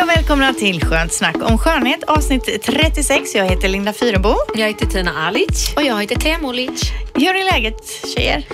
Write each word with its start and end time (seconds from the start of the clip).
Hej 0.00 0.04
och 0.10 0.16
välkomna 0.16 0.54
till 0.54 0.84
Skönt 0.84 1.12
snack 1.12 1.36
om 1.42 1.58
skönhet 1.58 2.04
avsnitt 2.04 2.62
36. 2.64 3.34
Jag 3.34 3.44
heter 3.44 3.68
Linda 3.68 3.92
Fyrebo. 3.92 4.34
Jag 4.56 4.66
heter 4.68 4.86
Tina 4.86 5.26
Alic. 5.26 5.72
Och 5.76 5.82
jag 5.82 6.00
heter 6.00 6.16
Teemu 6.16 6.52
Lic. 6.52 6.82
Hur 7.14 7.36
är 7.36 7.52
läget 7.52 7.76
tjejer? 8.16 8.44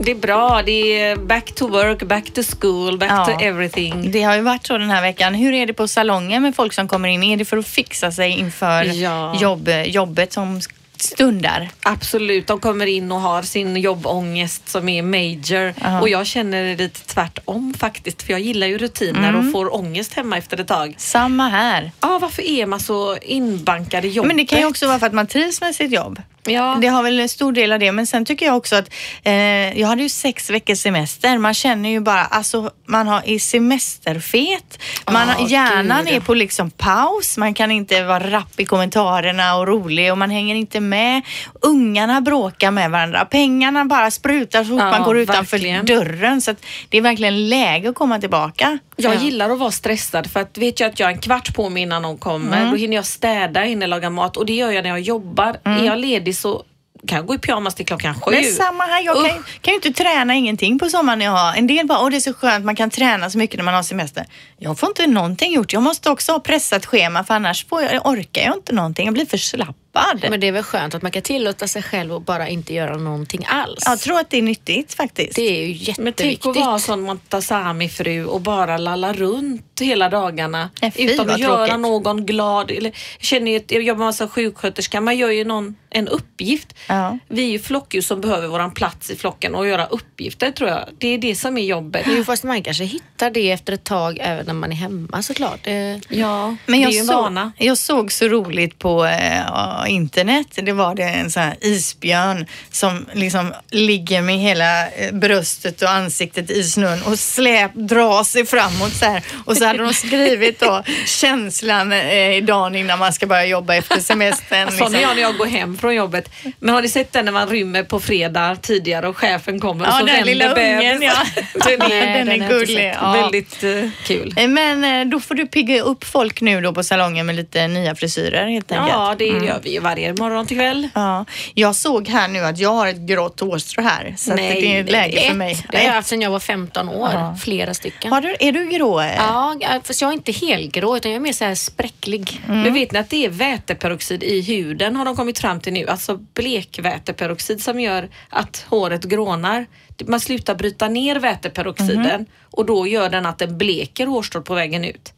Det 0.00 0.10
är 0.10 0.14
bra. 0.14 0.62
Det 0.66 1.00
är 1.00 1.16
back 1.16 1.54
to 1.54 1.68
work, 1.68 2.02
back 2.02 2.30
to 2.34 2.42
school, 2.60 2.98
back 2.98 3.10
Ja. 3.10 3.24
to 3.24 3.44
everything. 3.44 4.10
Det 4.10 4.22
har 4.22 4.36
ju 4.36 4.42
varit 4.42 4.66
så 4.66 4.78
den 4.78 4.90
här 4.90 5.02
veckan. 5.02 5.34
Hur 5.34 5.52
är 5.54 5.66
det 5.66 5.72
på 5.72 5.88
salongen 5.88 6.42
med 6.42 6.56
folk 6.56 6.72
som 6.72 6.88
kommer 6.88 7.08
in? 7.08 7.22
Är 7.22 7.36
det 7.36 7.44
för 7.44 7.56
att 7.56 7.66
fixa 7.66 8.12
sig 8.12 8.30
inför 8.30 8.84
Ja. 8.84 9.36
jobb, 9.40 9.70
jobbet 9.86 10.32
som 10.32 10.60
stundar? 11.02 11.68
Absolut. 11.82 12.46
De 12.46 12.60
kommer 12.60 12.86
in 12.86 13.12
och 13.12 13.20
har 13.20 13.42
sin 13.42 13.76
jobbångest 13.76 14.68
som 14.68 14.88
är 14.88 15.02
major. 15.02 15.74
Ja. 15.82 16.00
Och 16.00 16.08
jag 16.08 16.26
känner 16.26 16.64
det 16.64 16.76
lite 16.76 17.00
tvärtom 17.00 17.74
faktiskt. 17.78 18.22
För 18.22 18.32
jag 18.32 18.40
gillar 18.40 18.66
ju 18.66 18.78
rutiner 18.78 19.28
Mm. 19.28 19.46
och 19.46 19.52
får 19.52 19.74
ångest 19.74 20.14
hemma 20.14 20.38
efter 20.38 20.60
ett 20.60 20.68
tag. 20.68 20.94
Samma 20.98 21.48
här. 21.48 21.90
Ja, 22.00 22.18
varför 22.22 22.42
är 22.42 22.66
man 22.66 22.80
så 22.80 23.16
inbankad 23.22 24.04
i 24.04 24.08
jobbet? 24.08 24.28
Men 24.28 24.36
det 24.36 24.44
kan 24.44 24.58
ju 24.58 24.66
också 24.66 24.86
vara 24.86 24.98
för 24.98 25.06
att 25.06 25.12
man 25.12 25.26
trivs 25.26 25.60
med 25.60 25.74
sitt 25.74 25.92
jobb. 25.92 26.22
Ja. 26.50 26.78
Det 26.80 26.86
har 26.88 27.02
väl 27.02 27.20
en 27.20 27.28
stor 27.28 27.52
del 27.52 27.72
av 27.72 27.78
det. 27.78 27.92
Men 27.92 28.06
sen 28.06 28.24
tycker 28.24 28.46
jag 28.46 28.56
också 28.56 28.76
att 28.76 28.90
eh, 29.22 29.32
jag 29.80 29.88
hade 29.88 30.02
ju 30.02 30.08
sex 30.08 30.50
veckors 30.50 30.78
semester. 30.78 31.38
Man 31.38 31.54
känner 31.54 31.88
ju 31.90 32.00
bara, 32.00 32.24
alltså 32.24 32.70
man 32.86 33.08
har, 33.08 33.22
är 33.26 33.38
semesterfet. 33.38 34.78
Man, 35.10 35.28
Ja, 35.38 35.46
hjärnan 35.48 36.04
gud. 36.04 36.14
är 36.14 36.20
på 36.20 36.34
liksom 36.34 36.70
paus. 36.70 37.36
Man 37.38 37.54
kan 37.54 37.70
inte 37.70 38.02
vara 38.02 38.30
rapp 38.30 38.60
i 38.60 38.64
kommentarerna 38.64 39.56
och 39.56 39.66
rolig 39.66 40.12
och 40.12 40.18
man 40.18 40.30
hänger 40.30 40.54
inte 40.54 40.80
med. 40.80 41.22
Ungarna 41.62 42.20
bråkar 42.20 42.70
med 42.70 42.90
varandra. 42.90 43.24
Pengarna 43.24 43.84
bara 43.84 44.10
sprutar 44.10 44.64
så 44.64 44.68
fort 44.70 44.78
Ja, 44.80 44.90
man 44.90 45.02
går 45.02 45.18
utanför 45.18 45.56
verkligen. 45.56 45.86
dörren. 45.86 46.40
Så 46.40 46.54
det 46.88 46.98
är 46.98 47.02
verkligen 47.02 47.48
läge 47.48 47.88
att 47.88 47.94
komma 47.94 48.18
tillbaka. 48.20 48.78
Jag 48.96 49.14
Ja. 49.14 49.20
gillar 49.20 49.50
att 49.50 49.58
vara 49.58 49.70
stressad 49.70 50.30
för 50.30 50.40
att 50.40 50.58
vet 50.58 50.80
jag 50.80 50.88
att 50.90 51.00
jag 51.00 51.08
är 51.10 51.14
en 51.14 51.20
kvart 51.20 51.54
på 51.54 51.68
mig 51.68 51.82
innan 51.82 52.02
någon 52.02 52.18
kommer. 52.18 52.56
Mm. 52.58 52.70
Då 52.70 52.76
hinner 52.76 52.96
jag 52.96 53.06
städa, 53.06 53.60
hinner 53.60 53.86
laga 53.86 54.10
mat 54.10 54.36
och 54.36 54.46
det 54.46 54.52
gör 54.52 54.70
jag 54.70 54.82
när 54.82 54.90
jag 54.90 55.00
jobbar. 55.00 55.56
Är 55.64 55.84
jag 55.84 55.98
ledig 55.98 56.36
så 56.38 56.64
kan 57.06 57.16
jag 57.16 57.26
gå 57.26 57.34
i 57.34 57.38
pyjamas 57.38 57.74
till 57.74 57.86
klockan 57.86 58.14
sju. 58.20 58.30
Men 58.30 58.44
samma 58.44 58.84
här, 58.84 59.02
jag 59.04 59.14
kan, 59.16 59.24
ju- 59.24 59.42
kan 59.60 59.72
ju 59.72 59.74
inte 59.74 59.92
träna 59.92 60.34
ingenting 60.34 60.78
på 60.78 60.88
sommaren 60.88 61.20
jag 61.20 61.30
har. 61.30 61.54
En 61.54 61.66
del 61.66 61.86
bara, 61.86 62.00
åh 62.02 62.10
det 62.10 62.16
är 62.16 62.20
så 62.20 62.34
skönt, 62.34 62.64
man 62.64 62.76
kan 62.76 62.90
träna 62.90 63.30
så 63.30 63.38
mycket 63.38 63.56
när 63.56 63.64
man 63.64 63.74
har 63.74 63.82
semester. 63.82 64.26
Jag 64.58 64.78
får 64.78 64.88
inte 64.88 65.06
någonting 65.06 65.52
gjort. 65.54 65.72
Jag 65.72 65.82
måste 65.82 66.10
också 66.10 66.32
ha 66.32 66.40
pressat 66.40 66.86
schema 66.86 67.24
för 67.24 67.34
annars 67.34 67.66
får 67.66 67.82
jag, 67.82 68.06
orkar 68.06 68.42
jag 68.42 68.54
inte 68.56 68.72
någonting. 68.72 69.04
Jag 69.04 69.14
blir 69.14 69.26
för 69.26 69.36
slappad. 69.38 70.26
Men 70.30 70.40
det 70.40 70.46
är 70.48 70.52
väl 70.52 70.62
skönt 70.62 70.94
att 70.94 71.02
man 71.02 71.10
kan 71.12 71.22
tillåta 71.22 71.68
sig 71.68 71.82
själv 71.82 72.12
och 72.14 72.22
bara 72.22 72.48
inte 72.48 72.74
göra 72.74 72.96
någonting 72.96 73.44
alls. 73.48 73.82
Jag 73.86 74.00
tror 74.00 74.18
att 74.20 74.30
det 74.30 74.38
är 74.38 74.42
nyttigt 74.42 74.94
faktiskt. 74.94 75.34
Det 75.36 75.42
är 75.42 75.66
ju 75.66 75.66
Men 75.98 76.06
jätteviktigt. 76.06 76.42
tänk 76.42 76.56
att 76.56 76.66
vara 76.66 76.78
sån 76.78 77.00
Montazami-fru 77.02 78.24
och 78.24 78.40
bara 78.40 78.76
lalla 78.78 79.12
runt 79.12 79.64
hela 79.80 80.08
dagarna 80.08 80.70
fy, 80.94 81.02
utan 81.12 81.30
att 81.30 81.38
göra 81.38 81.66
tråkigt. 81.66 81.80
någon 81.80 82.26
glad. 82.26 82.70
Eller, 82.70 82.90
jag 83.18 83.24
känner 83.24 83.50
ju 83.50 83.56
att 83.56 83.70
jag 83.70 83.82
jobbar 83.82 84.12
som 84.12 84.28
sjuksköterska, 84.28 85.00
man 85.00 85.16
gör 85.16 85.30
ju 85.30 85.44
någon, 85.44 85.74
en 85.90 86.08
uppgift. 86.08 86.74
Ja. 86.86 87.18
Vi 87.28 87.42
är 87.42 87.50
ju 87.50 87.58
flockdjur 87.58 88.00
som 88.02 88.20
behöver 88.20 88.48
våran 88.48 88.70
plats 88.70 89.10
i 89.10 89.16
flocken 89.16 89.54
och 89.54 89.66
göra 89.66 89.86
uppgifter 89.86 90.50
tror 90.50 90.70
jag. 90.70 90.88
Det 90.98 91.08
är 91.08 91.18
det 91.18 91.34
som 91.34 91.58
är 91.58 91.62
jobbet. 91.62 92.06
Jo, 92.06 92.24
fast 92.24 92.44
man 92.44 92.62
kanske 92.62 92.84
hittar 92.84 93.30
det 93.30 93.50
efter 93.50 93.72
ett 93.72 93.84
tag 93.84 94.18
även 94.20 94.46
när 94.46 94.54
man 94.54 94.72
är 94.72 94.76
hemma 94.76 95.22
såklart. 95.22 95.60
Det... 95.64 96.00
Ja, 96.08 96.56
Men 96.66 96.80
det 96.80 96.82
jag, 96.84 96.92
är 96.92 96.96
ju 96.96 97.04
vana. 97.04 97.52
jag 97.58 97.78
såg 97.78 98.12
så 98.12 98.28
roligt 98.28 98.78
på 98.78 99.04
eh, 99.06 99.42
internet. 99.88 100.46
Det 100.54 100.72
var 100.72 100.94
det 100.94 101.02
en 101.02 101.30
sån 101.30 101.42
här 101.42 101.56
isbjörn 101.60 102.46
som 102.70 103.06
liksom 103.12 103.54
ligger 103.70 104.22
med 104.22 104.38
hela 104.38 104.88
eh, 104.90 105.14
bröstet 105.14 105.82
och 105.82 105.90
ansiktet 105.90 106.50
i 106.50 106.64
snön 106.64 107.02
och 107.02 107.18
släp 107.18 107.74
drar 107.74 108.24
sig 108.24 108.46
framåt 108.46 108.92
så 108.94 109.04
här. 109.04 109.24
Och 109.44 109.56
så 109.56 109.64
hade 109.64 109.78
de 109.82 109.94
skrivit 109.94 110.60
då 110.60 110.82
känslan 111.06 111.92
eh, 111.92 112.44
dagen 112.44 112.74
innan 112.74 112.98
man 112.98 113.12
ska 113.12 113.26
börja 113.26 113.46
jobba 113.46 113.74
efter 113.74 114.00
semestern. 114.00 114.70
Sån 114.70 114.78
är 114.86 114.88
Liksom. 114.88 115.00
jag 115.00 115.14
när 115.16 115.22
jag 115.22 115.36
går 115.36 115.46
hem 115.46 115.77
från 115.78 115.94
jobbet. 115.94 116.30
Men 116.58 116.74
har 116.74 116.82
ni 116.82 116.88
sett 116.88 117.12
den 117.12 117.24
när 117.24 117.32
man 117.32 117.48
rymmer 117.48 117.82
på 117.82 118.00
fredag 118.00 118.56
tidigare 118.62 119.08
och 119.08 119.16
chefen 119.16 119.60
kommer 119.60 119.84
och 119.84 119.88
Ja, 119.88 119.98
så 119.98 120.06
den 120.06 120.06
vänder 120.06 120.24
lilla 120.24 120.52
ungen 120.52 121.02
ja. 121.02 121.14
Den 121.64 121.92
är, 121.92 122.18
den 122.18 122.26
den 122.26 122.42
är 122.42 122.48
gullig. 122.48 122.94
Ja. 123.00 123.12
väldigt 123.12 123.64
eh, 123.64 123.88
kul. 124.04 124.34
Eh, 124.36 124.48
Men 124.48 124.84
eh, 124.84 125.10
då 125.10 125.20
får 125.20 125.34
du 125.34 125.46
pigga 125.46 125.82
upp 125.82 126.04
folk 126.04 126.40
nu 126.40 126.60
då 126.60 126.72
på 126.72 126.82
salongen 126.82 127.26
med 127.26 127.34
lite 127.34 127.68
nya 127.68 127.94
frisyrer 127.94 128.46
helt 128.46 128.72
enkelt. 128.72 128.90
Ja, 128.92 129.14
det 129.18 129.24
gör 129.24 129.60
vi 129.62 129.72
ju 129.72 129.80
varje 129.80 130.12
morgon 130.12 130.46
till 130.46 130.56
kväll. 130.56 130.88
Ja, 130.94 131.24
jag 131.54 131.74
såg 131.74 132.08
här 132.08 132.28
nu 132.28 132.44
att 132.44 132.58
jag 132.58 132.74
har 132.74 132.86
ett 132.86 132.96
grått 132.96 133.40
hårstrå 133.40 133.82
här 133.82 134.14
så 134.18 134.34
Nej, 134.34 134.60
det 134.60 134.78
är 134.78 134.84
läge 134.84 135.28
för 135.28 135.34
mig. 135.34 135.66
Det 135.70 135.76
har 135.76 135.84
jag 135.84 135.92
haft 135.92 136.08
sedan 136.08 136.20
jag 136.20 136.30
var 136.30 136.40
15 136.40 136.88
år. 136.88 137.10
Ja. 137.12 137.36
Flera 137.40 137.74
stycken. 137.74 138.12
Har 138.12 138.20
du, 138.20 138.36
är 138.40 138.52
du 138.52 138.68
grå? 138.70 139.02
Ja, 139.02 139.56
fast 139.84 140.00
jag 140.00 140.08
är 140.08 140.14
inte 140.14 140.32
helgrå 140.32 140.96
utan 140.96 141.10
jag 141.10 141.16
är 141.16 141.20
mer 141.20 141.32
så 141.32 141.44
här 141.44 141.54
spräcklig. 141.54 142.40
Men 142.46 142.74
vet 142.74 142.92
ni 142.92 142.98
att 142.98 143.10
det 143.10 143.24
är 143.24 143.28
väteperoxid 143.28 144.22
i 144.22 144.40
huden 144.40 144.96
har 144.96 145.04
de 145.04 145.16
kommit 145.16 145.38
fram 145.38 145.60
till 145.60 145.67
nu. 145.70 145.86
Alltså 145.86 146.16
blekväteperoxid 146.16 147.62
som 147.62 147.80
gör 147.80 148.08
att 148.28 148.66
håret 148.68 149.04
grånar. 149.04 149.66
Man 150.06 150.20
slutar 150.20 150.54
bryta 150.54 150.88
ner 150.88 151.16
väteperoxiden 151.16 152.26
och 152.42 152.66
då 152.66 152.86
gör 152.86 153.08
den 153.10 153.26
att 153.26 153.38
den 153.38 153.58
bleker 153.58 154.06
hårstrået 154.06 154.44
på 154.44 154.54
vägen 154.54 154.84
ut. 154.84 155.12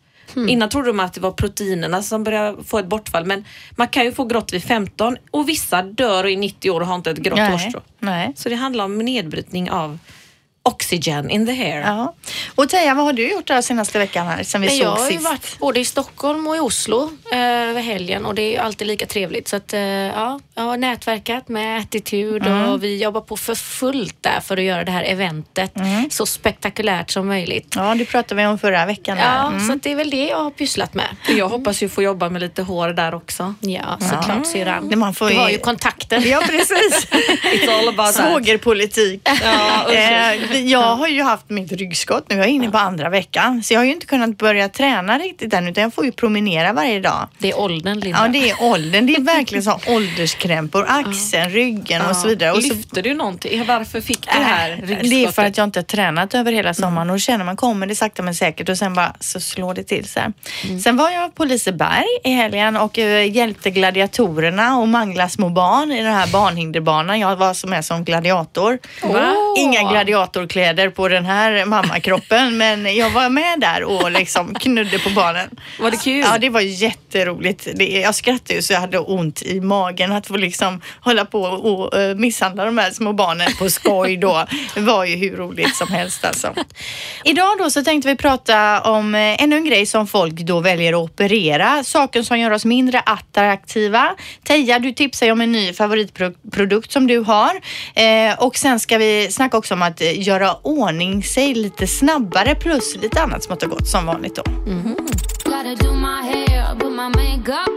Innan 0.49 0.69
trodde 0.69 0.93
man 0.93 1.07
att 1.07 1.13
det 1.15 1.21
var 1.21 1.31
proteinerna 1.31 2.03
som 2.03 2.25
började 2.25 2.65
få 2.65 2.79
ett 2.79 2.87
bortfall 2.87 3.25
men 3.27 3.45
man 3.77 3.89
kan 3.89 4.05
ju 4.05 4.13
få 4.13 4.25
grått 4.25 4.53
vid 4.53 4.65
15 4.65 5.17
och 5.31 5.49
vissa 5.49 5.83
dör 5.83 6.27
i 6.27 6.37
90 6.37 6.71
år 6.71 6.81
och 6.81 6.87
har 6.87 6.95
inte 6.95 7.11
ett 7.11 7.19
grått 7.19 7.39
hårstrå. 7.39 7.81
Så 8.37 8.49
det 8.49 8.55
handlar 8.55 8.85
om 8.85 8.99
nedbrytning 8.99 9.71
av 9.71 9.99
oxygen 10.63 11.31
in 11.31 11.47
the 11.47 11.53
hair. 11.53 11.81
Ja. 11.81 12.15
Och 12.55 12.69
Teija, 12.69 12.95
vad 12.95 13.05
har 13.05 13.13
du 13.13 13.31
gjort 13.31 13.47
den 13.47 13.63
senaste 13.63 13.99
veckan 13.99 14.27
här 14.27 14.43
sen 14.43 14.61
vi 14.61 14.67
Men 14.67 14.77
såg 14.77 14.87
jag 14.87 14.91
har 14.91 15.07
ju 15.07 15.13
sist? 15.13 15.25
varit 15.25 15.59
både 15.59 15.81
i 15.81 15.85
Stockholm 15.85 16.47
och 16.47 16.57
i 16.57 16.59
Oslo 16.59 17.11
eh, 17.33 17.39
över 17.39 17.81
helgen 17.83 18.27
och 18.27 18.35
det 18.35 18.43
är 18.43 18.51
ju 18.51 18.57
alltid 18.57 18.87
lika 18.87 19.07
trevligt. 19.07 19.49
Så 19.49 19.57
att, 19.57 19.73
eh, 19.73 19.81
ja, 19.81 20.41
jag 20.55 20.63
har 20.63 20.77
nätverkat 20.77 21.49
med 21.49 21.79
Attitude 21.81 22.51
Mm. 22.51 22.69
och 22.71 22.85
vi 22.85 23.03
jobbar 23.03 23.21
på 23.21 23.37
för 23.37 23.55
fullt 23.55 24.17
där 24.21 24.41
för 24.41 24.57
att 24.57 24.63
göra 24.63 24.85
det 24.85 24.93
här 24.93 25.05
eventet 25.05 25.77
Mm. 25.77 26.11
så 26.11 26.27
spektakulärt 26.27 27.11
som 27.11 27.27
möjligt. 27.29 27.73
Ja, 27.77 27.95
det 27.95 28.05
pratade 28.05 28.41
vi 28.43 28.47
om 28.47 28.59
förra 28.59 28.87
veckan. 28.87 29.17
där. 29.17 29.25
Ja, 29.25 29.47
Mm. 29.49 29.67
så 29.67 29.73
att 29.73 29.83
det 29.83 29.93
är 29.93 29.97
väl 29.97 30.11
det 30.11 30.27
jag 30.27 30.37
har 30.45 30.51
pysslat 30.51 30.95
med. 30.95 31.07
Jag 31.29 31.49
hoppas 31.49 31.83
ju 31.83 31.89
få 31.89 32.03
jobba 32.03 32.29
med 32.29 32.43
lite 32.43 32.63
hår 32.63 32.89
där 32.89 33.15
också. 33.15 33.55
Ja, 33.61 33.99
såklart 34.01 34.47
syrran. 34.47 34.93
Man 34.99 35.15
får 35.15 35.31
Du 35.31 35.37
har 35.37 35.51
ju 35.51 35.59
kontakter. 35.59 36.27
Ja, 36.27 36.43
precis. 36.47 37.07
It's 37.55 37.79
all 37.79 37.89
about. 37.89 38.15
Svågerpolitik. 38.15 39.21
Ja, 39.25 39.87
jag 40.65 40.97
har 40.97 41.09
ju 41.09 41.23
haft 41.23 41.51
mitt 41.51 41.73
ryggskott 41.73 42.25
nu. 42.29 42.37
Jag 42.37 42.45
är 42.45 42.51
inne 42.51 42.71
på 42.71 42.79
andra 42.79 43.09
veckan. 43.09 43.63
Så 43.63 43.75
jag 43.75 43.81
har 43.81 43.85
ju 43.85 43.93
inte 43.93 44.07
kunnat 44.07 44.39
börja 44.39 44.69
träna 44.69 45.19
riktigt 45.19 45.55
än 45.55 45.69
utan 45.69 45.83
jag 45.83 45.95
får 45.95 46.05
ju 46.05 46.13
promenera 46.13 46.73
varje 46.73 47.01
dag. 47.01 47.29
Det 47.39 47.51
är 47.51 47.59
åldern 47.61 48.01
Linda. 48.01 48.19
Ja, 48.23 48.29
det 48.29 48.51
är 48.51 48.63
åldern. 48.63 49.07
Det 49.07 49.15
är 49.15 49.21
verkligen 49.21 49.65
så 49.65 49.81
ålderskrämpor. 49.87 50.87
Axeln, 50.89 51.51
ryggen 51.51 52.07
och 52.07 52.17
så 52.17 52.29
vidare. 52.29 52.53
Och 52.53 52.63
så, 52.63 52.75
Lyfter 52.75 53.03
du 53.03 53.15
någonting? 53.15 53.67
Varför 53.67 54.01
fick 54.01 54.33
du 54.33 54.39
det 54.39 54.45
här 54.45 54.71
ryggskottet? 54.71 55.11
det 55.11 55.25
är 55.25 55.33
för 55.33 55.45
att 55.45 55.57
jag 55.57 55.65
inte 55.65 55.79
har 55.79 55.85
tränat 55.85 56.35
över 56.35 56.53
hela 56.53 56.75
sommaren 56.75 57.11
och 57.11 57.21
känner 57.21 57.45
man 57.45 57.57
kommer 57.57 57.87
det 57.87 57.95
sakta 57.95 58.23
men 58.23 58.35
säkert 58.35 58.69
och 58.69 58.79
sen 58.79 58.95
bara 58.95 59.13
så 59.21 59.41
slår 59.41 59.75
det 59.75 59.83
till 59.83 60.09
så 60.09 60.21
här. 60.21 60.33
Sen 60.83 60.97
var 60.97 61.11
jag 61.11 61.35
på 61.35 61.45
Liseberg 61.45 62.07
i 62.25 62.31
helgen 62.31 62.77
och 62.77 62.99
eh, 62.99 63.31
hjälpte 63.37 63.71
gladiatorerna 63.71 64.79
och 64.79 64.89
mangla 64.89 65.29
små 65.29 65.49
barn 65.49 65.93
i 65.93 66.03
den 66.03 66.15
här 66.15 66.27
barnhinderbanan. 66.27 67.21
Jag 67.21 67.37
var 67.37 67.55
som 67.55 67.73
är 67.73 67.83
som 67.83 68.05
gladiator. 68.05 68.79
Inga 69.59 69.83
gladiatorkläder 70.47 70.91
på 70.91 71.09
den 71.09 71.25
här 71.25 71.65
mammakroppen 71.65 72.57
men 72.57 72.97
jag 72.97 73.11
var 73.11 73.29
med 73.29 73.61
där 73.61 73.85
och 73.85 74.11
liksom 74.11 74.55
knudde 74.55 74.99
på 74.99 75.11
barnen. 75.11 75.51
Var 75.79 75.91
det 75.91 75.97
kul? 75.97 76.21
Ja, 76.21 76.39
det 76.39 76.51
var 76.51 76.61
jätteroligt. 76.61 77.69
Det, 77.75 78.01
jag 78.01 78.15
skrattade 78.15 78.55
ju 78.55 78.63
så 78.63 78.73
jag 78.73 78.81
hade 78.81 78.99
ont 78.99 79.43
i 79.43 79.61
magen 79.61 80.13
att 80.13 80.27
få 80.27 80.37
liksom 80.37 80.81
hålla 81.01 81.25
på 81.25 81.43
och 81.43 81.99
uh, 81.99 82.15
misshandla 82.15 82.65
de 82.65 82.79
här 82.79 82.91
små 82.91 83.13
barnen 83.13 83.53
på 83.59 83.71
skoj 83.71 84.17
då. 84.17 84.47
Det 84.75 84.81
var 84.81 85.05
ju 85.05 85.17
hur 85.17 85.37
roligt 85.37 85.77
som 85.77 85.89
helst 85.89 86.25
alltså. 86.25 86.55
Idag 87.25 87.59
då 87.59 87.71
så 87.71 87.85
tänkte 87.85 88.09
vi 88.09 88.17
prata 88.17 88.81
om 88.81 89.15
eh, 89.15 89.43
ännu 89.43 89.57
en 89.57 89.65
grej 89.65 89.87
som 89.87 90.07
folk 90.07 90.35
då 90.35 90.61
väljer 90.61 90.93
att 90.93 91.11
operera. 91.11 91.85
Saker 91.85 92.23
som 92.23 92.39
gör 92.39 92.51
oss 92.51 92.65
mindre 92.65 93.01
attraktiva. 93.01 94.15
Teija, 94.45 94.79
du 94.79 94.93
tipsar 94.93 95.27
ju 95.27 95.33
om 95.33 95.41
en 95.41 95.53
ny 95.53 95.73
favoritprodukt 95.73 96.93
som 96.93 97.07
du 97.07 97.19
har. 97.19 97.61
Eh, 97.95 98.39
och 98.39 98.57
sen 98.57 98.81
ska 98.81 98.99
vi 98.99 99.29
snacka 99.31 99.57
också 99.57 99.75
om 99.75 99.83
att 99.83 100.01
eh, 100.01 100.11
göra 100.31 100.55
ordning 100.63 101.23
sig 101.23 101.55
lite 101.55 101.87
snabbare 101.87 102.55
plus 102.55 102.97
lite 102.97 103.23
annat 103.23 103.43
smått 103.45 103.63
och 103.63 103.71
gott 103.71 103.89
som 103.89 104.07
vanligt 104.07 104.37
då. 104.37 104.43
Gotta 107.45 107.70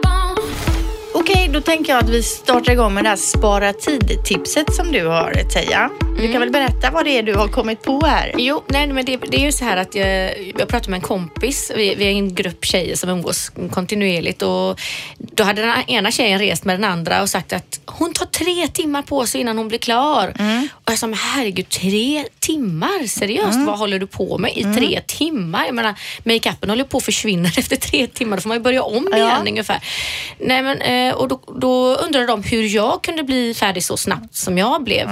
Okej, 1.25 1.49
då 1.53 1.61
tänker 1.61 1.93
jag 1.93 2.03
att 2.03 2.09
vi 2.09 2.23
startar 2.23 2.73
igång 2.73 2.93
med 2.93 3.03
det 3.03 3.09
här 3.09 3.15
spara 3.15 3.73
tid-tipset 3.73 4.73
som 4.73 4.91
du 4.91 5.05
har 5.07 5.31
Teija. 5.53 5.89
Du 6.17 6.31
kan 6.31 6.39
väl 6.39 6.51
berätta 6.51 6.91
vad 6.91 7.05
det 7.05 7.17
är 7.17 7.23
du 7.23 7.35
har 7.35 7.47
kommit 7.47 7.81
på 7.81 8.05
här? 8.05 8.33
Jo, 8.37 8.63
nej, 8.67 8.87
men 8.87 9.05
det, 9.05 9.17
det 9.17 9.37
är 9.37 9.45
ju 9.45 9.51
så 9.51 9.65
här 9.65 9.77
att 9.77 9.95
jag, 9.95 10.33
jag 10.57 10.67
pratade 10.67 10.89
med 10.89 10.97
en 10.97 11.01
kompis. 11.01 11.71
Vi, 11.75 11.95
vi 11.95 12.05
är 12.05 12.09
en 12.09 12.35
grupp 12.35 12.65
tjejer 12.65 12.95
som 12.95 13.09
umgås 13.09 13.51
kontinuerligt 13.71 14.41
och 14.41 14.79
då 15.17 15.43
hade 15.43 15.61
den 15.61 15.89
ena 15.89 16.11
tjejen 16.11 16.39
rest 16.39 16.65
med 16.65 16.75
den 16.75 16.83
andra 16.83 17.21
och 17.21 17.29
sagt 17.29 17.53
att 17.53 17.79
hon 17.85 18.13
tar 18.13 18.25
tre 18.25 18.67
timmar 18.67 19.01
på 19.01 19.25
sig 19.25 19.41
innan 19.41 19.57
hon 19.57 19.67
blir 19.67 19.79
klar. 19.79 20.33
Och 20.71 20.91
jag 20.91 20.99
sa, 20.99 21.07
men 21.07 21.19
herregud, 21.19 21.69
tre 21.69 22.25
timmar? 22.39 23.07
Seriöst, 23.07 23.59
vad 23.67 23.77
håller 23.77 23.99
du 23.99 24.07
på 24.07 24.37
med 24.37 24.51
i 24.57 24.63
tre 24.63 25.01
timmar? 25.07 25.65
Jag 25.65 25.75
menar, 25.75 25.95
makeupen 26.23 26.69
håller 26.69 26.83
på 26.83 26.97
att 26.97 27.03
försvinna 27.03 27.49
efter 27.57 27.75
tre 27.75 28.07
timmar. 28.07 28.37
Då 28.37 28.41
får 28.41 28.47
man 28.47 28.57
ju 28.57 28.63
börja 28.63 28.83
om 28.83 29.13
igen 29.13 29.47
ungefär. 29.47 29.83
Nej, 30.39 30.61
men, 30.63 30.81
eh, 30.81 31.12
och 31.13 31.27
då, 31.27 31.39
då 31.59 31.95
undrade 31.95 32.25
de 32.27 32.43
hur 32.43 32.63
jag 32.63 33.03
kunde 33.03 33.23
bli 33.23 33.53
färdig 33.53 33.83
så 33.83 33.97
snabbt 33.97 34.35
som 34.35 34.57
jag 34.57 34.83
blev. 34.83 35.09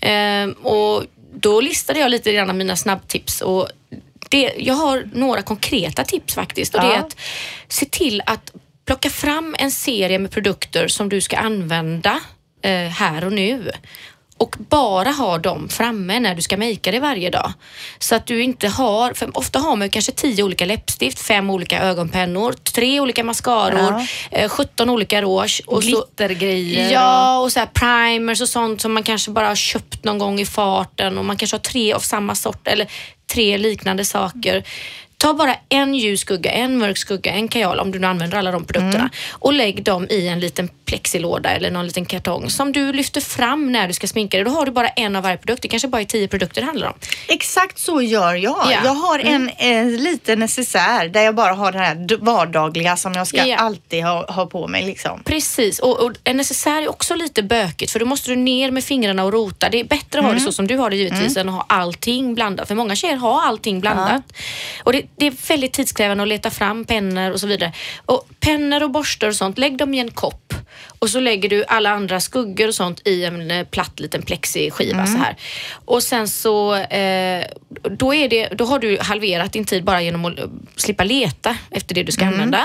Eh, 0.00 0.46
och 0.62 1.04
då 1.34 1.60
listade 1.60 2.00
jag 2.00 2.10
lite 2.10 2.32
grann 2.32 2.50
av 2.50 2.56
mina 2.56 2.76
snabbtips 2.76 3.40
och 3.40 3.68
det, 4.28 4.52
jag 4.58 4.74
har 4.74 5.08
några 5.12 5.42
konkreta 5.42 6.04
tips 6.04 6.34
faktiskt 6.34 6.74
och 6.74 6.80
det 6.80 6.86
är 6.86 6.92
Ja. 6.92 6.98
att 6.98 7.16
se 7.68 7.86
till 7.86 8.22
att 8.26 8.52
plocka 8.86 9.10
fram 9.10 9.56
en 9.58 9.70
serie 9.70 10.18
med 10.18 10.30
produkter 10.30 10.88
som 10.88 11.08
du 11.08 11.20
ska 11.20 11.36
använda 11.36 12.20
eh, 12.62 12.88
här 12.88 13.24
och 13.24 13.32
nu 13.32 13.70
och 14.38 14.56
bara 14.58 15.10
ha 15.10 15.38
dem 15.38 15.68
framme 15.68 16.20
när 16.20 16.34
du 16.34 16.42
ska 16.42 16.56
makea 16.56 16.92
det 16.92 17.00
varje 17.00 17.30
dag. 17.30 17.52
Så 17.98 18.14
att 18.14 18.26
du 18.26 18.42
inte 18.42 18.68
har, 18.68 19.12
för 19.12 19.38
ofta 19.38 19.58
har 19.58 19.76
man 19.76 19.90
kanske 19.90 20.12
tio 20.12 20.42
olika 20.42 20.64
läppstift, 20.66 21.18
fem 21.20 21.50
olika 21.50 21.80
ögonpennor, 21.82 22.52
tre 22.52 23.00
olika 23.00 23.24
mascaror, 23.24 24.02
eh, 24.30 24.48
17 24.48 24.90
olika 24.90 25.22
rouge. 25.22 25.62
Och 25.66 25.82
så- 25.84 25.88
Glittergrejer. 25.88 26.92
Ja, 26.92 27.38
och 27.38 27.52
så 27.52 27.66
primers 27.74 28.40
och 28.40 28.48
sånt 28.48 28.80
som 28.80 28.92
man 28.94 29.02
kanske 29.02 29.30
bara 29.30 29.48
har 29.48 29.54
köpt 29.56 30.04
någon 30.04 30.18
gång 30.18 30.40
i 30.40 30.46
farten 30.46 31.18
och 31.18 31.24
man 31.24 31.36
kanske 31.36 31.54
har 31.54 31.62
tre 31.62 31.92
av 31.92 32.00
samma 32.00 32.34
sort 32.34 32.68
eller 32.68 32.86
tre 33.32 33.58
liknande 33.58 34.04
saker. 34.04 34.64
Ta 35.24 35.34
bara 35.34 35.56
en 35.68 35.94
ljus 35.94 36.20
skugga, 36.20 36.50
en 36.50 36.78
mörk 36.78 36.98
skugga, 36.98 37.32
en 37.32 37.48
kajal 37.48 37.80
om 37.80 37.90
du 37.90 37.98
nu 37.98 38.06
använder 38.06 38.38
alla 38.38 38.50
de 38.50 38.64
produkterna 38.64 39.10
och 39.32 39.52
lägg 39.52 39.82
dem 39.84 40.06
i 40.10 40.28
en 40.28 40.40
liten 40.40 40.68
plexilåda 40.84 41.50
eller 41.50 41.70
någon 41.70 41.86
liten 41.86 42.04
kartong 42.04 42.50
som 42.50 42.72
du 42.72 42.92
lyfter 42.92 43.20
fram 43.20 43.72
när 43.72 43.88
du 43.88 43.94
ska 43.94 44.06
sminka 44.06 44.36
dig. 44.36 44.44
Då 44.44 44.50
har 44.50 44.66
du 44.66 44.72
bara 44.72 44.88
en 44.88 45.16
av 45.16 45.22
varje 45.22 45.36
produkt. 45.36 45.62
Det 45.62 45.68
kanske 45.68 45.88
bara 45.88 46.00
är 46.00 46.04
tio 46.06 46.28
produkter 46.28 46.60
det 46.60 46.66
handlar 46.66 46.86
om. 46.88 46.94
Exakt 47.28 47.78
så 47.78 48.02
gör 48.02 48.34
jag. 48.34 48.56
Ja. 48.64 48.80
Jag 48.84 48.94
har 48.94 49.18
en, 49.18 49.50
en 49.58 49.96
liten 49.96 50.38
necessär 50.38 51.08
där 51.08 51.22
jag 51.22 51.34
bara 51.34 51.52
har 51.54 51.72
den 51.72 51.80
här 51.80 52.16
vardagliga 52.24 52.96
som 52.96 53.12
jag 53.12 53.26
ska 53.26 53.46
Ja. 53.46 53.56
alltid 53.56 54.04
ha, 54.04 54.32
ha 54.32 54.46
på 54.46 54.68
mig. 54.68 54.86
Liksom. 54.86 55.22
Precis, 55.24 55.78
och, 55.78 56.00
och 56.00 56.12
en 56.24 56.36
necessär 56.36 56.82
är 56.82 56.88
också 56.88 57.14
lite 57.14 57.42
bökigt 57.42 57.92
för 57.92 58.00
då 58.00 58.06
måste 58.06 58.30
du 58.30 58.36
ner 58.36 58.70
med 58.70 58.84
fingrarna 58.84 59.24
och 59.24 59.32
rota. 59.32 59.68
Det 59.68 59.80
är 59.80 59.84
bättre 59.84 60.18
att 60.18 60.24
ha 60.24 60.32
det 60.32 60.40
så 60.40 60.52
som 60.52 60.66
du 60.66 60.76
har 60.76 60.90
det 60.90 60.96
givetvis 60.96 61.36
än 61.36 61.48
att 61.48 61.54
ha 61.54 61.66
allting 61.68 62.34
blandat. 62.34 62.68
För 62.68 62.74
många 62.74 62.96
tjejer 62.96 63.16
har 63.16 63.42
allting 63.42 63.80
blandat. 63.80 64.22
Och 64.84 64.92
det, 64.92 65.02
det 65.16 65.26
är 65.26 65.48
väldigt 65.48 65.72
tidskrävande 65.72 66.22
att 66.22 66.28
leta 66.28 66.50
fram 66.50 66.84
pennor 66.84 67.30
och 67.30 67.40
så 67.40 67.46
vidare. 67.46 67.72
Och 68.06 68.28
pennor 68.40 68.82
och 68.82 68.90
borstar 68.90 69.28
och 69.28 69.36
sånt, 69.36 69.58
lägg 69.58 69.76
dem 69.76 69.94
i 69.94 69.98
en 69.98 70.10
kopp. 70.10 70.54
Och 70.98 71.10
så 71.10 71.20
lägger 71.20 71.48
du 71.48 71.64
alla 71.64 71.90
andra 71.90 72.20
skuggor 72.20 72.68
och 72.68 72.74
sånt 72.74 73.08
i 73.08 73.24
en 73.24 73.50
eh, 73.50 73.66
platt 73.66 74.00
liten 74.00 74.22
plexiskiva 74.22 75.06
så 75.06 75.18
här. 75.18 75.36
Och 75.84 76.02
sen 76.02 76.28
så, 76.28 76.74
eh, 76.74 77.44
då, 77.98 78.14
är 78.14 78.28
det, 78.28 78.48
då 78.48 78.64
har 78.64 78.78
du 78.78 78.98
halverat 79.00 79.52
din 79.52 79.64
tid 79.64 79.84
bara 79.84 80.02
genom 80.02 80.24
att 80.24 80.38
eh, 80.38 80.44
slippa 80.76 81.04
leta 81.04 81.56
efter 81.70 81.94
det 81.94 82.02
du 82.02 82.12
ska 82.12 82.24
använda. 82.24 82.64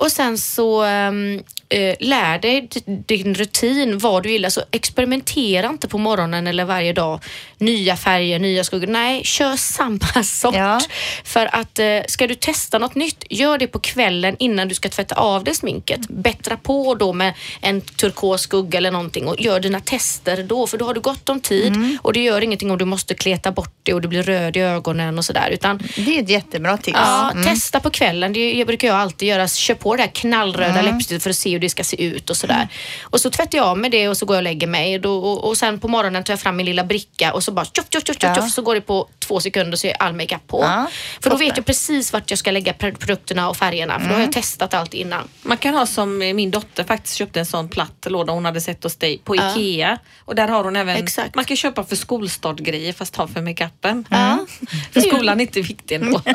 Och 0.00 0.12
sen 0.12 0.38
så 0.38 0.82
ehm, 0.82 1.42
eh, 1.68 1.96
lär 2.00 2.38
dig 2.38 2.68
din 3.06 3.34
rutin, 3.34 3.98
vad 3.98 4.22
du 4.22 4.30
gillar. 4.30 4.48
Så 4.48 4.62
experimentera 4.70 5.68
inte 5.68 5.88
på 5.88 5.98
morgonen 5.98 6.46
eller 6.46 6.64
varje 6.64 6.92
dag. 6.92 7.20
Nya 7.58 7.96
färger, 7.96 8.38
nya 8.38 8.64
skuggor. 8.64 8.86
Nej, 8.86 9.24
kör 9.24 9.56
samma 9.56 10.24
sort. 10.24 10.54
Ja. 10.54 10.80
För 11.24 11.54
att 11.54 11.78
eh, 11.78 11.86
ska 12.08 12.26
du 12.26 12.34
testa 12.34 12.78
något 12.78 12.94
nytt, 12.94 13.24
gör 13.30 13.58
det 13.58 13.66
på 13.66 13.78
kvällen 13.78 14.36
innan 14.38 14.68
du 14.68 14.74
ska 14.74 14.88
tvätta 14.88 15.14
av 15.14 15.44
dig 15.44 15.54
sminket. 15.54 16.00
Bättra 16.08 16.56
på 16.56 16.94
då 16.94 17.12
med 17.12 17.34
en 17.60 17.80
turkos 17.80 18.42
skugga 18.42 18.78
eller 18.78 18.90
någonting 18.90 19.28
och 19.28 19.40
gör 19.40 19.60
dina 19.60 19.80
tester 19.80 20.42
då. 20.42 20.66
För 20.66 20.78
då 20.78 20.84
har 20.84 20.94
du 20.94 21.00
gott 21.00 21.28
om 21.28 21.40
tid 21.40 21.98
och 22.02 22.12
det 22.12 22.20
gör 22.20 22.40
ingenting 22.40 22.70
om 22.70 22.78
du 22.78 22.84
måste 22.84 23.14
kleta 23.14 23.52
bort 23.52 23.74
det 23.82 23.94
och 23.94 24.00
du 24.00 24.08
blir 24.08 24.22
röd 24.22 24.56
i 24.56 24.60
ögonen 24.60 25.18
och 25.18 25.24
sådär. 25.24 25.50
Utan 25.50 25.82
Det 25.96 26.18
är 26.18 26.22
ett 26.22 26.30
jättebra 26.30 26.76
tips. 26.76 26.98
Ja, 26.98 27.32
testa 27.44 27.80
på 27.80 27.90
kvällen. 27.90 28.32
Det 28.32 28.64
brukar 28.66 28.88
jag 28.88 28.96
alltid 28.96 29.28
göra. 29.28 29.48
Kör 29.48 29.74
på 29.74 29.89
det 29.96 30.02
här 30.02 30.10
knallröda 30.10 30.82
läppstiftet 30.82 31.22
för 31.22 31.30
att 31.30 31.36
se 31.36 31.50
hur 31.52 31.58
det 31.58 31.68
ska 31.70 31.84
se 31.84 32.04
ut 32.04 32.30
och 32.30 32.36
sådär. 32.36 32.68
Och 33.02 33.20
så 33.20 33.30
tvättar 33.30 33.58
jag 33.58 33.66
av 33.66 33.78
med 33.78 33.90
det 33.90 34.08
och 34.08 34.16
så 34.16 34.26
går 34.26 34.36
jag 34.36 34.40
och 34.40 34.44
lägger 34.44 34.66
mig. 34.66 34.94
Och, 34.94 35.00
då, 35.00 35.18
och, 35.18 35.44
och 35.48 35.56
sen 35.56 35.78
på 35.80 35.88
morgonen 35.88 36.24
tar 36.24 36.32
jag 36.32 36.40
fram 36.40 36.56
min 36.56 36.66
lilla 36.66 36.84
bricka 36.84 37.32
och 37.32 37.42
så 37.44 37.52
bara 37.52 37.64
tjoff, 37.64 37.86
tjoff, 37.90 38.06
tjoff, 38.06 38.16
tjoff, 38.20 38.22
Ja. 38.22 38.34
tjoff, 38.34 38.50
så 38.52 38.62
går 38.62 38.74
det 38.74 38.80
på 38.80 39.08
två 39.18 39.40
sekunder 39.40 39.76
så 39.76 39.86
är 39.86 39.92
all 40.02 40.12
makeup 40.12 40.46
på. 40.46 40.60
Ja, 40.62 40.86
för 41.22 41.30
då 41.30 41.36
vet 41.36 41.56
jag 41.56 41.66
precis 41.66 42.12
vart 42.12 42.30
jag 42.30 42.38
ska 42.38 42.50
lägga 42.50 42.72
pr- 42.72 42.96
produkterna 42.98 43.48
och 43.48 43.56
färgerna. 43.56 44.00
För 44.00 44.08
då 44.08 44.14
har 44.14 44.20
jag 44.20 44.32
testat 44.32 44.74
allt 44.74 44.94
innan. 44.94 45.28
Man 45.42 45.56
kan 45.56 45.74
ha 45.74 45.86
som 45.86 46.22
eh, 46.22 46.34
min 46.34 46.50
dotter 46.50 46.84
faktiskt 46.84 47.16
köpte 47.16 47.40
en 47.40 47.46
sån 47.46 47.68
platt 47.68 48.06
låda 48.06 48.32
hon 48.32 48.44
hade 48.44 48.60
sett 48.60 48.82
hos 48.84 48.96
dig 48.96 49.18
på 49.24 49.36
Ikea. 49.36 49.98
Och 50.24 50.34
där 50.34 50.48
har 50.48 50.64
hon 50.64 50.76
även, 50.76 50.96
Exakt. 50.96 51.34
man 51.34 51.44
kan 51.44 51.56
köpa 51.56 51.84
för 51.84 51.96
skolstartgrejer 51.96 52.92
fast 52.92 53.16
ha 53.16 53.28
för 53.28 53.42
makeupen. 53.42 54.04
Ja. 54.10 54.38
För 54.92 55.00
skolan 55.00 55.40
är 55.40 55.44
inte 55.44 55.60
viktig 55.60 55.94
ändå. 55.94 56.20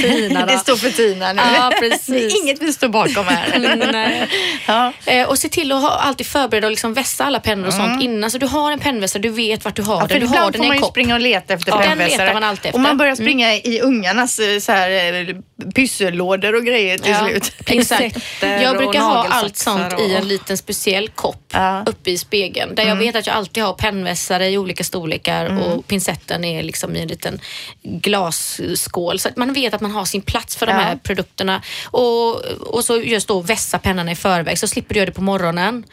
Tina 0.00 0.40
då. 0.46 0.46
Det 0.46 0.58
står 0.58 0.76
för 0.76 0.90
Tina 0.90 1.17
nu. 1.18 1.42
Ja, 1.54 1.72
precis. 1.80 2.06
Det 2.06 2.24
är 2.24 2.42
inget 2.42 2.62
vi 2.62 2.72
står 2.72 2.88
bakom 2.88 3.24
här. 3.26 3.58
Nej. 3.92 4.28
Ja. 4.66 4.92
Eh, 5.06 5.28
och 5.28 5.38
se 5.38 5.48
till 5.48 5.72
att 5.72 5.82
ha, 5.82 5.90
alltid 5.90 6.26
förbereda 6.26 6.66
och 6.66 6.70
liksom 6.70 6.94
vässa 6.94 7.24
alla 7.24 7.40
pennor 7.40 7.66
och 7.66 7.74
sånt 7.74 8.02
innan. 8.02 8.30
Så 8.30 8.38
du 8.38 8.46
har 8.46 8.72
en 8.72 8.78
pennvässare, 8.78 9.22
du 9.22 9.28
vet 9.28 9.64
vart 9.64 9.76
du 9.76 9.82
har 9.82 10.00
Ja, 10.00 10.06
den. 10.06 10.20
Du 10.20 10.26
har 10.26 10.36
den 10.36 10.52
får 10.52 10.54
i 10.54 10.58
man 10.58 10.70
en 10.70 10.74
ju 10.76 10.80
kopp. 10.82 10.90
springa 10.90 11.14
och 11.14 11.20
leta 11.20 11.54
efter 11.54 11.72
Ja, 11.72 11.76
den 11.78 11.88
pennvässare. 11.88 12.18
letar 12.24 12.34
man 12.34 12.44
alltid 12.44 12.72
Och 12.74 12.80
man 12.80 12.86
efter. 12.86 12.98
börjar 12.98 13.14
springa 13.14 13.54
i 13.54 13.80
ungarnas 13.82 14.38
eh, 14.38 14.58
så 14.58 14.72
här, 14.72 14.90
eh, 15.30 15.36
pyssellådor 15.74 16.54
och 16.54 16.64
grejer 16.64 16.98
till 16.98 17.14
slut. 17.16 17.52
Exakt. 17.66 18.16
Jag 18.40 18.76
brukar 18.76 19.00
ha 19.00 19.26
allt 19.30 19.56
sånt 19.56 19.92
och- 19.92 20.00
i 20.00 20.14
en 20.14 20.28
liten 20.28 20.58
speciell 20.58 21.08
kopp 21.08 21.42
Ja. 21.52 21.82
uppe 21.86 22.10
i 22.10 22.18
spegeln. 22.18 22.74
Där 22.74 22.84
jag 22.86 22.96
vet 22.96 23.16
att 23.16 23.26
jag 23.26 23.36
alltid 23.36 23.62
har 23.62 23.72
pennvässare 23.72 24.48
i 24.48 24.58
olika 24.58 24.84
storlekar 24.84 25.58
och 25.62 25.86
pincetten 25.86 26.44
är 26.44 26.62
liksom 26.62 26.96
i 26.96 27.02
en 27.02 27.08
liten 27.08 27.40
glasskål. 27.82 29.18
Så 29.18 29.28
att 29.28 29.36
man 29.36 29.52
vet 29.52 29.74
att 29.74 29.80
man 29.80 29.90
har 29.90 30.04
sin 30.04 30.22
plats 30.22 30.56
för 30.56 30.66
de 30.66 30.72
Ja. 30.72 30.78
här 30.78 30.97
produkterna. 31.02 31.62
Och, 31.84 32.44
och 32.44 32.84
så 32.84 32.96
just 32.96 33.28
då 33.28 33.40
vässa 33.40 33.78
pennan 33.78 34.08
i 34.08 34.16
förväg 34.16 34.58
så 34.58 34.68
slipper 34.68 34.94
du 34.94 35.00
göra 35.00 35.06
det 35.06 35.12
på 35.12 35.22
morgonen. 35.22 35.84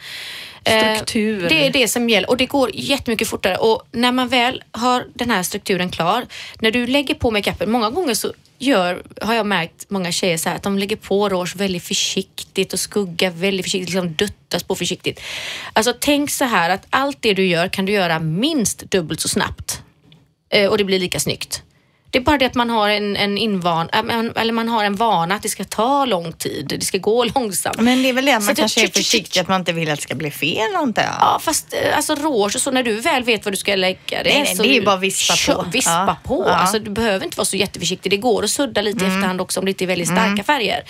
Eh, 0.64 0.94
Struktur. 0.94 1.48
Det 1.48 1.66
är 1.66 1.70
det 1.70 1.88
som 1.88 2.08
gäller 2.08 2.30
och 2.30 2.36
det 2.36 2.46
går 2.46 2.70
jättemycket 2.74 3.28
fortare. 3.28 3.56
Och 3.56 3.82
när 3.92 4.12
man 4.12 4.28
väl 4.28 4.62
har 4.70 5.06
den 5.14 5.30
här 5.30 5.42
strukturen 5.42 5.90
klar, 5.90 6.26
när 6.60 6.70
du 6.70 6.86
lägger 6.86 7.14
på 7.14 7.30
makeupen, 7.30 7.70
många 7.70 7.90
gånger 7.90 8.14
så 8.14 8.32
gör, 8.58 9.02
har 9.20 9.34
jag 9.34 9.46
märkt 9.46 9.86
många 9.88 10.12
tjejer 10.12 10.38
så 10.38 10.48
här 10.48 10.56
att 10.56 10.62
de 10.62 10.78
lägger 10.78 10.96
på 10.96 11.28
rouge 11.28 11.56
väldigt 11.56 11.84
försiktigt 11.84 12.72
och 12.72 12.80
skugga 12.80 13.30
väldigt 13.30 13.66
försiktigt, 13.66 13.88
liksom 13.88 14.14
duttas 14.14 14.62
på 14.62 14.74
försiktigt. 14.74 15.20
Alltså 15.72 15.94
tänk 16.00 16.30
så 16.30 16.44
här 16.44 16.70
att 16.70 16.86
allt 16.90 17.18
det 17.20 17.34
du 17.34 17.46
gör 17.46 17.68
kan 17.68 17.86
du 17.86 17.92
göra 17.92 18.18
minst 18.18 18.90
dubbelt 18.90 19.20
så 19.20 19.28
snabbt 19.28 19.82
eh, 20.50 20.70
och 20.70 20.78
det 20.78 20.84
blir 20.84 20.98
lika 20.98 21.20
snyggt. 21.20 21.62
Det 22.16 22.20
är 22.20 22.24
bara 22.24 22.38
det 22.38 22.46
att 22.46 22.54
man 22.54 22.70
har 22.70 22.88
en, 22.88 23.16
en 23.16 23.38
invan, 23.38 23.88
äh, 23.92 24.40
eller 24.42 24.52
man 24.52 24.68
har 24.68 24.84
en 24.84 24.96
vana 24.96 25.34
att 25.34 25.42
det 25.42 25.48
ska 25.48 25.64
ta 25.64 26.04
lång 26.04 26.32
tid, 26.32 26.66
det 26.80 26.84
ska 26.84 26.98
gå 26.98 27.24
långsamt. 27.34 27.80
Men 27.80 28.02
det 28.02 28.08
är 28.08 28.12
väl 28.12 28.24
det 28.24 28.40
Så 28.40 28.46
man 28.46 28.54
kanske 28.54 28.82
är 28.82 28.88
försiktig, 28.88 29.40
att 29.40 29.48
man 29.48 29.60
inte 29.60 29.72
vill 29.72 29.90
att 29.90 29.96
det 29.96 30.02
ska 30.02 30.14
bli 30.14 30.30
fel 30.30 30.76
antar 30.76 31.02
jag. 31.02 31.12
Ja 31.20 31.38
fast 31.42 31.74
eh, 31.74 31.96
alltså 31.96 32.14
rouge 32.14 32.54
och 32.56 32.60
så 32.60 32.70
när 32.70 32.82
du 32.82 33.00
väl 33.00 33.22
vet 33.24 33.44
vad 33.44 33.52
du 33.52 33.56
ska 33.56 33.74
lägga 33.76 33.98
det 34.08 34.22
Nej, 34.24 34.42
nej, 34.42 34.56
så 34.56 34.62
det 34.62 34.68
är 34.68 34.74
ju 34.74 34.84
bara 34.84 34.96
vispa 34.96 35.54
på. 35.54 35.64
Vispa 35.72 35.90
Ja, 35.90 36.16
på. 36.24 36.42
ja. 36.46 36.48
Mm. 36.48 36.60
Alltså, 36.60 36.78
du 36.78 36.90
behöver 36.90 37.24
inte 37.24 37.36
vara 37.36 37.44
så 37.44 37.56
jätteförsiktig. 37.56 38.12
Det 38.12 38.16
går 38.16 38.44
att 38.44 38.50
sudda 38.50 38.82
lite 38.82 39.04
i 39.04 39.08
efterhand 39.08 39.40
också 39.40 39.60
om 39.60 39.66
det 39.66 39.70
inte 39.70 39.84
är 39.84 39.86
väldigt 39.86 40.08
starka 40.08 40.44
färger. 40.44 40.84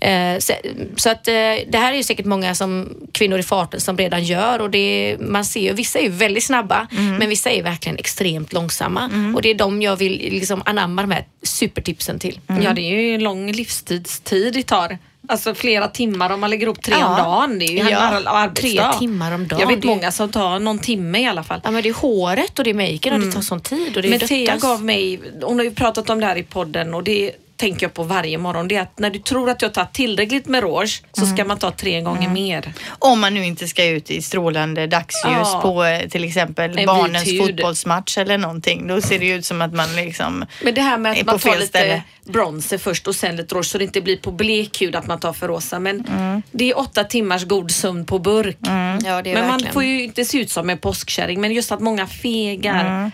Eh, 0.00 0.38
så, 0.38 0.52
så 0.96 1.10
att 1.10 1.28
eh, 1.28 1.32
det 1.68 1.78
här 1.78 1.92
är 1.92 1.96
ju 1.96 2.02
säkert 2.02 2.26
många 2.26 2.54
som 2.54 2.88
kvinnor 3.12 3.38
i 3.38 3.42
farten 3.42 3.80
som 3.80 3.98
redan 3.98 4.24
gör 4.24 4.58
och 4.58 4.70
det 4.70 5.16
man 5.20 5.44
ser 5.44 5.60
ju, 5.60 5.72
vissa 5.72 5.98
är 5.98 6.02
ju 6.02 6.08
väldigt 6.10 6.44
snabba 6.44 6.86
Mm. 6.92 7.16
men 7.16 7.28
vissa 7.28 7.50
är 7.50 7.62
verkligen 7.62 7.98
extremt 7.98 8.52
långsamma 8.52 9.10
och 9.36 9.42
det 9.42 9.50
är 9.50 9.54
de 9.54 9.82
jag 9.82 9.96
vill 9.96 10.12
liksom 10.12 10.53
anamma 10.64 11.02
de 11.02 11.10
här 11.10 11.24
supertipsen 11.42 12.18
till. 12.18 12.40
Mm. 12.48 12.62
Ja, 12.62 12.72
det 12.72 12.80
är 12.80 13.00
ju 13.00 13.14
en 13.14 13.22
lång 13.22 13.52
livstidstid 13.52 14.52
det 14.54 14.62
tar. 14.62 14.98
Alltså 15.28 15.54
flera 15.54 15.88
timmar 15.88 16.30
om 16.30 16.40
man 16.40 16.50
lägger 16.50 16.66
ihop 16.66 16.82
tre 16.82 16.94
Ja. 16.98 17.06
om 17.08 17.16
dagen. 17.16 17.58
Det 17.58 17.64
är 17.64 17.70
ju 17.84 17.90
Ja, 17.90 18.50
tre 18.54 18.80
timmar 18.98 19.32
om 19.32 19.48
dagen, 19.48 19.60
Jag 19.60 19.68
vet 19.68 19.82
det 19.82 19.86
är- 19.86 19.94
många 19.94 20.12
som 20.12 20.30
tar 20.30 20.58
någon 20.58 20.78
timme 20.78 21.18
i 21.22 21.26
alla 21.26 21.42
fall. 21.42 21.60
Ja 21.64 21.70
men 21.70 21.82
det 21.82 21.88
är 21.88 21.92
håret 21.94 22.58
och 22.58 22.64
det 22.64 22.70
är 22.70 22.74
maken 22.74 23.12
och 23.14 23.20
det 23.20 23.32
tar 23.32 23.40
sån 23.40 23.60
tid 23.60 23.96
och 23.96 24.02
det 24.02 24.08
är 24.08 24.10
Men 24.10 24.20
Thea 24.28 24.56
gav 24.56 24.84
mig, 24.84 25.20
hon 25.42 25.58
har 25.58 25.64
ju 25.64 25.70
pratat 25.74 26.10
om 26.10 26.20
det 26.20 26.26
här 26.26 26.36
i 26.36 26.42
podden 26.42 26.94
och 26.94 27.04
det 27.04 27.32
tänker 27.56 27.86
jag 27.86 27.94
på 27.94 28.02
varje 28.02 28.38
morgon. 28.38 28.68
Det 28.68 28.76
är 28.76 28.82
att 28.82 28.98
när 28.98 29.10
du 29.10 29.18
tror 29.18 29.50
att 29.50 29.62
jag 29.62 29.74
tar 29.74 29.84
tillräckligt 29.84 30.46
med 30.46 30.62
rouge 30.62 31.02
så 31.12 31.26
ska 31.26 31.44
man 31.44 31.58
ta 31.58 31.70
tre 31.70 32.00
gånger 32.00 32.28
mer. 32.28 32.72
Om 32.98 33.20
man 33.20 33.34
nu 33.34 33.44
inte 33.44 33.68
ska 33.68 33.84
ut 33.84 34.10
i 34.10 34.22
strålande 34.22 34.86
dagsljus 34.86 35.34
Ja. 35.52 35.60
på 35.62 35.84
eh, 35.84 36.08
till 36.08 36.24
exempel 36.24 36.78
En 36.78 36.86
barnens 36.86 37.38
fotbollsmatch 37.38 38.18
eller 38.18 38.38
någonting. 38.38 38.86
Då 38.88 39.00
ser 39.00 39.18
det 39.18 39.28
ut 39.28 39.44
som 39.46 39.62
att 39.62 39.72
man 39.74 39.96
liksom 39.96 40.44
Men 40.64 40.74
det 40.74 40.80
här 40.80 40.98
med 40.98 41.12
att 41.12 41.26
man 41.26 41.38
tar 41.38 41.54
lite 41.54 41.66
ställe. 41.66 42.02
bronzer 42.24 42.78
först 42.78 43.08
och 43.08 43.14
sen 43.14 43.36
lite 43.36 43.54
rouge 43.54 43.66
så 43.66 43.78
det 43.78 43.84
inte 43.84 44.00
blir 44.00 44.16
på 44.16 44.30
blek 44.32 44.82
hud 44.82 44.96
att 44.96 45.06
man 45.06 45.20
tar 45.20 45.32
för 45.32 45.48
rosa. 45.48 45.78
Men 45.78 46.04
Mm. 46.14 46.42
det 46.50 46.70
är 46.70 46.78
åtta 46.78 47.04
timmars 47.04 47.44
god 47.44 47.70
sömn 47.70 48.06
på 48.06 48.18
burk. 48.18 48.56
Ja, 48.62 48.68
det 48.68 48.70
är 48.70 49.04
Men 49.06 49.22
verkligen. 49.24 49.46
man 49.48 49.60
får 49.72 49.84
ju 49.84 50.04
inte 50.04 50.24
se 50.24 50.38
ut 50.38 50.50
som 50.50 50.70
en 50.70 50.78
påskkärring 50.78 51.40
men 51.40 51.52
just 51.52 51.72
att 51.72 51.80
många 51.80 52.06
fegar. 52.06 53.10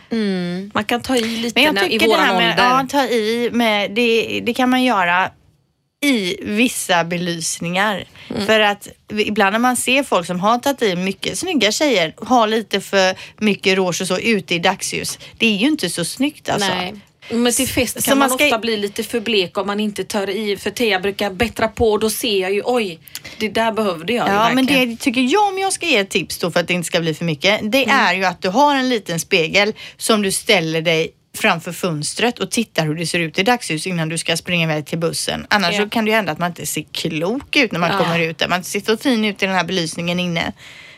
Man 0.74 0.84
kan 0.84 1.00
ta 1.02 1.16
i 1.16 1.20
lite 1.20 1.60
Mm. 1.60 1.64
Men 1.64 1.64
jag 1.64 1.74
när, 1.74 1.84
i 1.84 1.90
tycker 1.90 2.06
det 2.06 2.12
våran 2.12 2.24
här 2.26 2.36
med 2.36 2.50
ålder. 2.50 2.64
ja, 2.64 2.86
ta 2.90 3.04
i 3.14 3.50
med, 3.52 3.90
det, 3.90 4.26
det 4.42 4.54
kan 4.54 4.70
man 4.70 4.84
göra 4.84 5.30
i 6.02 6.36
vissa 6.44 7.04
belysningar. 7.04 8.04
Mm. 8.30 8.46
För 8.46 8.60
att 8.60 8.88
ibland 9.18 9.52
när 9.52 9.58
man 9.58 9.76
ser 9.76 10.02
folk 10.02 10.26
som 10.26 10.40
har 10.40 10.58
tagit 10.58 10.82
i 10.82 10.96
mycket, 10.96 11.38
snygga 11.38 11.72
tjejer, 11.72 12.14
har 12.16 12.46
lite 12.46 12.80
för 12.80 13.16
mycket 13.38 13.76
rouge 13.76 14.00
och 14.00 14.06
så 14.06 14.18
ute 14.18 14.54
i 14.54 14.58
dagsljus. 14.58 15.18
Det 15.38 15.46
är 15.46 15.56
ju 15.56 15.66
inte 15.66 15.90
så 15.90 16.04
snyggt 16.04 16.48
alltså. 16.48 16.68
Nej. 16.68 16.94
Men 17.32 17.52
till 17.52 17.68
fest 17.68 18.02
Så 18.02 18.10
kan 18.10 18.18
man, 18.18 18.28
man 18.28 18.38
ska- 18.38 18.44
ofta 18.46 18.58
bli 18.58 18.76
lite 18.76 19.02
för 19.02 19.20
blek 19.20 19.58
om 19.58 19.66
man 19.66 19.80
inte 19.80 20.04
tar 20.04 20.30
i. 20.30 20.56
För 20.56 20.70
Thea 20.70 21.00
brukar 21.00 21.30
bättra 21.30 21.68
på 21.68 21.92
och 21.92 21.98
då 22.00 22.10
ser 22.10 22.40
jag 22.40 22.52
ju 22.52 22.62
oj, 22.64 22.98
det 23.38 23.48
där 23.48 23.72
behövde 23.72 24.12
jag 24.12 24.28
ju 24.28 24.34
Ja, 24.34 24.50
men 24.54 24.66
det 24.66 24.96
tycker 25.00 25.20
jag, 25.20 25.48
om 25.48 25.58
jag 25.58 25.72
ska 25.72 25.86
ge 25.86 25.96
ett 25.96 26.10
tips 26.10 26.38
då 26.38 26.50
för 26.50 26.60
att 26.60 26.68
det 26.68 26.74
inte 26.74 26.86
ska 26.86 27.00
bli 27.00 27.14
för 27.14 27.24
mycket, 27.24 27.60
det 27.72 27.84
är 27.84 28.14
ju 28.14 28.24
att 28.24 28.42
du 28.42 28.48
har 28.48 28.76
en 28.76 28.88
liten 28.88 29.20
spegel 29.20 29.72
som 29.96 30.22
du 30.22 30.32
ställer 30.32 30.82
dig 30.82 31.12
framför 31.40 31.72
fönstret 31.72 32.38
och 32.38 32.50
tittar 32.50 32.86
hur 32.86 32.94
det 32.94 33.06
ser 33.06 33.18
ut 33.18 33.38
i 33.38 33.42
dagsljus 33.42 33.86
innan 33.86 34.08
du 34.08 34.18
ska 34.18 34.36
springa 34.36 34.64
iväg 34.64 34.86
till 34.86 34.98
bussen. 34.98 35.46
Annars 35.50 35.74
Ja. 35.74 35.82
så 35.84 35.88
kan 35.90 36.04
det 36.04 36.10
ju 36.10 36.14
hända 36.16 36.32
att 36.32 36.38
man 36.38 36.50
inte 36.50 36.66
ser 36.66 36.84
klok 36.92 37.56
ut 37.56 37.72
när 37.72 37.80
man 37.80 37.90
Ja. 37.90 37.98
kommer 37.98 38.20
ut 38.20 38.38
där. 38.38 38.48
Man 38.48 38.64
ser 38.64 38.80
så 38.80 38.96
fin 38.96 39.24
ut 39.24 39.42
i 39.42 39.46
den 39.46 39.54
här 39.54 39.64
belysningen 39.64 40.20
inne. 40.20 40.52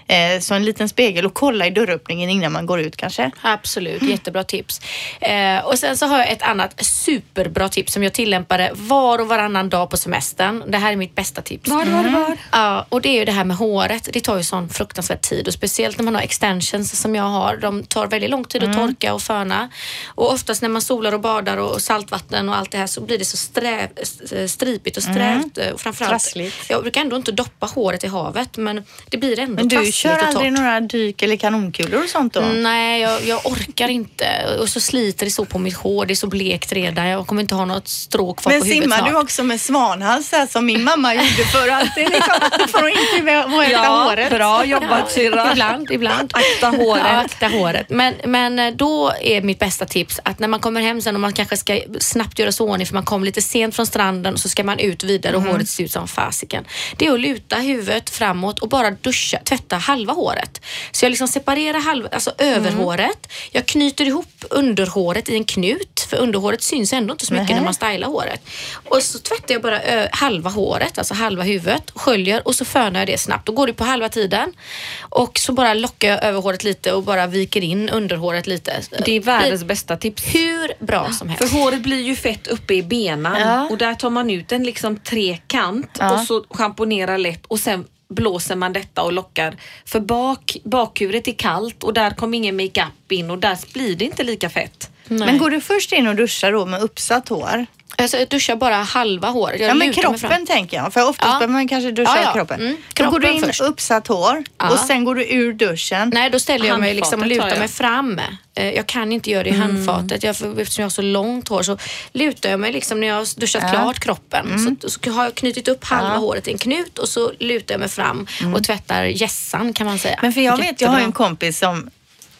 Eh, 0.06 0.40
så 0.40 0.54
en 0.54 0.64
liten 0.64 0.88
spegel 0.88 1.26
och 1.26 1.34
kolla 1.34 1.66
i 1.66 1.70
dörröppningen 1.70 2.30
innan 2.30 2.52
man 2.52 2.66
går 2.66 2.80
ut 2.80 2.96
kanske. 2.96 3.30
Absolut, 3.42 4.02
jättebra 4.02 4.44
tips. 4.44 4.80
Eh, 5.20 5.58
och 5.64 5.78
sen 5.78 5.96
så 5.96 6.06
har 6.06 6.18
jag 6.18 6.30
ett 6.30 6.42
annat 6.42 6.84
superbra 6.84 7.68
tips 7.68 7.92
som 7.92 8.02
jag 8.02 8.12
tillämpade 8.12 8.70
var 8.74 9.18
och 9.18 9.28
varannan 9.28 9.68
dag 9.68 9.90
på 9.90 9.96
semestern. 9.96 10.64
Det 10.68 10.78
här 10.78 10.92
är 10.92 10.96
mitt 10.96 11.14
bästa 11.14 11.42
tips. 11.42 11.70
Var, 11.70 11.84
var, 11.84 12.10
var? 12.10 12.36
Ja, 12.52 12.86
och 12.88 13.00
det 13.00 13.08
är 13.08 13.18
ju 13.18 13.24
det 13.24 13.32
här 13.32 13.44
med 13.44 13.56
håret. 13.56 14.08
Det 14.12 14.20
tar 14.20 14.36
ju 14.36 14.42
sån 14.44 14.68
fruktansvärd 14.68 15.20
tid 15.20 15.46
och 15.48 15.54
speciellt 15.54 15.98
när 15.98 16.04
man 16.04 16.14
har 16.14 16.22
extensions 16.22 17.00
som 17.00 17.14
jag 17.14 17.22
har. 17.24 17.56
De 17.56 17.84
tar 17.84 18.06
väldigt 18.06 18.30
lång 18.30 18.44
tid 18.44 18.64
att 18.64 18.72
torka 18.76 19.14
och 19.14 19.22
föna. 19.22 19.68
Och 20.06 20.32
oftast 20.32 20.62
när 20.62 20.68
man 20.68 20.82
solar 20.82 21.12
och 21.14 21.20
badar 21.20 21.56
och 21.56 21.82
saltvatten 21.82 22.48
och 22.48 22.56
allt 22.56 22.70
det 22.70 22.78
här 22.78 22.86
så 22.86 23.00
blir 23.00 23.18
det 23.18 23.24
så 23.24 23.36
sträv, 23.36 23.88
st- 23.96 24.48
stripigt 24.48 24.96
och 24.96 25.02
strävt. 25.02 25.58
Och 25.74 25.80
framförallt, 25.80 26.10
Trassligt. 26.12 26.56
jag 26.70 26.82
brukar 26.82 27.00
ändå 27.00 27.16
inte 27.16 27.32
doppa 27.32 27.66
håret 27.66 28.04
i 28.04 28.06
havet 28.06 28.56
men 28.56 28.84
det 29.08 29.16
blir 29.16 29.38
ändå 29.38 29.54
Men 29.54 29.68
du 29.68 29.91
kör 29.92 30.18
aldrig 30.18 30.52
några 30.52 30.80
dyk 30.80 31.22
eller 31.22 31.36
kanonkulor 31.36 32.02
och 32.04 32.08
sånt 32.08 32.34
då? 32.34 32.40
Nej, 32.40 33.00
jag, 33.00 33.24
jag 33.24 33.46
orkar 33.46 33.88
inte. 33.88 34.26
Och 34.60 34.68
så 34.68 34.80
sliter 34.80 35.26
det 35.26 35.30
så 35.32 35.44
på 35.44 35.58
mitt 35.58 35.76
hår. 35.76 36.06
Det 36.06 36.12
är 36.12 36.14
så 36.14 36.26
blekt 36.26 36.72
redan. 36.72 37.06
Jag 37.08 37.26
kommer 37.26 37.42
inte 37.42 37.54
ha 37.54 37.64
något 37.64 37.88
stråk 37.88 38.38
kvar 38.38 38.52
Men 38.52 38.60
på 38.60 38.66
huvudet 38.66 38.82
simmar 38.84 38.96
snart. 38.98 39.10
du 39.10 39.16
också 39.16 39.42
med 39.42 39.60
svanhals 39.60 40.32
här, 40.32 40.46
som 40.46 40.66
min 40.66 40.84
mamma 40.84 41.14
gjorde 41.14 41.26
förr? 41.52 41.68
Alltid 41.68 42.10
liksom, 42.10 42.34
får 42.68 42.80
hon 42.80 42.90
inte 42.90 43.48
våta 43.48 43.70
Ja, 43.70 44.04
håret. 44.10 44.30
bra 44.30 44.64
jobbat 44.64 45.12
syrra. 45.12 45.52
Ibland, 45.52 45.90
ibland. 45.90 46.32
Akta 46.34 46.66
håret. 46.68 47.02
Ja, 47.06 47.20
akta 47.20 47.46
håret. 47.48 47.90
Men, 47.90 48.14
men 48.26 48.58
eh, 48.58 48.74
då 48.74 49.12
är 49.22 49.42
mitt 49.42 49.58
bästa 49.58 49.84
tips 49.86 50.20
att 50.24 50.38
när 50.38 50.48
man 50.48 50.60
kommer 50.60 50.80
hem 50.80 51.00
sen 51.00 51.14
och 51.14 51.20
man 51.20 51.32
kanske 51.32 51.56
ska 51.56 51.80
snabbt 52.00 52.38
göra 52.38 52.52
sig 52.52 52.64
ordning 52.64 52.86
för 52.86 52.94
man 52.94 53.04
kom 53.04 53.24
lite 53.24 53.42
sent 53.42 53.76
från 53.76 53.86
stranden 53.86 54.34
och 54.34 54.40
så 54.40 54.48
ska 54.48 54.64
man 54.64 54.78
ut 54.78 55.04
vidare 55.04 55.36
och 55.36 55.42
håret 55.42 55.68
ser 55.68 55.84
ut 55.84 55.90
som 55.92 56.08
fasiken. 56.08 56.64
Det 56.96 57.06
är 57.06 57.12
att 57.12 57.20
luta 57.20 57.56
huvudet 57.56 58.10
framåt 58.10 58.58
och 58.58 58.68
bara 58.68 58.90
duscha, 58.90 59.38
tvätta 59.44 59.76
halva 59.82 60.12
håret. 60.12 60.60
Så 60.92 61.04
jag 61.04 61.10
liksom 61.10 61.28
separerar 61.28 61.78
halva, 61.80 62.08
alltså 62.12 62.32
överhåret. 62.38 63.32
Jag 63.52 63.66
knyter 63.66 64.04
ihop 64.06 64.44
underhåret 64.50 65.28
i 65.28 65.34
en 65.36 65.44
knut 65.44 66.06
för 66.10 66.16
underhåret 66.16 66.62
syns 66.62 66.92
ändå 66.92 67.12
inte 67.12 67.26
så 67.26 67.32
mycket 67.34 67.48
Nähä. 67.48 67.58
när 67.60 67.64
man 67.64 67.74
stylar 67.74 68.08
håret. 68.08 68.40
Och 68.88 69.02
så 69.02 69.18
tvättar 69.18 69.54
jag 69.54 69.62
bara 69.62 69.80
halva 70.12 70.50
håret, 70.50 70.98
alltså 70.98 71.14
halva 71.14 71.42
huvudet, 71.42 71.90
sköljer 71.94 72.48
och 72.48 72.54
så 72.54 72.64
fönar 72.64 73.00
jag 73.00 73.06
det 73.06 73.18
snabbt. 73.18 73.46
Då 73.46 73.52
går 73.52 73.66
det 73.66 73.72
på 73.72 73.84
halva 73.84 74.08
tiden 74.08 74.52
och 75.00 75.38
så 75.38 75.52
bara 75.52 75.74
lockar 75.74 76.08
jag 76.08 76.24
över 76.24 76.40
håret 76.40 76.64
lite 76.64 76.92
och 76.92 77.02
bara 77.02 77.26
viker 77.26 77.64
in 77.64 77.88
underhåret 77.88 78.46
lite. 78.46 78.80
Det 79.04 79.12
är 79.16 79.20
världens 79.20 79.64
bästa 79.64 79.96
tips. 79.96 80.22
Hur 80.34 80.84
bra 80.86 81.10
som 81.12 81.28
helst. 81.28 81.48
För 81.50 81.58
håret 81.58 81.82
blir 81.82 82.00
ju 82.02 82.16
fett 82.16 82.46
uppe 82.46 82.74
i 82.74 82.82
benan 82.82 83.40
Ja. 83.40 83.68
och 83.70 83.78
där 83.78 83.94
tar 83.94 84.10
man 84.10 84.30
ut 84.30 84.52
en 84.52 84.64
liksom 84.64 84.96
trekant 84.98 85.90
Ja. 85.98 86.12
och 86.14 86.20
så 86.26 86.44
schamponerar 86.50 87.18
lätt 87.18 87.46
och 87.46 87.58
sen 87.58 87.84
blåser 88.12 88.56
man 88.56 88.72
detta 88.72 89.02
och 89.02 89.12
lockar. 89.12 89.56
För 89.84 90.00
bak, 90.00 90.56
bakhuvudet 90.64 91.28
är 91.28 91.32
kallt 91.32 91.84
och 91.84 91.94
där 91.94 92.10
kommer 92.10 92.38
ingen 92.38 92.56
makeup 92.56 93.12
in 93.12 93.30
och 93.30 93.38
där 93.38 93.58
blir 93.72 93.96
det 93.96 94.04
inte 94.04 94.22
lika 94.22 94.50
fett. 94.50 94.90
Men 95.08 95.38
går 95.38 95.50
du 95.50 95.60
först 95.60 95.92
in 95.92 96.06
och 96.06 96.16
duschar 96.16 96.52
då 96.52 96.66
med 96.66 96.82
uppsatt 96.82 97.28
hår? 97.28 97.66
Alltså, 98.02 98.18
jag 98.18 98.28
duschar 98.28 98.56
bara 98.56 98.74
halva 98.76 99.28
håret. 99.28 99.60
Jag 99.60 99.70
Ja 99.70 99.74
men 99.74 99.92
kroppen 99.92 100.46
tänker 100.46 100.76
jag. 100.76 100.92
För 100.92 101.08
oftast 101.08 101.32
Ja. 101.32 101.38
behöver 101.38 101.52
man 101.52 101.68
kanske 101.68 101.90
duscha 101.90 102.12
Ja, 102.16 102.22
ja. 102.24 102.32
kroppen. 102.32 102.60
Mm. 102.60 102.76
Då 102.94 103.04
går 103.10 103.18
du 103.18 103.26
Kroppen 103.26 103.36
in 103.42 103.46
först. 103.46 103.60
uppsatt 103.60 104.06
hår 104.06 104.44
Ja. 104.58 104.70
och 104.70 104.78
sen 104.78 105.04
går 105.04 105.14
du 105.14 105.26
ur 105.32 105.52
duschen. 105.52 106.10
Nej, 106.14 106.30
då 106.30 106.38
ställer 106.38 106.66
jag 106.68 106.80
mig 106.80 106.94
liksom 106.94 107.22
lutar 107.24 107.58
mig 107.58 107.68
fram. 107.68 108.20
Eh, 108.54 108.70
Jag 108.70 108.86
kan 108.86 109.12
inte 109.12 109.30
göra 109.30 109.42
det 109.42 109.48
i 109.50 109.52
handfatet. 109.52 110.22
Jag, 110.22 110.30
eftersom 110.30 110.82
jag 110.82 110.84
har 110.84 110.90
så 110.90 111.02
långt 111.02 111.48
hår 111.48 111.62
så 111.62 111.78
lutar 112.12 112.50
jag 112.50 112.60
mig 112.60 112.72
liksom 112.72 113.00
när 113.00 113.06
jag 113.06 113.14
har 113.14 113.40
duschat 113.40 113.70
klart 113.70 114.00
kroppen. 114.00 114.76
Så, 114.80 114.88
så 114.88 115.10
har 115.10 115.24
jag 115.24 115.34
knutit 115.34 115.68
upp 115.68 115.84
halva 115.84 116.16
håret 116.16 116.48
i 116.48 116.52
en 116.52 116.58
knut 116.58 116.98
och 116.98 117.08
så 117.08 117.32
lutar 117.38 117.74
jag 117.74 117.78
mig 117.80 117.88
fram 117.88 118.26
och 118.54 118.64
tvättar 118.64 119.04
gässan 119.04 119.72
kan 119.72 119.86
man 119.86 119.98
säga. 119.98 120.18
Men 120.22 120.32
för 120.32 120.40
jag 120.40 120.56
vet, 120.56 120.80
jag 120.80 120.88
har 120.88 121.00
en 121.00 121.12
kompis 121.12 121.58
som 121.58 121.90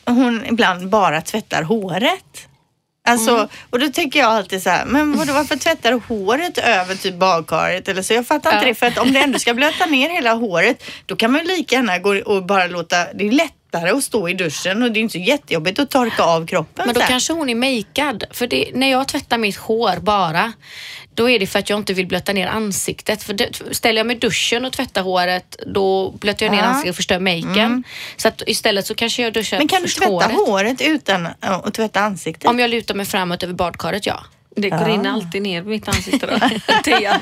hon 0.05 0.45
ibland 0.47 0.89
bara 0.89 1.21
tvättar 1.21 1.63
håret. 1.63 2.47
Alltså, 3.09 3.35
Mm. 3.35 3.49
och 3.71 3.79
då 3.79 3.89
tänker 3.89 4.21
jag 4.21 4.29
alltid 4.29 4.63
så 4.63 4.71
här, 4.71 4.85
men 4.85 5.19
vadå, 5.19 5.33
varför 5.33 5.57
tvättar 5.57 5.93
du 5.93 6.01
håret 6.09 6.59
över 6.59 6.95
typ 6.95 7.15
badkaret 7.15 7.89
eller 7.89 8.03
så? 8.03 8.15
Jag 8.15 8.27
fattar 8.27 8.53
inte 8.53 8.65
Ja. 8.65 8.69
det, 8.69 8.75
för 8.75 8.87
att 8.87 8.99
om 8.99 9.13
det 9.13 9.19
ändå 9.21 9.39
ska 9.39 9.55
blöta 9.55 9.87
ner 9.87 10.11
hela 10.11 10.33
håret, 10.35 10.83
då 11.07 11.17
kan 11.17 11.33
man 11.33 11.41
ju 11.41 11.47
lika 11.57 11.75
gärna 11.77 11.99
gå 11.99 12.17
och 12.17 12.47
bara 12.47 12.67
låta, 12.67 12.97
det 13.15 13.27
är 13.29 13.33
lättare 13.73 13.91
att 13.91 14.05
stå 14.05 14.29
i 14.29 14.35
duschen 14.35 14.83
och 14.83 14.93
det 14.93 14.99
är 14.99 15.03
inte 15.03 15.13
så 15.13 15.19
jättejobbigt 15.19 15.79
att 15.79 15.91
torka 15.91 16.23
av 16.23 16.47
kroppen 16.47 16.83
Men 16.87 16.95
då 16.95 17.01
sen. 17.01 17.09
kanske 17.09 17.33
hon 17.33 17.49
är 17.49 17.55
makead. 17.55 18.25
För 18.31 18.47
det, 18.47 18.71
när 18.75 18.91
jag 18.91 19.09
tvättar 19.09 19.39
mitt 19.39 19.57
hår 19.57 19.97
bara, 20.01 20.53
då 21.15 21.31
är 21.31 21.39
det 21.39 21.47
för 21.47 21.59
att 21.59 21.71
jag 21.71 21.79
inte 21.79 21.93
vill 21.95 22.07
blöta 22.07 22.33
ner 22.33 22.47
ansiktet. 22.47 23.23
För 23.23 23.35
det, 23.35 23.49
ställer 23.71 23.99
jag 24.01 24.07
mig 24.07 24.17
i 24.17 24.19
duschen 24.19 24.65
och 24.65 24.73
tvättar 24.73 25.03
håret, 25.03 25.57
då 25.67 26.11
blöter 26.11 26.47
jag 26.47 26.53
ner 26.53 26.59
Ja. 26.59 26.65
ansiktet 26.65 26.91
och 26.91 26.97
förstör 26.97 27.19
maken. 27.19 27.85
Så 28.17 28.29
att 28.29 28.43
istället 28.47 28.87
så 28.87 28.95
kanske 28.95 29.23
jag 29.23 29.33
duschar 29.33 29.59
Men 29.59 29.69
kan 29.69 29.83
du 29.83 29.89
tvätta 29.89 30.11
håret. 30.13 30.33
håret, 30.33 30.81
utan 30.81 31.29
att 31.41 31.75
tvätta 31.75 32.01
ansiktet? 32.01 32.51
Om 32.51 32.59
jag 32.59 32.71
lutar 32.71 32.95
mig 32.95 33.07
framåt 33.07 33.43
över 33.43 33.55
badkaret, 33.55 34.07
ja. 34.07 34.25
Det 34.57 34.71
går 34.71 34.89
in 34.89 35.07
alltid 35.07 35.43
ner 35.43 35.63
på 35.63 35.69
mitt 35.69 35.89
ansikte 35.89 36.27
då. 36.27 36.39
Thea 36.85 37.21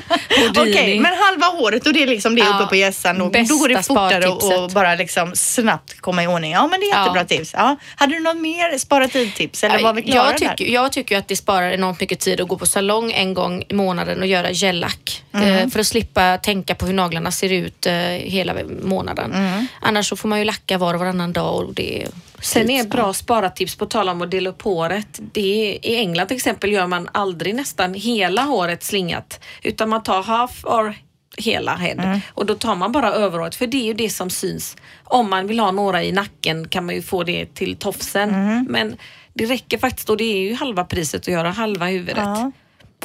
Okej, 0.49 0.99
men 0.99 1.13
halva 1.19 1.45
håret 1.45 1.87
och 1.87 1.93
det 1.93 2.03
är 2.03 2.07
liksom 2.07 2.35
det 2.35 2.41
uppe 2.41 2.65
på 2.65 2.75
hjässan. 2.75 3.17
Då, 3.17 3.25
går 3.25 3.69
det 3.69 3.83
fortare 3.83 4.27
och 4.27 4.71
bara 4.71 4.95
liksom 4.95 5.31
snabbt 5.35 6.01
komma 6.01 6.23
i 6.23 6.27
ordning. 6.27 6.51
Ja, 6.51 6.67
men 6.67 6.79
det 6.79 6.85
är 6.85 6.99
jättebra 6.99 7.25
tips. 7.25 7.53
Ja. 7.53 7.75
Hade 7.95 8.13
du 8.13 8.19
något 8.19 8.37
mer 8.37 8.77
spara 8.77 9.07
tid-tips 9.07 9.63
eller 9.63 9.83
var 9.83 9.93
vi 9.93 10.01
klara 10.01 10.25
jag, 10.25 10.39
där? 10.39 10.55
tycker, 10.55 10.73
jag 10.73 10.91
tycker 10.91 11.15
ju 11.15 11.19
att 11.19 11.27
det 11.27 11.35
sparar 11.35 11.71
enormt 11.71 11.99
mycket 11.99 12.19
tid 12.19 12.41
att 12.41 12.47
gå 12.47 12.57
på 12.57 12.65
salong 12.65 13.11
en 13.11 13.33
gång 13.33 13.63
i 13.69 13.73
månaden 13.73 14.19
och 14.19 14.27
göra 14.27 14.51
gellack. 14.51 15.23
Mm. 15.33 15.47
Eh, 15.47 15.67
för 15.67 15.79
att 15.79 15.87
slippa 15.87 16.37
tänka 16.37 16.75
på 16.75 16.85
hur 16.85 16.93
naglarna 16.93 17.31
ser 17.31 17.51
ut 17.51 17.85
eh, 17.85 17.93
hela 17.93 18.53
månaden. 18.83 19.33
Mm. 19.33 19.67
Annars 19.81 20.09
så 20.09 20.15
får 20.15 20.29
man 20.29 20.39
ju 20.39 20.45
lacka 20.45 20.77
var 20.77 20.93
och 20.93 20.99
varannan 20.99 21.33
dag 21.33 21.55
och 21.55 21.73
det 21.73 22.07
Sen 22.41 22.69
är 22.69 22.83
bra 22.83 23.13
sparatips 23.13 23.75
på 23.75 23.85
tal 23.85 24.09
om 24.09 24.21
att 24.21 24.31
dela 24.31 24.49
upp 24.49 24.61
håret. 24.61 25.19
Det 25.31 25.41
är, 25.41 25.85
I 25.85 25.95
England 25.95 26.27
till 26.27 26.37
exempel 26.37 26.71
gör 26.71 26.87
man 26.87 27.09
aldrig 27.11 27.55
nästan 27.55 27.93
hela 27.93 28.41
håret 28.41 28.83
slingat 28.83 29.39
utan 29.63 29.89
man 29.89 30.03
tar 30.03 30.23
half 30.23 30.65
or 30.65 30.95
hela 31.37 31.75
head 31.75 32.21
och 32.33 32.45
då 32.45 32.55
tar 32.55 32.75
man 32.75 32.91
bara 32.91 33.13
överhåret 33.13 33.55
för 33.55 33.67
det 33.67 33.77
är 33.77 33.85
ju 33.85 33.93
det 33.93 34.09
som 34.09 34.29
syns. 34.29 34.77
Om 35.03 35.29
man 35.29 35.47
vill 35.47 35.59
ha 35.59 35.71
några 35.71 36.03
i 36.03 36.11
nacken 36.11 36.67
kan 36.67 36.85
man 36.85 36.95
ju 36.95 37.01
få 37.01 37.23
det 37.23 37.55
till 37.55 37.75
tofsen 37.75 38.65
men 38.69 38.97
det 39.33 39.45
räcker 39.45 39.77
faktiskt 39.77 40.09
och 40.09 40.17
det 40.17 40.23
är 40.23 40.37
ju 40.37 40.53
halva 40.53 40.83
priset 40.83 41.21
att 41.21 41.27
göra 41.27 41.51
halva 41.51 41.85
huvudet. 41.85 42.23
Ja. 42.23 42.51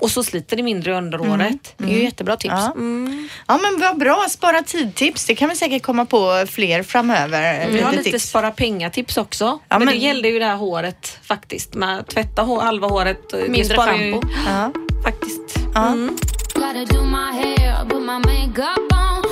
Och 0.00 0.10
så 0.10 0.22
sliter 0.24 0.56
det 0.56 0.62
mindre 0.62 0.90
i 0.90 0.94
underhåret. 0.94 1.74
Det 1.76 1.84
är 1.84 1.88
ju 1.88 2.02
jättebra 2.02 2.36
tips. 2.36 2.54
Ja. 2.54 2.74
ja, 3.48 3.58
men 3.62 3.80
vad 3.80 3.98
bra. 3.98 4.26
Spara 4.28 4.62
tid-tips. 4.62 5.26
Det 5.26 5.34
kan 5.34 5.48
vi 5.48 5.56
säkert 5.56 5.82
komma 5.82 6.04
på 6.06 6.44
fler 6.48 6.82
framöver. 6.82 7.68
Vi 7.70 7.80
har 7.80 7.92
lite 7.92 8.10
tips. 8.10 8.28
spara 8.28 8.50
pengar-tips 8.50 9.16
också. 9.16 9.44
Ja, 9.44 9.78
men, 9.78 9.86
men- 9.86 9.94
det 9.94 10.00
gällde 10.00 10.28
ju 10.28 10.38
det 10.38 10.44
här 10.44 10.56
håret 10.56 11.18
faktiskt. 11.22 11.74
Man 11.74 12.04
tvätta 12.04 12.42
hår, 12.42 12.60
halva 12.60 12.88
håret. 12.88 13.30
det 13.30 13.48
Mindre 13.48 13.76
schampo. 13.76 14.20
Ja. 14.46 14.72
Faktiskt. 15.04 15.58
Makeup 18.18 18.92
on. 18.92 19.22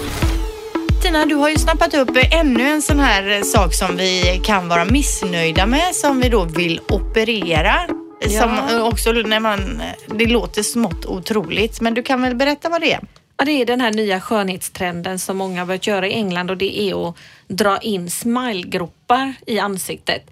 Tina, 1.02 1.26
du 1.26 1.34
har 1.34 1.48
ju 1.50 1.58
snappat 1.58 1.94
upp 1.94 2.10
ännu 2.32 2.62
en 2.68 2.82
sån 2.82 3.00
här 3.00 3.42
sak 3.42 3.74
som 3.74 3.96
vi 3.96 4.40
kan 4.44 4.68
vara 4.68 4.84
missnöjda 4.84 5.66
med 5.66 5.94
som 5.94 6.20
vi 6.20 6.28
då 6.28 6.44
vill 6.44 6.80
operera. 6.88 8.03
Som 8.20 8.30
Ja. 8.70 8.82
också 8.82 9.12
när 9.12 9.40
man, 9.40 9.82
det 10.06 10.26
låter 10.26 10.62
smått 10.62 11.06
otroligt, 11.06 11.80
men 11.80 11.94
du 11.94 12.02
kan 12.02 12.22
väl 12.22 12.34
berätta 12.34 12.68
vad 12.68 12.80
det 12.80 12.92
är? 12.92 13.00
Ja, 13.36 13.44
det 13.44 13.52
är 13.52 13.66
den 13.66 13.80
här 13.80 13.92
nya 13.92 14.20
skönhetstrenden 14.20 15.18
som 15.18 15.36
många 15.36 15.60
har 15.60 15.66
börjat 15.66 15.86
göra 15.86 16.08
i 16.08 16.12
England 16.12 16.50
och 16.50 16.56
det 16.56 16.80
är 16.80 17.08
att 17.08 17.16
dra 17.48 17.78
in 17.78 18.10
smilegropar 18.10 19.34
i 19.46 19.58
ansiktet. 19.58 20.30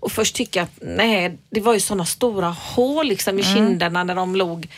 Och 0.00 0.12
först 0.12 0.36
tycker 0.36 0.60
jag 0.60 0.64
att 0.64 0.78
nej, 0.96 1.38
det 1.50 1.60
var 1.60 1.74
ju 1.74 1.80
sådana 1.80 2.04
stora 2.04 2.48
hål 2.48 3.06
liksom 3.06 3.38
i 3.38 3.42
kinderna 3.42 4.04
när 4.04 4.14
de 4.14 4.36
låg. 4.36 4.68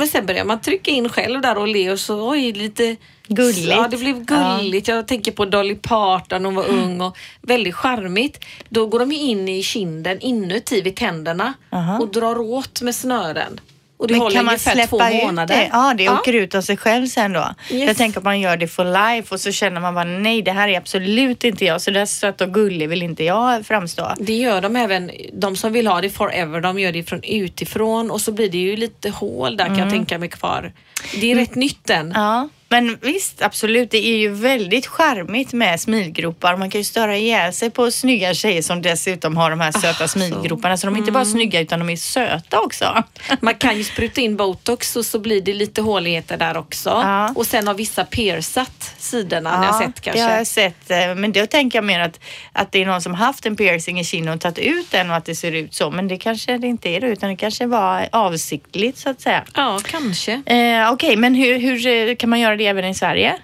Men 0.00 0.08
sen 0.08 0.26
börjar 0.26 0.44
man 0.44 0.60
trycka 0.60 0.90
in 0.90 1.08
själv 1.08 1.40
där 1.40 1.58
och 1.58 1.68
le 1.68 1.90
och 1.90 2.00
så 2.00 2.30
oj, 2.30 2.52
lite 2.52 2.96
Gulligt. 3.28 3.68
Ja, 3.68 3.88
det 3.90 3.96
blev 3.96 4.24
gulligt. 4.24 4.88
Jag 4.88 5.08
tänker 5.08 5.32
på 5.32 5.44
Dolly 5.44 5.74
Parton, 5.74 6.44
hon 6.44 6.54
var 6.54 6.68
ung 6.68 7.00
och 7.00 7.16
väldigt 7.42 7.74
charmigt. 7.74 8.44
Då 8.68 8.86
går 8.86 8.98
de 8.98 9.12
in 9.12 9.48
i 9.48 9.62
kinden 9.62 10.20
inuti 10.20 10.80
vid 10.80 10.96
tänderna 10.96 11.54
och 12.00 12.08
drar 12.08 12.38
åt 12.38 12.82
med 12.82 12.94
snören. 12.94 13.60
Och 14.00 14.08
det 14.08 14.14
Men 14.14 14.20
håller 14.20 14.36
kan 14.36 14.44
man 14.44 14.52
ungefär 14.52 14.72
släppa 14.72 14.88
två 14.88 15.16
ut 15.16 15.24
månader. 15.24 15.56
det? 15.56 15.68
Ja, 15.72 15.94
det 15.98 16.08
åker 16.08 16.32
ut 16.32 16.54
av 16.54 16.62
sig 16.62 16.76
själv 16.76 17.06
sen 17.06 17.32
då. 17.32 17.54
Yes. 17.70 17.86
Jag 17.88 17.96
tänker 17.96 18.18
att 18.18 18.24
man 18.24 18.40
gör 18.40 18.56
det 18.56 18.68
for 18.68 18.84
life 18.84 19.34
och 19.34 19.40
så 19.40 19.52
känner 19.52 19.80
man 19.80 19.94
bara 19.94 20.04
nej, 20.04 20.42
det 20.42 20.52
här 20.52 20.68
är 20.68 20.78
absolut 20.78 21.44
inte 21.44 21.64
jag. 21.64 21.80
Så 21.80 21.90
där 21.90 22.06
söt 22.06 22.40
och 22.40 22.54
gullig 22.54 22.88
vill 22.88 23.02
inte 23.02 23.24
jag 23.24 23.66
framstå. 23.66 24.14
Det 24.18 24.32
gör 24.36 24.60
de 24.60 24.76
även, 24.76 25.10
de 25.32 25.56
som 25.56 25.72
vill 25.72 25.86
ha 25.86 26.00
det 26.00 26.10
forever, 26.10 26.60
de 26.60 26.78
gör 26.78 26.92
det 26.92 27.02
från 27.02 27.24
utifrån 27.24 28.10
och 28.10 28.20
så 28.20 28.32
blir 28.32 28.50
det 28.50 28.58
ju 28.58 28.76
lite 28.76 29.10
hål 29.10 29.56
där 29.56 29.66
kan 29.66 29.78
jag 29.78 29.90
tänka 29.90 30.18
mig 30.18 30.28
kvar. 30.28 30.72
Det 31.20 31.30
är 31.32 31.34
rätt 31.34 31.54
nytt 31.54 31.90
än. 31.90 32.12
Ja, 32.16 32.48
men 32.70 32.98
visst, 33.02 33.42
absolut. 33.42 33.90
Det 33.90 34.06
är 34.06 34.16
ju 34.16 34.28
väldigt 34.28 34.86
charmigt 34.86 35.52
med 35.52 35.80
smilgropar. 35.80 36.56
Man 36.56 36.70
kan 36.70 36.80
ju 36.80 36.84
störa 36.84 37.16
ihjäl 37.16 37.52
sig 37.52 37.70
på 37.70 37.90
snygga 37.90 38.34
tjejer 38.34 38.62
som 38.62 38.82
dessutom 38.82 39.36
har 39.36 39.50
de 39.50 39.60
här 39.60 39.72
söta 39.72 40.08
smilgroparna. 40.08 40.76
Så 40.76 40.86
de 40.86 40.94
är 40.94 40.98
inte 40.98 41.12
bara 41.12 41.24
snygga 41.24 41.60
utan 41.60 41.78
de 41.78 41.90
är 41.90 41.96
söta 41.96 42.60
också. 42.60 43.04
Man 43.40 43.54
kan 43.54 43.76
ju 43.76 43.84
spruta 43.84 44.20
in 44.20 44.36
botox 44.36 44.96
och 44.96 45.06
så 45.06 45.18
blir 45.18 45.40
det 45.40 45.54
lite 45.54 45.82
håligheter 45.82 46.36
där 46.36 46.56
också. 46.56 46.90
Ja. 46.90 47.32
Och 47.34 47.46
sen 47.46 47.66
har 47.66 47.74
vissa 47.74 48.04
piercat 48.04 48.94
sidorna 48.98 49.50
har 49.50 49.64
jag 49.64 49.74
sett 49.74 50.00
kanske. 50.00 50.22
det 50.22 50.28
har 50.30 50.36
jag 50.36 50.46
sett. 50.46 50.90
eh, 50.90 51.14
Men 51.14 51.32
då 51.32 51.46
tänker 51.46 51.78
jag 51.78 51.84
mer 51.84 52.00
att, 52.00 52.20
att 52.52 52.72
det 52.72 52.82
är 52.82 52.86
någon 52.86 53.02
som 53.02 53.14
haft 53.14 53.46
en 53.46 53.56
piercing 53.56 54.00
i 54.00 54.04
kinden 54.04 54.34
och 54.34 54.40
tagit 54.40 54.58
ut 54.58 54.90
den 54.90 55.10
och 55.10 55.16
att 55.16 55.24
det 55.24 55.34
ser 55.34 55.52
ut 55.52 55.74
så. 55.74 55.90
Men 55.90 56.08
det 56.08 56.16
kanske 56.16 56.58
det 56.58 56.66
inte 56.66 56.88
är 56.88 57.00
det, 57.00 57.06
utan 57.06 57.30
det 57.30 57.36
kanske 57.36 57.66
var 57.66 58.08
avsiktligt 58.12 58.98
så 58.98 59.10
att 59.10 59.20
säga. 59.20 59.44
Ja, 59.54 59.80
kanske. 59.84 60.32
Eh, 60.46 60.92
Okej, 60.92 61.16
men 61.16 61.34
hur, 61.34 61.58
hur 61.58 61.86
eh, 61.86 62.16
kan 62.16 62.30
man 62.30 62.40
göra 62.40 62.56
det 62.60 62.66
även 62.66 62.84
i 62.84 62.94
Sverige? 62.94 63.36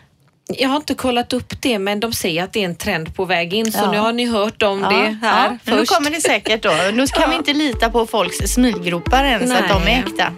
Jag 0.48 0.68
har 0.68 0.76
inte 0.76 0.94
kollat 0.94 1.32
upp 1.32 1.62
det 1.62 1.78
men 1.78 2.00
de 2.00 2.12
säger 2.12 2.44
att 2.44 2.52
det 2.52 2.60
är 2.60 2.64
en 2.64 2.76
trend 2.76 3.16
på 3.16 3.24
väg 3.24 3.54
in 3.54 3.72
så 3.72 3.78
Ja. 3.82 3.90
nu 3.92 3.98
har 3.98 4.12
ni 4.12 4.26
hört 4.26 4.62
om 4.62 4.80
det 4.80 5.18
här 5.22 5.48
ja, 5.50 5.58
först. 5.64 5.76
Nu 5.76 5.84
kommer 5.86 6.10
det 6.10 6.20
säkert 6.20 6.62
då. 6.62 6.72
Nu 6.92 7.06
kan 7.06 7.30
vi 7.30 7.36
inte 7.36 7.52
lita 7.52 7.90
på 7.90 8.06
folks 8.06 8.36
smilgropar 8.36 9.24
än 9.24 9.48
så 9.48 9.54
att 9.54 9.68
de 9.68 9.82
är 9.82 9.84
Nej. 9.84 10.04
äkta. 10.06 10.32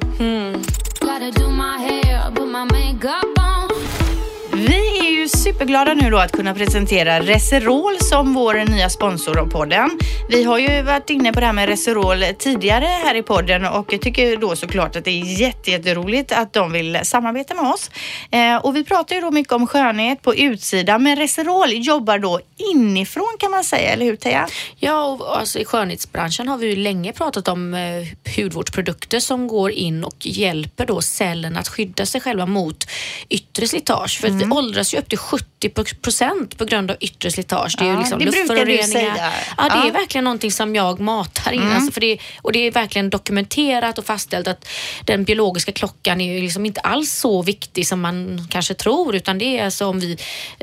Gotta 1.00 1.30
ju 5.34 5.38
superglada 5.38 5.94
nu 5.94 6.10
då 6.10 6.18
att 6.18 6.32
kunna 6.32 6.54
presentera 6.54 7.20
Reserol 7.20 7.96
som 8.00 8.34
vår 8.34 8.54
nya 8.70 8.90
sponsor 8.90 9.38
av 9.38 9.46
podden. 9.46 9.90
Vi 10.30 10.44
har 10.44 10.58
ju 10.58 10.82
varit 10.82 11.10
inne 11.10 11.32
på 11.32 11.40
det 11.40 11.46
här 11.46 11.52
med 11.52 11.68
Reserol 11.68 12.24
tidigare 12.38 12.84
här 12.84 13.14
i 13.14 13.22
podden 13.22 13.64
och 13.64 13.92
jag 13.92 14.00
tycker 14.00 14.36
då 14.36 14.56
såklart 14.56 14.96
att 14.96 15.04
det 15.04 15.10
är 15.10 15.40
jätte, 15.40 15.70
jätteroligt 15.70 16.32
att 16.32 16.52
de 16.52 16.72
vill 16.72 16.98
samarbeta 17.02 17.54
med 17.54 17.64
oss. 17.72 17.90
Eh, 18.30 18.56
och 18.56 18.76
vi 18.76 18.84
pratar 18.84 19.14
ju 19.16 19.20
då 19.22 19.30
mycket 19.30 19.52
om 19.52 19.66
skönhet 19.66 20.22
på 20.22 20.34
utsidan 20.34 21.02
men 21.02 21.16
Reserol 21.16 21.72
jobbar 21.72 22.18
då 22.18 22.40
inifrån 22.74 23.36
kan 23.38 23.50
man 23.50 23.64
säga, 23.64 23.90
eller 23.92 24.04
hur 24.04 24.16
Teija? 24.16 24.48
Ja, 24.76 25.04
och 25.04 25.38
alltså 25.38 25.58
i 25.58 25.64
skönhetsbranschen 25.64 26.48
har 26.48 26.58
vi 26.58 26.66
ju 26.66 26.76
länge 26.76 27.12
pratat 27.12 27.48
om 27.48 27.74
eh, 27.74 28.36
hudvårdsprodukter 28.36 29.20
som 29.20 29.48
går 29.48 29.70
in 29.70 30.04
och 30.04 30.26
hjälper 30.26 30.86
då 30.86 31.00
cellerna 31.00 31.60
att 31.60 31.68
skydda 31.68 32.06
sig 32.06 32.20
själva 32.20 32.46
mot 32.46 32.86
yttre 33.28 33.68
slitage. 33.68 34.20
För 34.20 34.28
Mm. 34.28 34.48
vi 34.48 34.56
åldras 34.56 34.94
ju 34.94 34.98
upp 34.98 35.08
till 35.08 35.17
70 35.18 35.94
procent 36.02 36.58
på 36.58 36.64
grund 36.64 36.90
av 36.90 36.96
yttre 37.00 37.30
slitage. 37.30 37.74
Det 37.78 37.84
är 37.84 37.90
ju 37.92 37.98
liksom 37.98 38.18
det 38.18 38.30
brukar 38.30 38.64
du 38.64 38.78
säga. 38.82 39.32
Ja, 39.56 39.64
det. 39.64 39.74
Mm. 39.74 39.88
är 39.88 39.92
verkligen 39.92 40.24
någonting 40.24 40.52
som 40.52 40.74
jag 40.74 41.00
matar 41.00 41.52
in. 41.52 41.62
Alltså 41.62 41.92
för 41.92 42.00
det, 42.00 42.18
och 42.42 42.52
det 42.52 42.58
är 42.58 42.70
verkligen 42.70 43.10
dokumenterat 43.10 43.98
och 43.98 44.06
fastställt 44.06 44.48
att 44.48 44.68
den 45.04 45.24
biologiska 45.24 45.72
klockan 45.72 46.20
är 46.20 46.34
ju 46.34 46.40
liksom 46.40 46.66
inte 46.66 46.80
alls 46.80 47.12
så 47.12 47.42
viktig 47.42 47.86
som 47.86 48.00
man 48.00 48.46
kanske 48.50 48.74
tror 48.74 49.14
utan 49.16 49.38
det 49.38 49.58
är 49.58 49.64
alltså 49.64 49.86
om 49.86 50.00
vi 50.00 50.16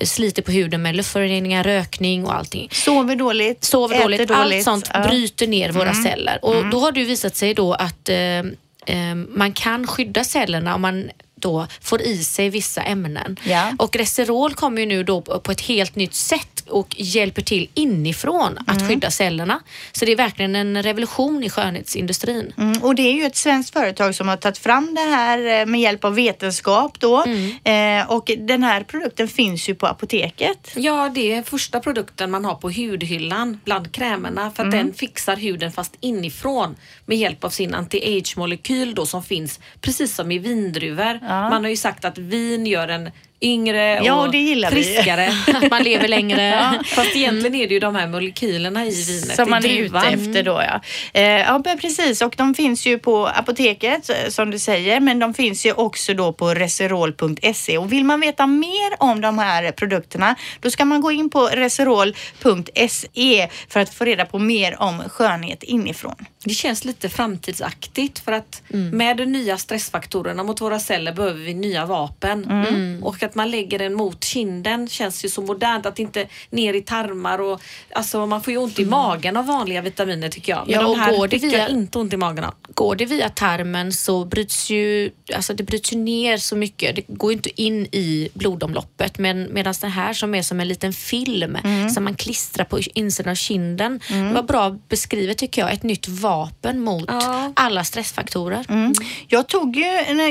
sliter 0.03 0.41
på 0.41 0.51
huden 0.51 0.81
med 0.81 0.95
luftföroreningar, 0.95 1.63
rökning 1.63 2.25
och 2.25 2.35
allting 2.35 2.69
Sover 2.71 3.15
dåligt, 3.15 3.63
sover 3.63 3.95
äter 3.95 4.25
dåligt, 4.25 4.31
allt 4.31 4.63
sånt 4.63 4.89
Ja. 4.93 4.99
Mm. 4.99 5.09
bryter 5.09 5.47
ner 5.47 5.71
våra 5.71 5.93
celler. 5.93 6.39
Och 6.41 6.65
då 6.65 6.79
har 6.79 6.91
det 6.91 7.03
visat 7.03 7.35
sig 7.35 7.53
då 7.53 7.73
att 7.73 8.09
eh, 8.09 8.17
eh, 8.17 9.15
man 9.29 9.53
kan 9.53 9.87
skydda 9.87 10.23
cellerna 10.23 10.75
om 10.75 10.81
man 10.81 11.09
då 11.45 11.67
får 11.81 12.01
i 12.01 12.23
sig 12.23 12.49
vissa 12.49 12.81
ämnen. 12.81 13.37
Ja. 13.43 13.71
Och 13.77 13.95
Reserol 13.95 14.53
kommer 14.53 14.81
ju 14.81 14.87
nu 14.87 15.03
då 15.03 15.21
på 15.21 15.51
ett 15.51 15.61
helt 15.61 15.95
nytt 15.95 16.13
sätt 16.13 16.54
och 16.69 16.95
hjälper 16.97 17.41
till 17.41 17.69
inifrån 17.73 18.57
att 18.67 18.75
Mm. 18.77 18.87
skydda 18.89 19.11
cellerna. 19.11 19.59
Så 19.91 20.05
det 20.05 20.11
är 20.11 20.15
verkligen 20.15 20.55
en 20.55 20.83
revolution 20.83 21.43
i 21.43 21.49
skönhetsindustrin. 21.49 22.53
Mm, 22.57 22.83
och 22.83 22.95
det 22.95 23.01
är 23.01 23.13
ju 23.13 23.23
ett 23.23 23.35
svenskt 23.35 23.73
företag 23.73 24.15
som 24.15 24.27
har 24.27 24.37
tagit 24.37 24.57
fram 24.57 24.95
det 24.95 25.01
här 25.01 25.59
eh, 25.61 25.65
med 25.65 25.81
hjälp 25.81 26.05
av 26.05 26.15
vetenskap 26.15 26.99
då. 26.99 27.23
Mm. 27.27 28.01
Eh, 28.01 28.11
och 28.11 28.31
den 28.37 28.63
här 28.63 28.83
produkten 28.83 29.27
finns 29.27 29.69
ju 29.69 29.75
på 29.75 29.87
apoteket. 29.87 30.71
Ja, 30.75 31.11
det 31.15 31.33
är 31.33 31.43
första 31.43 31.79
produkten 31.79 32.31
man 32.31 32.45
har 32.45 32.55
på 32.55 32.69
hudhyllan 32.69 33.59
bland 33.65 33.91
krämerna 33.91 34.51
för 34.51 34.63
att 34.63 34.73
Mm. 34.73 34.85
den 34.85 34.93
fixar 34.95 35.35
huden 35.35 35.71
fast 35.71 35.93
inifrån 35.99 36.75
med 37.05 37.17
hjälp 37.17 37.43
av 37.43 37.49
sin 37.49 37.75
anti-age-molekyl 37.75 38.95
då 38.95 39.05
som 39.05 39.23
finns 39.23 39.59
precis 39.81 40.15
som 40.15 40.31
i 40.31 40.37
vindruvor. 40.39 41.19
Man 41.29 41.63
har 41.63 41.69
ju 41.69 41.77
sagt 41.77 42.05
att 42.05 42.17
vin 42.17 42.65
gör 42.65 42.87
en 42.87 43.11
yngre 43.45 43.99
Ja, 44.03 44.13
och 44.25 44.31
det 44.31 44.37
gillar 44.37 44.71
vi. 44.71 44.83
friskare. 44.83 45.33
Att 45.53 45.71
man 45.71 45.83
lever 45.83 46.07
längre. 46.07 46.73
Fast 46.85 47.15
egentligen 47.15 47.55
är 47.55 47.67
det 47.67 47.73
ju 47.73 47.79
de 47.79 47.95
här 47.95 48.07
molekylerna 48.07 48.85
i 48.85 49.03
vinet, 49.05 49.35
Som 49.35 49.49
man 49.49 49.65
är 49.65 49.77
ute 49.79 49.97
efter 49.97 50.43
då 50.43 50.61
ja. 50.67 50.81
Eh, 51.13 51.23
ja 51.23 51.63
precis 51.81 52.21
och 52.21 52.33
de 52.37 52.53
finns 52.53 52.85
ju 52.87 52.99
på 52.99 53.27
apoteket 53.27 54.09
eh, 54.09 54.15
som 54.29 54.51
du 54.51 54.59
säger 54.59 54.99
men 54.99 55.19
de 55.19 55.33
finns 55.33 55.65
ju 55.65 55.73
också 55.73 56.13
då 56.13 56.33
på 56.33 56.53
reserol.se 56.53 57.77
och 57.77 57.91
vill 57.93 58.03
man 58.05 58.19
veta 58.19 58.47
mer 58.47 58.95
om 58.99 59.21
de 59.21 59.39
här 59.39 59.71
produkterna 59.71 60.35
då 60.61 60.71
ska 60.71 60.85
man 60.85 61.01
gå 61.01 61.11
in 61.11 61.29
på 61.29 61.47
reserol.se 61.47 63.49
för 63.69 63.79
att 63.79 63.93
få 63.93 64.05
reda 64.05 64.25
på 64.25 64.39
mer 64.39 64.81
om 64.81 65.03
skönhet 65.09 65.63
inifrån. 65.63 66.15
Det 66.43 66.53
känns 66.53 66.85
lite 66.85 67.09
framtidsaktigt 67.09 68.19
för 68.19 68.31
att 68.31 68.61
Mm. 68.73 68.97
med 68.97 69.17
de 69.17 69.25
nya 69.25 69.57
stressfaktorerna 69.57 70.43
mot 70.43 70.61
våra 70.61 70.79
celler 70.79 71.13
behöver 71.13 71.39
vi 71.39 71.53
nya 71.53 71.85
vapen. 71.85 72.45
Mm. 72.45 73.03
Och 73.03 73.23
att 73.23 73.34
man 73.35 73.51
lägger 73.51 73.79
den 73.79 73.93
mot 73.93 74.23
kinden 74.23 74.87
känns 74.87 75.25
ju 75.25 75.29
så 75.29 75.41
modernt. 75.41 75.85
Att 75.85 75.99
inte 75.99 76.27
ner 76.49 76.73
i 76.73 76.81
tarmar 76.81 77.41
och 77.41 77.61
alltså 77.91 78.25
man 78.25 78.41
får 78.43 78.51
ju 78.53 78.57
ont 78.59 78.79
i 78.79 78.85
magen 78.85 79.37
av 79.37 79.45
vanliga 79.45 79.81
vitaminer 79.81 80.29
tycker 80.29 80.51
jag. 80.51 80.63
Men 80.67 80.73
Ja, 80.75 80.81
de 80.81 80.91
och 80.91 80.97
här 80.97 81.17
går 81.17 81.27
det 81.27 81.37
via- 81.37 81.57
jag 81.59 81.69
inte 81.69 81.99
ont 81.99 82.13
i 82.13 82.17
magen 82.17 82.43
av. 82.43 82.53
Går 82.73 82.95
det 82.95 83.05
via 83.05 83.29
tarmen 83.29 83.91
så 83.91 84.25
bryts 84.25 84.69
ju, 84.69 85.11
alltså 85.35 85.53
det 85.53 85.63
bryts 85.63 85.93
ju 85.93 85.97
ner 85.97 86.37
så 86.37 86.55
mycket. 86.55 86.95
Det 86.95 87.01
går 87.07 87.31
ju 87.31 87.35
inte 87.37 87.61
in 87.61 87.85
i 87.91 88.29
blodomloppet. 88.33 89.17
Men 89.17 89.53
medan 89.53 89.73
den 89.81 89.91
här 89.91 90.13
som 90.13 90.35
är 90.35 90.41
som 90.41 90.59
en 90.59 90.67
liten 90.67 90.93
film 90.93 91.57
som 91.93 92.03
man 92.03 92.15
klistrar 92.15 92.65
på 92.65 92.79
insidan 92.93 93.31
av 93.31 93.35
kinden. 93.35 93.99
Det 94.09 94.33
var 94.33 94.43
bra 94.43 94.77
beskrivet 94.89 95.37
tycker 95.37 95.61
jag. 95.61 95.73
Ett 95.73 95.83
nytt 95.83 96.07
vapen 96.07 96.79
mot 96.81 97.05
Ja. 97.07 97.51
alla 97.55 97.83
stressfaktorer. 97.83 98.65
Mm. 98.69 98.93
Jag 99.27 99.47
tog 99.47 99.75
ju 99.75 99.83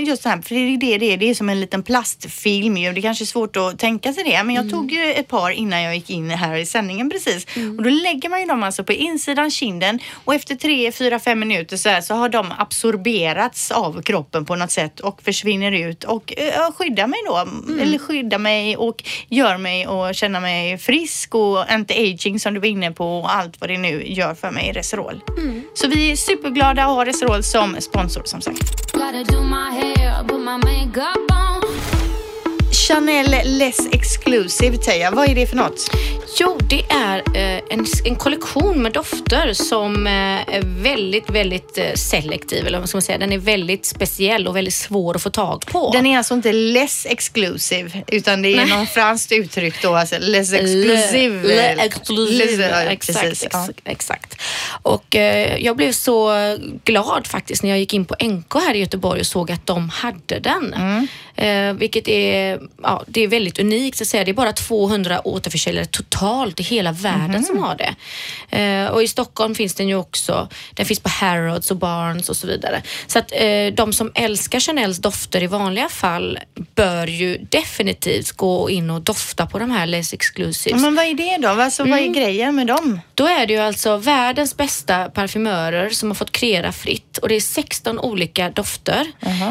just 0.06 0.22
det 0.22 0.28
här, 0.28 0.42
för 0.42 0.54
det 0.54 0.60
är 0.60 0.76
det 0.78 0.98
det 0.98 1.12
är, 1.12 1.16
det 1.16 1.30
är 1.30 1.34
som 1.34 1.48
en 1.48 1.60
liten 1.60 1.82
plastfilm 1.82 2.76
ju. 2.84 2.92
Det 2.92 3.02
kanske 3.02 3.24
är 3.24 3.26
svårt 3.26 3.56
att 3.56 3.78
tänka 3.78 4.12
sig 4.12 4.24
det, 4.24 4.42
men 4.44 4.54
jag 4.54 4.70
tog 4.70 4.92
ju 4.92 5.12
ett 5.12 5.28
par 5.28 5.50
innan 5.50 5.82
jag 5.82 5.94
gick 5.94 6.10
in 6.10 6.30
här 6.30 6.56
i 6.56 6.66
sändningen 6.66 7.10
precis. 7.10 7.46
Och 7.78 7.82
då 7.82 7.90
lägger 7.90 8.28
man 8.28 8.40
ju 8.40 8.46
dem 8.46 8.62
alltså 8.62 8.84
på 8.84 8.92
insidan 8.92 9.50
kinden 9.50 9.98
och 10.24 10.34
efter 10.34 10.54
tre, 10.54 10.92
fyra, 10.92 11.18
fem 11.18 11.38
minuter 11.38 11.76
så, 11.76 11.88
här, 11.88 12.00
så 12.00 12.14
har 12.14 12.28
de 12.28 12.52
absorberats 12.58 13.70
av 13.70 14.02
kroppen 14.02 14.44
på 14.44 14.56
något 14.56 14.70
sätt 14.70 15.00
och 15.00 15.22
försvinner 15.22 15.72
ut 15.72 16.04
och 16.04 16.32
uh, 16.38 16.72
skyddar 16.72 17.06
mig 17.06 17.18
då. 17.26 17.48
Eller 17.82 17.98
skyddar 17.98 18.38
mig 18.38 18.76
och 18.76 19.04
gör 19.28 19.58
mig 19.58 19.86
och 19.86 20.14
känna 20.14 20.40
mig 20.40 20.78
frisk 20.78 21.34
och 21.34 21.64
anti-aging 21.64 22.38
som 22.38 22.54
du 22.54 22.60
var 22.60 22.66
inne 22.66 22.92
på 22.92 23.18
och 23.18 23.34
allt 23.34 23.60
vad 23.60 23.70
det 23.70 23.78
nu 23.78 24.02
gör 24.06 24.34
för 24.34 24.50
mig, 24.50 24.72
Reserol. 24.72 25.20
Så 25.74 25.88
vi 25.88 26.10
är 26.10 26.16
superglada 26.16 26.84
att 26.84 26.88
ha 26.88 27.04
Reserol 27.04 27.42
som 27.42 27.76
sponsor 27.80 28.22
som 28.24 28.40
sagt. 28.40 28.94
Chanel 32.94 33.58
Less 33.58 33.86
Exclusive 33.92 34.76
Teija, 34.76 35.10
vad 35.10 35.28
är 35.28 35.34
det 35.34 35.46
för 35.46 35.56
något? 35.56 35.90
Jo, 36.38 36.58
det 36.68 36.82
är 36.90 37.16
eh, 37.16 37.62
en, 37.70 37.86
en 38.04 38.16
kollektion 38.16 38.82
med 38.82 38.92
dofter 38.92 39.52
som 39.52 40.06
eh, 40.06 40.12
är 40.56 40.82
väldigt, 40.82 41.30
väldigt 41.30 41.78
eh, 41.78 41.92
selektiv. 41.94 42.66
Eller 42.66 42.78
vad 42.78 42.88
ska 42.88 42.96
man 42.96 43.02
säga? 43.02 43.18
Den 43.18 43.32
är 43.32 43.38
väldigt 43.38 43.86
speciell 43.86 44.48
och 44.48 44.56
väldigt 44.56 44.74
svår 44.74 45.16
att 45.16 45.22
få 45.22 45.30
tag 45.30 45.66
på. 45.66 45.90
Den 45.92 46.06
är 46.06 46.18
alltså 46.18 46.34
inte 46.34 46.52
less 46.52 47.06
exclusive 47.06 48.02
utan 48.06 48.42
det 48.42 48.54
är 48.54 48.66
någon 48.66 48.86
franskt 48.86 49.32
uttryck 49.32 49.82
då, 49.82 49.94
alltså 49.94 50.16
less 50.20 50.52
exclusive. 50.52 51.42
Le, 51.42 51.74
le 51.74 51.82
exclusive. 51.82 52.68
Ja, 52.68 52.80
exakt, 52.82 53.20
precis, 53.20 53.48
ja. 53.52 53.68
exakt. 53.84 54.40
Och 54.82 55.16
eh, 55.16 55.56
jag 55.64 55.76
blev 55.76 55.92
så 55.92 56.32
glad 56.84 57.26
faktiskt 57.26 57.62
när 57.62 57.70
jag 57.70 57.78
gick 57.78 57.94
in 57.94 58.04
på 58.04 58.16
NK 58.24 58.54
här 58.54 58.74
i 58.74 58.78
Göteborg 58.78 59.20
och 59.20 59.26
såg 59.26 59.50
att 59.50 59.66
de 59.66 59.88
hade 59.88 60.38
den. 60.38 60.74
Mm. 60.74 61.08
Eh, 61.36 61.78
vilket 61.78 62.08
är, 62.08 62.60
ja, 62.82 63.04
det 63.06 63.20
är 63.20 63.28
väldigt 63.28 63.58
unikt 63.58 64.00
att 64.00 64.06
säga. 64.06 64.24
Det 64.24 64.30
är 64.30 64.34
bara 64.34 64.52
200 64.52 65.20
återförsäljare 65.24 65.84
totalt 65.84 66.13
i 66.56 66.62
hela 66.62 66.92
världen 66.92 67.30
Mhm. 67.30 67.42
som 67.42 67.58
har 67.62 67.76
det. 67.76 67.94
Eh, 68.58 68.86
och 68.86 69.02
i 69.02 69.08
Stockholm 69.08 69.54
finns 69.54 69.74
den 69.74 69.88
ju 69.88 69.94
också. 69.96 70.48
Den 70.74 70.86
finns 70.86 71.00
på 71.00 71.08
Harrods 71.08 71.70
och 71.70 71.76
Barnes 71.76 72.28
och 72.28 72.36
så 72.36 72.46
vidare. 72.46 72.82
Så 73.06 73.18
att 73.18 73.32
eh, 73.34 73.66
de 73.76 73.92
som 73.92 74.12
älskar 74.14 74.60
Chanels 74.60 74.98
dofter 74.98 75.42
i 75.42 75.46
vanliga 75.46 75.88
fall 75.88 76.38
bör 76.74 77.06
ju 77.06 77.38
definitivt 77.50 78.32
gå 78.32 78.70
in 78.70 78.90
och 78.90 79.00
dofta 79.02 79.46
på 79.46 79.58
de 79.58 79.70
här 79.70 79.86
Less 79.86 80.12
Exclusives. 80.12 80.80
Men 80.82 80.94
vad 80.94 81.04
är 81.04 81.14
det 81.14 81.36
då? 81.36 81.48
Alltså, 81.48 81.82
Vad 81.84 81.98
Mm. 81.98 82.10
är 82.10 82.14
grejen 82.14 82.56
med 82.56 82.66
dem? 82.66 83.00
Då 83.14 83.26
är 83.26 83.46
det 83.46 83.52
ju 83.52 83.58
alltså 83.58 83.96
världens 83.96 84.56
bästa 84.56 85.08
parfymörer 85.10 85.90
som 85.90 86.08
har 86.10 86.14
fått 86.14 86.32
kreera 86.32 86.72
fritt 86.72 87.18
och 87.18 87.28
det 87.28 87.34
är 87.36 87.40
16 87.40 87.98
olika 87.98 88.50
dofter. 88.50 89.06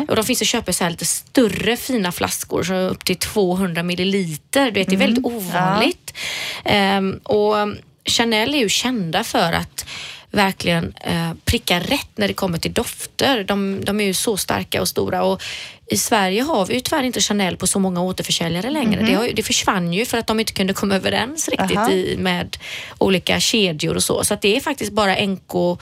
Och 0.09 0.15
de 0.15 0.25
finns 0.25 0.41
att 0.41 0.47
köpa 0.47 0.71
i 0.71 0.73
så 0.73 0.83
här 0.83 0.91
lite 0.91 1.05
större 1.05 1.77
fina 1.77 2.11
flaskor, 2.11 2.63
så 2.63 2.73
upp 2.75 3.05
till 3.05 3.15
200 3.15 3.83
milliliter. 3.83 4.65
Du 4.65 4.71
vet, 4.71 4.87
det 4.89 4.95
är 4.95 4.97
väldigt 4.97 5.25
ovanligt. 5.25 6.13
Ehm, 6.13 6.52
och 7.23 7.55
Chanel 8.05 8.55
är 8.55 8.59
ju 8.59 8.69
kända 8.69 9.23
för 9.23 9.53
att 9.53 9.85
verkligen 10.31 10.93
eh, 11.01 11.33
pricka 11.45 11.79
rätt 11.79 12.09
när 12.15 12.27
det 12.27 12.33
kommer 12.33 12.57
till 12.57 12.73
dofter. 12.73 13.43
De, 13.43 13.85
de 13.85 13.99
är 13.99 14.05
ju 14.05 14.13
så 14.13 14.37
starka 14.37 14.81
och 14.81 14.87
stora 14.87 15.23
och 15.23 15.43
i 15.87 15.97
Sverige 15.97 16.41
har 16.41 16.65
vi 16.65 16.73
ju 16.73 16.79
tyvärr 16.79 17.03
inte 17.03 17.21
Chanel 17.21 17.57
på 17.57 17.67
så 17.67 17.79
många 17.79 18.01
återförsäljare 18.01 18.69
längre. 18.69 19.05
Det, 19.05 19.13
har, 19.13 19.29
det 19.33 19.43
försvann 19.43 19.93
ju 19.93 20.05
för 20.05 20.17
att 20.17 20.27
de 20.27 20.39
inte 20.39 20.53
kunde 20.53 20.73
komma 20.73 20.95
överens 20.95 21.49
riktigt 21.49 21.89
i, 21.89 22.15
med 22.17 22.57
olika 22.97 23.39
kedjor 23.39 23.95
och 23.95 24.03
så. 24.03 24.23
Så 24.23 24.33
att 24.33 24.41
det 24.41 24.55
är 24.55 24.59
faktiskt 24.59 24.91
bara 24.91 25.15
NK, 25.25 25.79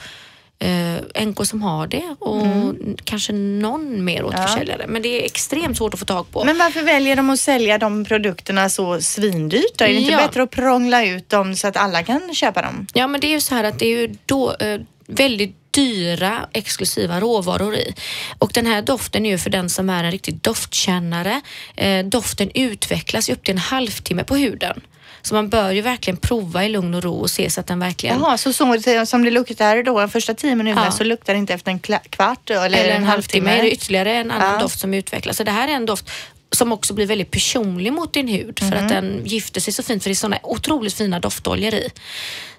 eh, 0.62 1.24
NK 1.26 1.46
som 1.46 1.62
har 1.62 1.86
det 1.86 2.16
och 2.18 2.74
kanske 3.04 3.32
någon 3.32 4.04
mer 4.04 4.24
återförsäljare. 4.24 4.84
Men 4.88 5.02
det 5.02 5.08
är 5.22 5.26
extremt 5.26 5.76
svårt 5.76 5.94
att 5.94 6.00
få 6.00 6.06
tag 6.06 6.30
på. 6.30 6.44
Men 6.44 6.58
varför 6.58 6.82
väljer 6.82 7.16
de 7.16 7.30
att 7.30 7.40
sälja 7.40 7.78
de 7.78 8.04
produkterna 8.04 8.68
så 8.68 9.00
svindyrt 9.00 9.78
då? 9.78 9.84
Är 9.84 9.88
det 9.88 9.94
inte 9.94 10.12
Ja. 10.12 10.18
bättre 10.18 10.42
att 10.42 10.50
prångla 10.50 11.04
ut 11.04 11.28
dem 11.28 11.56
så 11.56 11.68
att 11.68 11.76
alla 11.76 12.02
kan 12.02 12.34
köpa 12.34 12.62
dem? 12.62 12.86
Ja, 12.94 13.06
men 13.06 13.20
det 13.20 13.26
är 13.26 13.30
ju 13.32 13.40
så 13.40 13.54
här 13.54 13.64
att 13.64 13.78
det 13.78 13.86
är 13.86 14.00
ju 14.00 14.14
då 14.26 14.54
eh, 14.60 14.80
väldigt 15.06 15.56
dyra 15.70 16.48
exklusiva 16.52 17.20
råvaror 17.20 17.74
i. 17.74 17.94
Och 18.38 18.50
den 18.54 18.66
här 18.66 18.82
doften 18.82 19.26
är 19.26 19.30
ju 19.30 19.38
för 19.38 19.50
den 19.50 19.70
som 19.70 19.90
är 19.90 20.04
en 20.04 20.10
riktig 20.10 20.34
doftkännare. 20.36 21.40
Eh, 21.76 22.04
doften 22.04 22.50
utvecklas 22.54 23.28
upp 23.28 23.44
till 23.44 23.52
en 23.54 23.58
halvtimme 23.58 24.24
på 24.24 24.36
huden. 24.36 24.80
Så 25.22 25.34
man 25.34 25.48
bör 25.48 25.70
ju 25.70 25.80
verkligen 25.80 26.16
prova 26.16 26.64
i 26.64 26.68
lugn 26.68 26.94
och 26.94 27.02
ro 27.02 27.14
och 27.14 27.30
se 27.30 27.50
så 27.50 27.60
att 27.60 27.66
den 27.66 27.78
verkligen 27.78 28.20
Jaha, 28.20 28.38
så, 28.38 28.52
så 28.52 28.76
som 29.06 29.24
det 29.24 29.30
luktar 29.30 29.82
då 29.82 30.00
de 30.00 30.08
första 30.10 30.34
tio 30.34 30.54
minuterna 30.54 30.84
Ja. 30.86 30.92
så 30.92 31.04
luktar 31.04 31.32
det 31.32 31.38
inte 31.38 31.54
efter 31.54 31.70
en 31.70 31.78
kvart 31.78 32.50
eller, 32.50 32.64
eller 32.66 32.88
en 32.88 33.04
halvtimme 33.04 33.58
är 33.58 33.62
det 33.62 33.70
ytterligare 33.72 34.14
en 34.14 34.30
annan 34.30 34.54
Ja. 34.54 34.60
doft 34.60 34.80
som 34.80 34.94
utvecklas. 34.94 35.36
Så 35.36 35.44
det 35.44 35.50
här 35.50 35.68
är 35.68 35.72
en 35.72 35.86
doft 35.86 36.10
som 36.52 36.72
också 36.72 36.94
blir 36.94 37.06
väldigt 37.06 37.30
personlig 37.30 37.92
mot 37.92 38.12
din 38.14 38.28
hud 38.28 38.58
för 38.58 38.66
Mhm. 38.66 38.76
att 38.84 38.88
den 38.88 39.22
gifter 39.24 39.60
sig 39.60 39.72
så 39.72 39.82
fint 39.82 40.02
för 40.02 40.10
det 40.10 40.12
är 40.12 40.14
sådana 40.14 40.38
otroligt 40.42 40.94
fina 40.94 41.20
doftoljor 41.20 41.74
i. 41.74 41.88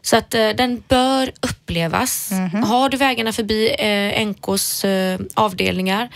Så 0.02 0.16
att 0.18 0.34
eh, 0.34 0.50
den 0.50 0.84
bör 0.88 1.32
upplevas. 1.42 2.32
Mhm. 2.32 2.64
Har 2.64 2.90
du 2.90 2.98
vägarna 2.98 3.34
förbi 3.34 3.76
eh, 3.80 4.28
NKs 4.28 4.86
eh, 4.86 5.20
avdelningar, 5.34 6.10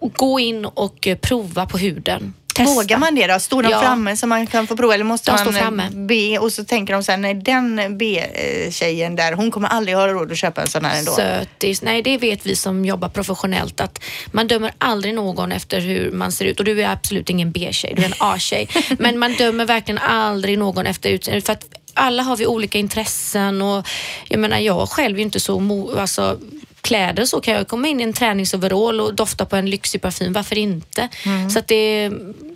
gå 0.00 0.40
in 0.40 0.64
och 0.64 1.06
eh, 1.06 1.16
prova 1.18 1.66
på 1.66 1.78
huden. 1.78 2.34
Testa. 2.58 2.74
Vågar 2.74 2.98
man 2.98 3.14
det 3.14 3.26
då? 3.26 3.38
Står 3.38 3.62
de 3.62 3.68
Ja. 3.70 3.80
framme 3.80 4.16
så 4.16 4.26
man 4.26 4.46
kan 4.46 4.66
få 4.66 4.76
prova 4.76 4.94
eller 4.94 5.04
måste 5.04 5.30
De 5.30 5.44
man 5.44 5.54
framme. 5.54 5.88
be 5.92 6.38
och 6.38 6.52
så 6.52 6.64
tänker 6.64 6.92
de 6.94 7.02
sen 7.04 7.22
nej 7.22 7.34
den 7.34 7.98
B-tjejen 7.98 9.16
där 9.16 9.32
hon 9.32 9.50
kommer 9.50 9.68
aldrig 9.68 9.96
ha 9.96 10.08
råd 10.08 10.32
att 10.32 10.38
köpa 10.38 10.60
en 10.62 10.68
sån 10.68 10.84
här 10.84 10.98
ändå. 10.98 11.12
Sötis. 11.12 11.82
Nej, 11.82 12.02
det 12.02 12.18
vet 12.18 12.46
vi 12.46 12.56
som 12.56 12.84
jobbar 12.84 13.08
professionellt 13.08 13.80
att 13.80 14.02
man 14.32 14.46
dömer 14.48 14.72
aldrig 14.78 15.14
någon 15.14 15.52
efter 15.52 15.80
hur 15.80 16.10
man 16.10 16.32
ser 16.32 16.44
ut 16.44 16.58
och 16.58 16.64
du 16.64 16.82
är 16.82 16.88
absolut 16.88 17.30
ingen 17.30 17.52
B-tjej, 17.52 17.92
du 17.96 18.02
är 18.02 18.06
en 18.06 18.14
A-tjej. 18.20 18.68
Men 18.98 19.18
man 19.18 19.32
dömer 19.32 19.64
verkligen 19.64 19.98
aldrig 19.98 20.58
någon 20.58 20.86
efter 20.86 21.10
utseendet 21.10 21.46
för 21.46 21.52
att 21.52 21.64
alla 21.94 22.22
har 22.22 22.36
vi 22.36 22.46
olika 22.46 22.78
intressen 22.78 23.62
och 23.62 23.86
jag 24.28 24.40
menar 24.40 24.58
jag 24.58 24.88
själv 24.88 25.18
är 25.18 25.22
inte 25.22 25.40
så 25.40 25.58
mo- 25.60 26.00
alltså, 26.00 26.38
kläder 26.80 27.24
så 27.24 27.40
kan 27.40 27.54
jag 27.54 27.68
komma 27.68 27.88
in 27.88 28.00
i 28.00 28.02
en 28.02 28.12
träningsoverall 28.12 29.00
och 29.00 29.14
dofta 29.14 29.44
på 29.44 29.56
en 29.56 29.70
lyxig 29.70 30.02
parfym. 30.02 30.32
Varför 30.32 30.58
inte? 30.58 31.08
Så 31.52 31.58
att 31.58 31.68
det, 31.68 32.10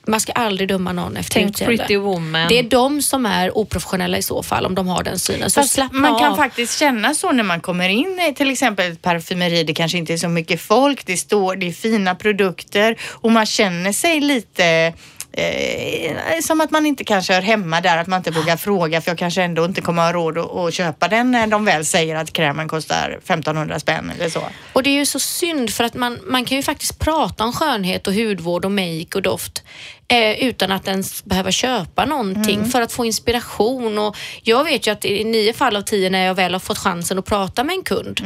man 0.07 0.21
ska 0.21 0.33
aldrig 0.33 0.69
döma 0.69 0.93
någon 0.93 1.17
efter 1.17 1.35
Tänk 1.35 1.51
utseende. 1.51 1.77
Pretty 1.77 1.97
Woman. 1.97 2.49
Det 2.49 2.59
är 2.59 2.63
de 2.63 3.03
som 3.03 3.27
är 3.27 3.59
oprofessionella 3.59 4.19
i 4.19 4.23
så 4.23 4.43
fall 4.43 4.67
om 4.67 4.75
de 4.75 4.89
har 4.89 5.03
den 5.03 5.19
synen. 5.19 5.51
Så 5.51 5.61
Fast 5.61 5.75
slappna 5.75 5.99
man 6.01 6.19
kan 6.19 6.33
av. 6.33 6.37
faktiskt 6.37 6.79
känna 6.79 7.15
så 7.15 7.33
när 7.33 7.43
man 7.43 7.61
kommer 7.61 7.89
in 7.89 8.21
i 8.31 8.35
till 8.35 8.51
exempel 8.51 8.93
ett 8.93 9.03
parfymeri. 9.03 9.65
Det 9.65 9.75
kanske 9.75 9.99
inte 9.99 10.13
är 10.13 10.17
så 10.17 10.29
mycket 10.29 10.61
folk, 10.61 11.07
det, 11.07 11.17
står, 11.17 11.57
det 11.57 11.69
är 11.69 11.73
fina 11.73 12.15
produkter 12.15 12.97
och 13.11 13.33
man 13.33 13.47
känner 13.47 13.93
sig 13.93 14.21
lite 14.21 14.93
Eh, 15.33 16.41
som 16.43 16.61
att 16.61 16.71
man 16.71 16.87
inte 16.87 17.05
kanske 17.05 17.35
hör 17.35 17.43
hemma 17.43 17.81
där, 17.81 17.99
att 17.99 18.07
man 18.07 18.19
inte 18.19 18.31
vågar 18.31 18.57
fråga 18.57 19.01
för 19.01 19.11
jag 19.11 19.19
kanske 19.19 19.43
ändå 19.43 19.65
inte 19.65 19.81
kommer 19.81 20.03
ha 20.03 20.13
råd 20.13 20.39
att, 20.39 20.51
att 20.57 20.75
köpa 20.75 21.09
den 21.09 21.31
när 21.31 21.47
de 21.47 21.65
väl 21.65 21.85
säger 21.85 22.17
att 22.17 22.33
krämen 22.33 22.69
kostar 22.69 23.11
1500 23.11 23.81
spänn 23.81 24.13
eller 24.17 24.29
så. 24.29 24.43
Och 24.73 24.83
det 24.83 24.91
är 24.91 24.95
ju 24.95 25.07
så 25.07 25.19
synd 25.19 25.71
för 25.71 25.85
att 25.85 25.95
man, 25.95 26.19
man 26.27 26.45
kan 26.45 26.57
ju 26.57 26.63
faktiskt 26.63 26.99
prata 26.99 27.45
om 27.45 27.53
skönhet 27.53 28.07
och 28.07 28.15
hudvård 28.15 28.65
och 28.65 28.73
make 28.73 29.09
och 29.15 29.23
doft 29.23 29.65
eh, 30.09 30.45
utan 30.49 30.73
att 30.73 30.89
ens 30.89 31.25
behöva 31.25 31.53
köpa 31.53 32.05
någonting 32.05 32.65
för 32.71 32.81
att 32.83 32.93
få 32.93 33.05
inspiration. 33.05 33.99
Och 33.99 34.17
jag 34.43 34.65
vet 34.65 34.87
ju 34.87 34.91
att 34.91 35.05
i 35.05 35.25
nio 35.25 35.53
fall 35.53 35.77
av 35.77 35.83
tio 35.83 36.11
när 36.11 36.27
jag 36.27 36.35
väl 36.35 36.53
har 36.53 36.61
fått 36.61 36.79
chansen 36.79 37.19
att 37.19 37.25
prata 37.25 37.65
med 37.65 37.75
en 37.75 37.83
kund 37.83 38.21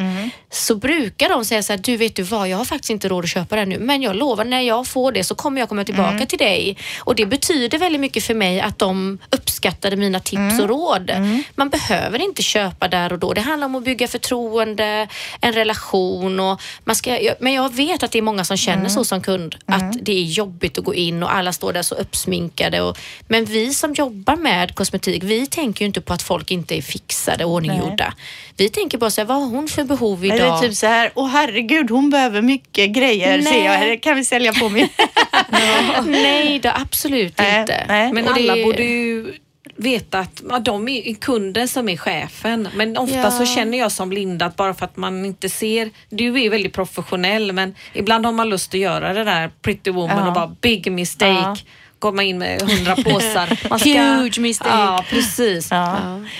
så 0.50 0.74
brukar 0.74 1.28
de 1.28 1.44
säga 1.44 1.62
så 1.62 1.72
här, 1.72 1.80
du 1.80 1.96
vet 1.96 2.16
du 2.16 2.22
vad, 2.22 2.48
jag 2.48 2.56
har 2.56 2.64
faktiskt 2.64 2.90
inte 2.90 3.08
råd 3.08 3.24
att 3.24 3.30
köpa 3.30 3.56
det 3.56 3.66
nu 3.66 3.78
men 3.78 4.02
jag 4.02 4.16
lovar 4.16 4.44
när 4.44 4.60
jag 4.60 4.86
får 4.86 5.12
det 5.12 5.24
så 5.24 5.34
kommer 5.34 5.60
jag 5.60 5.68
komma 5.68 5.84
tillbaka 5.84 6.26
till 6.26 6.38
dig. 6.38 6.76
Och 6.98 7.14
det 7.14 7.26
betyder 7.26 7.78
väldigt 7.78 8.00
mycket 8.00 8.24
för 8.24 8.34
mig 8.34 8.60
att 8.60 8.78
de 8.78 9.18
uppskattade 9.30 9.96
mina 9.96 10.20
tips 10.20 10.60
och 10.60 10.68
råd. 10.68 11.10
Man 11.54 11.68
behöver 11.68 12.22
inte 12.22 12.42
köpa 12.42 12.88
där 12.88 13.12
och 13.12 13.18
då. 13.18 13.32
Det 13.32 13.40
handlar 13.40 13.66
om 13.66 13.74
att 13.74 13.84
bygga 13.84 14.08
förtroende, 14.08 15.08
en 15.40 15.52
relation 15.52 16.40
och 16.40 16.60
man 16.84 16.96
ska, 16.96 17.18
men 17.40 17.52
jag 17.52 17.74
vet 17.74 18.02
att 18.02 18.12
det 18.12 18.18
är 18.18 18.22
många 18.22 18.44
som 18.44 18.56
känner 18.56 18.88
så 18.88 19.04
som 19.04 19.22
kund 19.22 19.56
att 19.66 20.04
det 20.04 20.12
är 20.12 20.22
jobbigt 20.22 20.78
att 20.78 20.84
gå 20.84 20.94
in 20.94 21.22
och 21.22 21.34
alla 21.34 21.52
står 21.52 21.65
där 21.72 21.82
så 21.82 21.94
uppsminkade. 21.94 22.80
Och, 22.80 22.98
men 23.28 23.44
vi 23.44 23.74
som 23.74 23.94
jobbar 23.94 24.36
med 24.36 24.74
kosmetik, 24.74 25.22
vi 25.22 25.46
tänker 25.46 25.80
ju 25.82 25.86
inte 25.86 26.00
på 26.00 26.12
att 26.12 26.22
folk 26.22 26.50
inte 26.50 26.76
är 26.76 26.82
fixade 26.82 27.44
och 27.44 27.50
ordninggjorda. 27.50 28.14
Vi 28.56 28.68
tänker 28.68 28.98
bara 28.98 29.10
så 29.10 29.20
här, 29.20 29.26
vad 29.28 29.36
har 29.40 29.46
hon 29.46 29.68
för 29.68 29.84
behov 29.84 30.24
idag? 30.24 30.38
Eller 30.38 30.58
typ 30.58 30.74
så 30.74 30.86
här, 30.86 31.10
åh 31.14 31.28
herregud 31.28 31.90
hon 31.90 32.10
behöver 32.10 32.42
mycket 32.42 32.90
grejer 32.90 33.38
Nej. 33.38 33.52
ser 33.52 33.64
jag, 33.88 34.02
kan 34.02 34.16
vi 34.16 34.24
sälja 34.24 34.52
på 34.52 34.68
mig. 34.68 34.92
Nej, 36.06 36.58
då, 36.58 36.70
absolut 36.74 37.40
inte. 37.40 37.84
nej. 37.88 38.12
Men 38.12 38.28
Och 38.28 38.34
det- 38.34 38.50
alla 38.50 38.62
borde 38.64 38.82
ju 38.84 39.34
veta 39.76 40.18
att 40.18 40.42
ja, 40.50 40.58
de 40.58 40.88
är 40.88 41.14
kunden 41.14 41.68
som 41.68 41.88
är 41.88 41.96
chefen. 41.96 42.68
Men 42.74 42.96
ofta 42.96 43.16
Ja. 43.16 43.30
så 43.30 43.46
känner 43.46 43.78
jag 43.78 43.92
som 43.92 44.12
Linda 44.12 44.46
att 44.46 44.56
bara 44.56 44.74
för 44.74 44.84
att 44.84 44.96
man 44.96 45.24
inte 45.24 45.48
ser, 45.48 45.90
du 46.10 46.40
är 46.42 46.50
väldigt 46.50 46.72
professionell 46.72 47.52
men 47.52 47.74
ibland 47.92 48.26
har 48.26 48.32
man 48.32 48.48
lust 48.48 48.74
att 48.74 48.80
göra 48.80 49.12
det 49.12 49.24
där 49.24 49.50
pretty 49.62 49.90
woman 49.90 50.18
Ja. 50.18 50.26
och 50.28 50.34
bara 50.34 50.56
big 50.60 50.92
mistake. 50.92 51.60
Ja. 52.00 52.10
Komma 52.10 52.22
in 52.22 52.38
med 52.38 52.62
hundra 52.62 52.96
påsar. 52.96 53.68
Man 53.70 53.80
Huge 53.80 54.40
mistake. 54.40 54.70
Ja, 54.70 55.04
precis. 55.10 55.68
Ja. 55.70 55.92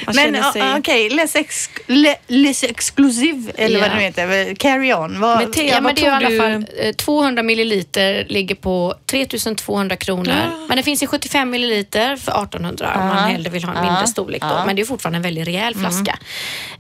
Man 0.06 0.14
Men 0.14 0.34
ja, 0.54 0.78
okej, 0.78 1.10
less, 1.10 1.36
ex, 1.36 1.70
le, 1.86 2.16
less 2.26 2.64
exclusive 2.64 3.52
eller 3.56 3.80
vad 3.80 3.88
Ja. 3.90 3.94
det 3.94 4.00
heter. 4.00 4.54
Carry 4.54 4.92
on. 4.92 5.20
Vad, 5.20 5.38
Men 5.38 5.52
Thea, 5.52 5.64
Ja, 5.64 5.74
vad 5.74 5.82
men 5.82 5.94
det 5.94 6.00
är 6.02 6.06
i 6.06 6.10
alla 6.10 6.28
du? 6.30 6.38
fall 6.38 6.66
eh, 6.80 6.92
200 6.92 7.42
milliliter 7.42 8.26
ligger 8.28 8.54
på 8.54 8.94
3200 9.06 9.96
kronor. 9.96 10.66
Men 10.68 10.76
det 10.76 10.82
finns 10.82 11.02
i 11.02 11.06
75 11.06 11.50
milliliter 11.50 12.16
för 12.16 12.32
1800 12.42 12.92
om 13.00 13.06
man 13.06 13.30
hellre 13.30 13.50
vill 13.50 13.64
ha 13.64 13.74
en 13.74 13.84
mindre 13.84 14.06
storlek. 14.06 14.42
Då. 14.42 14.62
Men 14.66 14.76
det 14.76 14.82
är 14.82 14.86
fortfarande 14.86 15.16
en 15.16 15.22
väldigt 15.22 15.46
rejäl 15.48 15.74
flaska. 15.74 16.18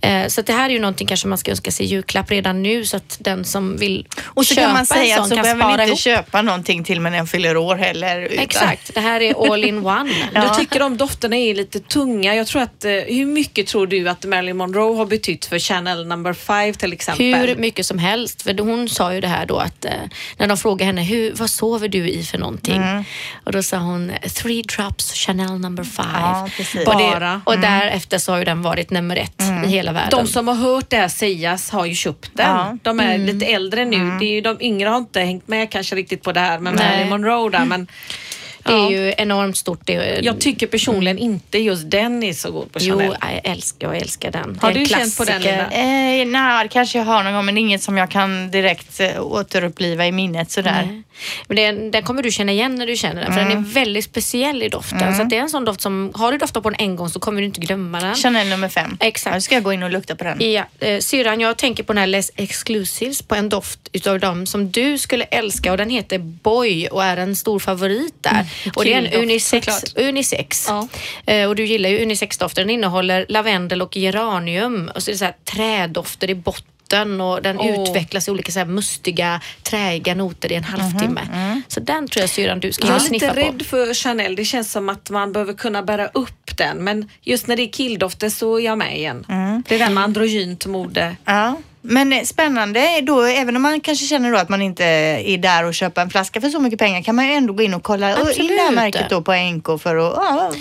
Eh, 0.00 0.26
Så 0.28 0.42
det 0.42 0.52
här 0.52 0.68
är 0.68 0.72
ju 0.74 0.80
någonting 0.80 1.06
kanske 1.06 1.28
man 1.28 1.38
ska 1.38 1.50
önska 1.50 1.70
sig 1.70 1.86
julklapp 1.86 2.30
redan 2.30 2.62
nu 2.62 2.84
så 2.84 2.96
att 2.96 3.16
den 3.20 3.44
som 3.44 3.76
vill 3.76 4.06
och 4.24 4.46
så 4.46 4.54
köpa 4.54 4.64
kan 4.66 4.72
man 4.72 4.80
en 4.80 4.86
säga 4.86 5.14
sån 5.16 5.22
att 5.22 5.28
så 5.28 5.34
kan 5.34 5.42
behöver 5.42 5.60
spara 5.60 5.70
man 5.72 5.80
inte 5.80 5.88
ihop. 5.88 5.98
köpa 6.00 6.42
någonting 6.42 6.84
till 6.84 7.00
men 7.00 7.14
en 7.14 7.26
fyller 7.26 7.56
år 7.56 7.76
heller. 7.76 8.20
Utan 8.20 8.38
Exakt. 8.44 8.65
Exakt, 8.72 8.94
det 8.94 9.00
här 9.00 9.20
är 9.20 9.52
all 9.52 9.64
in 9.64 9.86
one. 9.86 10.12
Du 10.34 10.48
tycker 10.56 10.80
de 10.80 10.96
dofterna 10.96 11.36
är 11.36 11.54
lite 11.54 11.80
tunga. 11.80 12.34
Jag 12.34 12.46
tror 12.46 12.62
att, 12.62 12.84
eh, 12.84 12.90
hur 12.90 13.26
mycket 13.26 13.66
tror 13.66 13.86
du 13.86 14.08
att 14.08 14.24
Marilyn 14.24 14.56
Monroe 14.56 14.96
har 14.96 15.06
betytt 15.06 15.44
för 15.44 15.58
Chanel 15.58 16.06
number 16.06 16.32
5 16.32 16.74
till 16.74 16.92
exempel? 16.92 17.34
Hur 17.34 17.56
mycket 17.56 17.86
som 17.86 17.98
helst. 17.98 18.42
För 18.42 18.58
hon 18.58 18.88
sa 18.88 19.14
ju 19.14 19.20
det 19.20 19.28
här 19.28 19.46
då 19.46 19.56
att 19.56 19.84
eh, 19.84 19.90
när 20.36 20.46
de 20.46 20.56
frågade 20.56 20.84
henne, 20.84 21.02
hur, 21.02 21.32
vad 21.34 21.50
sover 21.50 21.88
du 21.88 22.08
i 22.08 22.22
för 22.22 22.38
någonting? 22.38 22.76
Mm. 22.76 23.04
Och 23.44 23.52
då 23.52 23.62
sa 23.62 23.76
hon, 23.76 24.12
three 24.34 24.62
drops 24.62 25.12
Chanel 25.12 25.58
number 25.58 25.84
five. 25.84 26.08
Ja, 26.12 26.48
precis. 26.56 26.86
och, 26.86 26.94
Bara. 26.94 27.32
det, 27.32 27.40
och 27.44 27.58
därefter 27.58 28.18
så 28.18 28.32
har 28.32 28.38
ju 28.38 28.44
den 28.44 28.62
varit 28.62 28.90
nummer 28.90 29.16
ett 29.16 29.42
i 29.66 29.68
hela 29.68 29.92
världen. 29.92 30.10
De 30.10 30.26
som 30.26 30.48
har 30.48 30.54
hört 30.54 30.90
det 30.90 30.96
här 30.96 31.08
sägas 31.08 31.70
har 31.70 31.86
ju 31.86 31.94
köpt 31.94 32.30
den. 32.34 32.50
Ja. 32.50 32.78
De 32.82 33.00
är 33.00 33.18
lite 33.18 33.46
äldre 33.46 33.84
nu. 33.84 34.18
Det 34.20 34.24
är 34.24 34.34
ju, 34.34 34.40
de 34.40 34.56
yngre 34.60 34.88
har 34.88 34.98
inte 34.98 35.20
hängt 35.20 35.48
med 35.48 35.70
kanske 35.70 35.96
riktigt 35.96 36.22
på 36.22 36.32
det 36.32 36.40
här 36.40 36.58
med. 36.58 36.74
Marilyn 36.74 37.08
Monroe 37.08 37.50
där, 37.50 37.64
men 37.64 37.86
det 38.66 38.72
är 38.72 38.76
ja. 38.76 38.90
ju 38.90 39.14
enormt 39.18 39.56
stort. 39.56 39.80
Det, 39.84 40.20
jag 40.22 40.40
tycker 40.40 40.66
personligen 40.66 41.18
inte 41.18 41.58
just 41.58 41.90
den 41.90 42.22
är 42.22 42.32
så 42.32 42.50
god 42.50 42.72
på 42.72 42.78
Jo, 42.82 42.98
Chanel. 42.98 43.16
jag 43.20 43.52
älskar, 43.52 43.86
jag 43.86 43.96
älskar 43.96 44.30
den. 44.30 44.58
Har 44.62 44.70
är 44.70 44.74
du 44.74 44.86
känt 44.86 45.16
på 45.16 45.24
den. 45.24 45.42
Linda? 45.42 45.70
Eh, 45.70 46.26
nej, 46.26 46.64
det 46.64 46.68
kanske 46.68 46.98
jag 46.98 47.04
har 47.04 47.22
någon 47.22 47.32
gång 47.32 47.44
men 47.44 47.56
är 47.58 47.60
inget 47.60 47.82
som 47.82 47.96
jag 47.96 48.10
kan 48.10 48.50
direkt 48.50 49.00
eh, 49.00 49.22
återuppliva 49.22 50.06
i 50.06 50.12
minnet 50.12 50.50
sådär. 50.50 50.82
Nej. 50.86 51.02
Men 51.48 51.56
den, 51.56 51.90
den 51.90 52.02
kommer 52.02 52.22
du 52.22 52.30
känna 52.30 52.52
igen 52.52 52.74
när 52.74 52.86
du 52.86 52.96
känner 52.96 53.22
den 53.22 53.32
för 53.32 53.40
den 53.40 53.50
är 53.50 53.72
väldigt 53.72 54.04
speciell 54.04 54.62
i 54.62 54.68
doften. 54.68 55.16
Så 55.16 55.22
att 55.22 55.30
det 55.30 55.36
är 55.36 55.40
en 55.40 55.50
sån 55.50 55.64
doft 55.64 55.80
som, 55.80 56.12
har 56.14 56.32
du 56.32 56.38
doftat 56.38 56.62
på 56.62 56.70
den 56.70 56.80
en 56.80 56.96
gång 56.96 57.08
så 57.08 57.20
kommer 57.20 57.40
du 57.40 57.46
inte 57.46 57.60
glömma 57.60 58.00
den. 58.00 58.14
Chanel 58.14 58.48
nummer 58.48 58.68
fem. 58.68 58.96
Exakt. 59.00 59.34
Nu 59.34 59.40
ska 59.40 59.54
jag 59.54 59.64
gå 59.64 59.72
in 59.72 59.82
och 59.82 59.90
lukta 59.90 60.16
på 60.16 60.24
den. 60.24 60.52
Ja, 60.52 60.64
eh, 60.80 61.00
syrran, 61.00 61.40
jag 61.40 61.56
tänker 61.56 61.82
på 61.82 61.92
den 61.92 62.00
här 62.00 62.06
Les 62.06 62.30
Exclusives 62.36 63.22
på 63.22 63.34
en 63.34 63.48
doft 63.48 63.80
utav 63.92 64.20
dem 64.20 64.46
som 64.46 64.70
du 64.70 64.98
skulle 64.98 65.24
älska 65.24 65.70
och 65.70 65.78
den 65.78 65.90
heter 65.90 66.18
Boy 66.18 66.86
och 66.86 67.04
är 67.04 67.16
en 67.16 67.36
stor 67.36 67.58
favorit 67.58 68.14
där. 68.20 68.46
Och 68.76 68.84
det 68.84 68.92
är 68.94 68.98
en 68.98 69.22
unisex. 69.22 69.66
såklart. 69.66 70.06
unisex. 70.08 70.66
Ja. 70.68 70.88
Eh, 71.26 71.48
och 71.48 71.56
du 71.56 71.64
gillar 71.66 71.90
ju 71.90 71.98
unisexdofter. 72.02 72.62
Den 72.62 72.70
innehåller 72.70 73.26
lavendel 73.28 73.82
och 73.82 73.96
geranium 73.96 74.90
och 74.94 75.02
så 75.02 75.10
är 75.10 75.12
det 75.12 75.18
så 75.18 75.24
här 75.24 75.34
trädofter 75.44 76.30
i 76.30 76.34
botten 76.34 77.20
och 77.20 77.42
den 77.42 77.58
Åh. 77.60 77.82
utvecklas 77.82 78.28
i 78.28 78.30
olika 78.30 78.52
så 78.52 78.58
här 78.58 78.66
mustiga, 78.66 79.40
träiga 79.62 80.14
noter 80.14 80.52
i 80.52 80.54
en 80.54 80.64
halvtimme. 80.64 81.20
Så 81.68 81.80
den 81.80 82.08
tror 82.08 82.20
jag 82.20 82.30
syrran 82.30 82.60
du 82.60 82.72
ska 82.72 82.86
Jag 82.86 82.96
är 82.96 83.00
sniffa 83.00 83.32
lite 83.32 83.40
på. 83.40 83.52
rädd 83.52 83.66
för 83.66 83.94
Chanel. 83.94 84.36
Det 84.36 84.44
känns 84.44 84.72
som 84.72 84.88
att 84.88 85.10
man 85.10 85.32
behöver 85.32 85.52
kunna 85.52 85.82
bära 85.82 86.06
upp 86.06 86.56
den. 86.56 86.76
Men 86.84 87.08
just 87.22 87.46
när 87.46 87.56
det 87.56 87.62
är 87.62 87.72
killdofter 87.72 88.28
så 88.28 88.58
är 88.58 88.64
jag 88.64 88.78
med 88.78 88.96
igen. 88.96 89.24
Det 89.68 89.74
är 89.74 89.78
den 89.78 89.94
med 89.94 90.04
androgynt 90.04 90.66
mode. 90.66 91.16
Ja. 91.24 91.56
Men 91.88 92.12
eh, 92.12 92.22
spännande 92.22 93.00
då, 93.02 93.22
även 93.22 93.56
om 93.56 93.62
man 93.62 93.80
kanske 93.80 94.06
känner 94.06 94.32
då 94.32 94.38
att 94.38 94.48
man 94.48 94.62
inte 94.62 94.84
är 94.84 95.38
där 95.38 95.64
och 95.64 95.74
köper 95.74 96.02
en 96.02 96.10
flaska 96.10 96.40
för 96.40 96.48
så 96.48 96.58
mycket 96.60 96.78
pengar 96.78 97.02
kan 97.02 97.14
man 97.14 97.26
ju 97.26 97.32
ändå 97.32 97.52
gå 97.52 97.62
in 97.62 97.74
och 97.74 97.82
kolla 97.82 98.10
in 98.10 98.16
det 98.16 98.22
här 98.24 98.30
Absolut. 98.30 98.74
märket 98.74 99.10
då 99.10 99.22
på 99.22 99.32
NK 99.34 99.82
för 99.82 99.96
att, 99.96 100.14
ja, 100.16 100.52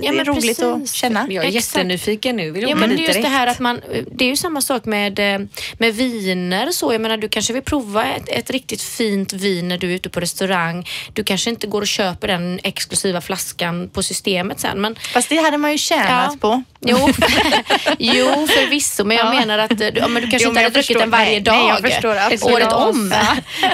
det 0.00 0.06
är 0.06 0.24
roligt 0.24 0.62
att 0.62 0.88
känna. 0.94 1.26
Jag 1.30 1.44
är 1.44 1.48
Exakt. 1.48 1.76
jättenyfiken 1.76 2.36
nu. 2.36 2.50
Vill 2.50 2.68
Ja, 2.68 2.76
men 2.76 2.88
det 2.88 2.96
dit 2.96 3.08
är 3.08 3.12
just 3.14 3.22
det 3.22 3.28
här 3.28 3.46
att 3.46 3.58
man, 3.60 3.80
det 4.14 4.24
är 4.24 4.28
ju 4.28 4.36
samma 4.36 4.60
sak 4.60 4.84
med, 4.84 5.18
eh, 5.18 5.40
med 5.78 5.94
viner 5.94 6.70
så. 6.70 6.92
Jag 6.94 7.00
menar, 7.00 7.16
du 7.16 7.28
kanske 7.28 7.52
vill 7.52 7.62
prova 7.62 8.04
ett, 8.04 8.28
ett 8.28 8.50
riktigt 8.50 8.82
fint 8.82 9.32
vin 9.32 9.68
när 9.68 9.78
du 9.78 9.90
är 9.90 9.94
ute 9.94 10.08
på 10.08 10.20
restaurang. 10.20 10.88
Du 11.12 11.24
kanske 11.24 11.50
inte 11.50 11.66
går 11.66 11.80
och 11.80 11.86
köper 11.88 12.28
den 12.28 12.60
exklusiva 12.62 13.20
flaskan 13.20 13.88
på 13.88 14.02
systemet 14.02 14.60
sen. 14.60 14.80
Men, 14.80 14.96
Fast 15.14 15.28
det 15.28 15.36
hade 15.36 15.58
man 15.58 15.72
ju 15.72 15.78
tjänat 15.78 16.08
Ja. 16.32 16.36
på. 16.40 16.62
jo, 16.80 16.96
jo, 17.98 18.24
förvisso. 18.46 19.04
Men 19.04 19.16
jag 19.16 19.26
Ja. 19.26 19.38
menar 19.40 19.58
att 19.58 19.80
eh, 19.80 19.88
ja, 19.94 20.08
men 20.08 20.22
du 20.22 20.30
kanske 20.30 20.51
inte 20.52 20.62
hade 20.64 20.74
druckit 20.74 20.98
den 20.98 21.10
varje 21.10 21.30
Nej, 21.30 21.40
dag. 21.40 21.78
nej, 21.82 21.92
förstår. 21.92 22.52
Året 22.52 22.72
om. 22.72 23.14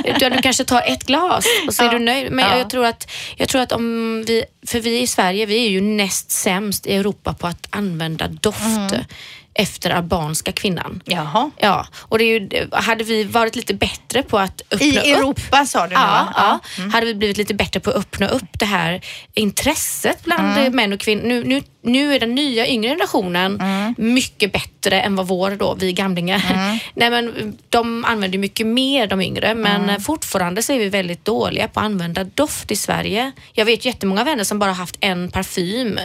Utan 0.05 0.33
du 0.33 0.39
kanske 0.43 0.65
tar 0.65 0.83
ett 0.87 1.05
glas 1.07 1.45
och 1.67 1.75
så 1.75 1.83
är 1.83 1.87
Ja. 1.87 1.93
du 1.93 1.99
nöjd. 1.99 2.33
Men 2.33 2.45
Ja. 2.51 2.59
jag, 2.59 2.71
tror 2.71 2.85
att, 2.87 3.11
jag 3.37 3.49
tror 3.49 3.61
att 3.63 3.73
om 3.73 4.25
vi, 4.27 4.45
för 4.67 4.81
vi 4.81 5.01
i 5.01 5.07
Sverige, 5.07 5.47
vi 5.47 5.67
är 5.67 5.71
ju 5.71 5.81
näst 5.81 6.31
sämst 6.31 6.87
i 6.87 6.95
Europa 6.97 7.35
på 7.35 7.47
att 7.47 7.67
använda 7.71 8.29
doft 8.29 8.61
Mm. 8.61 9.05
Efter 9.59 9.91
albanska 9.91 10.53
kvinnan. 10.53 11.03
Jaha. 11.05 11.51
Ja, 11.59 11.87
och 11.99 12.19
det 12.19 12.25
är 12.25 12.41
ju, 12.41 12.69
hade 12.73 13.05
vi 13.05 13.25
varit 13.25 13.57
lite 13.57 13.75
bättre 13.75 14.23
på 14.23 14.39
att 14.39 14.63
öppna 14.71 14.87
I 14.87 14.99
upp 14.99 15.19
Europa 15.19 15.67
sa 15.67 15.83
du 15.83 15.89
nu 15.89 15.95
Ja, 15.95 16.29
ja. 16.37 16.59
hade 16.93 17.07
vi 17.07 17.15
blivit 17.15 17.37
lite 17.37 17.55
bättre 17.55 17.81
på 17.81 17.91
att 17.91 17.97
öppna 17.97 18.29
upp 18.29 18.59
det 18.59 18.65
här 18.67 19.01
intresset 19.35 20.25
bland 20.25 20.59
Mm. 20.59 20.77
män 20.77 20.93
och 20.93 21.01
kvinnor. 21.01 21.23
Nu, 21.23 21.45
nu, 21.45 21.63
nu 21.83 22.15
är 22.15 22.21
den 22.21 22.35
nya 22.35 22.67
yngre 22.67 22.89
generationen 22.91 23.61
Mm. 23.61 23.95
mycket 23.99 24.53
bättre 24.53 25.01
än 25.01 25.17
vad 25.17 25.27
vår 25.29 25.51
då, 25.51 25.75
vi 25.75 25.93
gamlingar. 25.93 26.43
Nej, 26.95 27.11
men 27.11 27.57
de 27.69 28.05
använder 28.05 28.39
mycket 28.39 28.67
mer 28.67 29.07
de 29.07 29.21
yngre 29.21 29.55
men 29.55 29.83
Mm. 29.83 30.01
fortfarande 30.01 30.63
så 30.63 30.73
är 30.73 30.79
vi 30.79 30.89
väldigt 30.89 31.25
dåliga 31.25 31.69
på 31.69 31.81
att 31.81 31.87
använda 31.87 32.25
doft 32.25 32.71
i 32.71 32.77
Sverige. 32.77 33.33
Jag 33.53 33.65
vet 33.65 33.85
jättemånga 33.85 34.25
vänner 34.25 34.45
som 34.45 34.59
bara 34.59 34.73
haft 34.73 34.97
en 35.01 35.31
parfym 35.31 36.01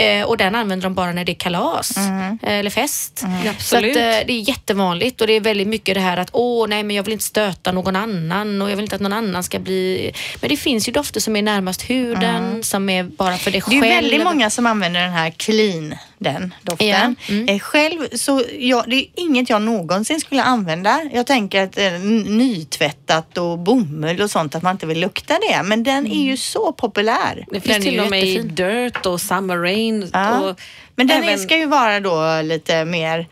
eh, 0.00 0.24
och 0.26 0.36
den 0.36 0.54
använder 0.54 0.84
de 0.84 0.94
bara 0.94 1.12
när 1.12 1.24
det 1.24 1.32
är 1.32 1.34
kalas 1.34 1.96
Mm. 1.96 2.38
eh, 2.42 2.52
eller 2.52 2.70
fest. 2.70 3.24
Så 3.58 3.76
att, 3.76 3.82
eh, 3.84 3.90
det 3.92 4.32
är 4.32 4.48
jättevanligt 4.48 5.20
och 5.20 5.26
det 5.26 5.32
är 5.32 5.40
väldigt 5.40 5.68
mycket 5.68 5.94
det 5.94 6.00
här 6.00 6.16
att 6.16 6.28
åh 6.32 6.68
nej 6.68 6.82
men 6.82 6.96
jag 6.96 7.02
vill 7.02 7.12
inte 7.12 7.24
stöta 7.24 7.72
någon 7.72 7.96
annan 7.96 8.62
och 8.62 8.70
jag 8.70 8.76
vill 8.76 8.84
inte 8.84 8.96
att 8.96 9.02
någon 9.02 9.12
annan 9.12 9.42
ska 9.42 9.58
bli... 9.58 10.12
Men 10.40 10.50
det 10.50 10.56
finns 10.56 10.88
ju 10.88 10.92
dofter 10.92 11.20
som 11.20 11.36
är 11.36 11.42
närmast 11.42 11.82
huden 11.90 12.62
som 12.62 12.88
är 12.88 13.02
bara 13.02 13.36
för 13.36 13.50
dig 13.50 13.62
Det 13.68 13.76
är 13.76 13.80
själv. 13.80 13.94
väldigt 13.94 14.24
många 14.24 14.50
som 14.50 14.66
använder 14.66 15.00
den 15.00 15.12
här 15.12 15.30
clean, 15.30 15.94
den 16.18 16.54
doften. 16.62 16.88
Ja, 16.88 17.14
mm. 17.34 17.48
Eh, 17.48 17.58
Själv 17.58 18.08
så, 18.16 18.42
ja, 18.58 18.84
det 18.86 18.96
är 18.96 19.06
inget 19.16 19.50
jag 19.50 19.62
någonsin 19.62 20.20
skulle 20.20 20.42
använda. 20.42 21.00
Jag 21.12 21.26
tänker 21.26 21.62
att 21.62 21.78
eh, 21.78 21.92
nytvättat 22.26 23.38
och 23.38 23.58
bomull 23.58 24.20
och 24.20 24.30
sånt, 24.30 24.54
att 24.54 24.62
man 24.62 24.72
inte 24.74 24.86
vill 24.86 25.00
lukta 25.00 25.34
det. 25.50 25.62
Men 25.62 25.82
den 25.82 26.06
är 26.06 26.24
ju 26.24 26.36
så 26.36 26.72
populär. 26.72 27.46
Det 27.50 27.60
finns 27.60 27.84
till 27.84 27.94
ju 27.94 28.00
och 28.00 28.10
med 28.10 28.24
i. 28.24 28.38
Dirt 28.38 29.06
och 29.06 29.20
Summer 29.20 29.56
Rain. 29.56 30.10
Ja. 30.12 30.38
Och 30.40 30.60
Men 30.96 31.06
den 31.06 31.22
även- 31.22 31.38
ska 31.38 31.56
ju 31.56 31.66
vara 31.66 32.00
då 32.00 32.42
lite 32.42 32.84
mer, 32.84 33.28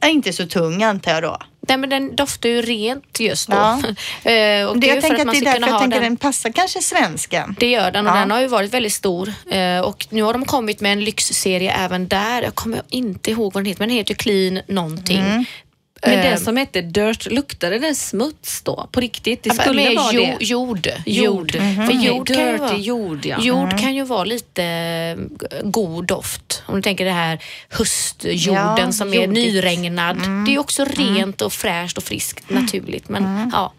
ja, 0.00 0.08
inte 0.08 0.32
så 0.32 0.46
tung 0.46 0.82
antar 0.82 1.10
jag 1.12 1.22
då. 1.22 1.38
Nej 1.68 1.76
men 1.76 1.90
den 1.90 2.16
doftar 2.16 2.48
ju 2.48 2.62
rent 2.62 3.20
just 3.20 3.48
då. 3.48 3.56
Ja. 3.56 3.80
Eh, 4.30 4.66
och 4.66 4.78
Det, 4.78 4.86
jag 4.86 4.96
ju 4.96 5.00
tänker 5.02 5.22
att 5.22 5.28
att 5.28 5.32
det 5.32 5.38
är 5.38 5.44
därför 5.44 5.68
jag 5.68 5.80
tänker 5.80 6.00
den. 6.00 6.02
den 6.08 6.16
passar 6.16 6.50
kanske 6.52 6.82
svensken. 6.82 7.56
Det 7.58 7.70
gör 7.70 7.90
den 7.90 8.06
och 8.06 8.16
Ja. 8.16 8.20
den 8.20 8.30
har 8.30 8.40
ju 8.40 8.46
varit 8.46 8.74
väldigt 8.74 8.92
stor 8.92 9.32
eh, 9.50 9.80
och 9.80 10.06
nu 10.10 10.22
har 10.22 10.32
de 10.32 10.44
kommit 10.44 10.80
med 10.80 10.92
en 10.92 11.04
lyxserie 11.04 11.72
även 11.72 12.08
där. 12.08 12.42
Jag 12.42 12.54
kommer 12.54 12.82
inte 12.88 13.30
ihåg 13.30 13.52
vad 13.54 13.62
den 13.62 13.66
heter 13.68 13.80
men 13.80 13.88
den 13.88 13.96
heter 13.98 14.14
Clean 14.14 14.60
någonting. 14.68 15.18
Mm. 15.20 15.44
Men 16.02 16.18
Eh, 16.18 16.22
den 16.24 16.38
som 16.40 16.56
hette 16.56 16.82
Dirt, 16.82 17.26
luktade 17.30 17.78
den 17.78 17.94
smuts 17.94 18.62
då? 18.62 18.88
På 18.92 19.00
riktigt? 19.00 19.42
Det 19.42 19.50
skulle 19.50 19.84
med 19.88 19.96
vara 19.96 20.12
jo- 20.12 20.22
det. 20.38 20.44
Jord. 20.44 20.88
Jord. 21.06 21.52
För 21.52 21.84
Okej, 21.84 22.06
jord 22.06 22.26
kan 22.28 22.36
ju 22.46 22.56
vara, 22.58 22.70
är 22.70 22.76
jord, 22.76 23.26
ja. 23.26 23.36
Jord 23.40 23.78
kan 23.80 23.94
ju 23.94 24.04
vara 24.04 24.24
lite 24.24 24.64
eh, 24.64 25.62
god 25.62 26.06
doft. 26.06 26.62
Om 26.66 26.74
du 26.74 26.82
tänker 26.82 27.04
det 27.04 27.10
här 27.10 27.38
höstjorden 27.68 28.76
Ja, 28.78 28.92
som 28.92 29.08
är 29.12 29.14
jordigt. 29.14 29.32
nyregnad. 29.32 30.16
Det 30.46 30.54
är 30.54 30.58
också 30.58 30.84
rent 30.84 31.42
och 31.42 31.52
fräscht 31.52 31.96
och 31.98 32.04
friskt 32.04 32.50
naturligt. 32.50 33.08
Men 33.08 33.50
ja. 33.52 33.72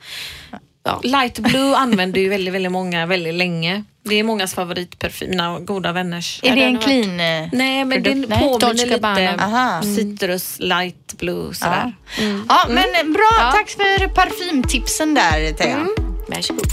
ja. 0.83 0.99
Light 1.03 1.39
Blue 1.39 1.75
använder 1.75 2.21
ju 2.21 2.29
väldigt, 2.29 2.53
väldigt 2.53 2.71
många 2.71 3.05
väldigt 3.05 3.33
länge. 3.33 3.83
Det 4.03 4.15
är 4.19 4.23
mångas 4.23 4.53
favoritparfym, 4.53 5.29
mina 5.29 5.59
goda 5.59 5.91
vänners. 5.91 6.39
Är 6.43 6.55
det 6.55 6.61
den 6.61 6.75
en 6.75 6.81
clean? 6.81 7.19
eh, 7.19 7.49
Nej, 7.51 7.85
men 7.85 7.89
produkt? 8.03 8.29
den 8.29 8.39
Nej. 8.39 8.39
påminner 8.59 8.85
lite 8.85 9.35
Aha. 9.43 9.81
citrus, 9.81 10.55
light 10.59 11.13
blue 11.17 11.53
sådär. 11.53 11.95
Ja, 12.49 12.65
men 12.69 13.13
bra. 13.13 13.51
Tack 13.51 13.69
för 13.69 14.07
parfymtipsen 14.07 15.13
där, 15.13 15.53
Thea. 15.53 15.87
Varsågod. 16.27 16.65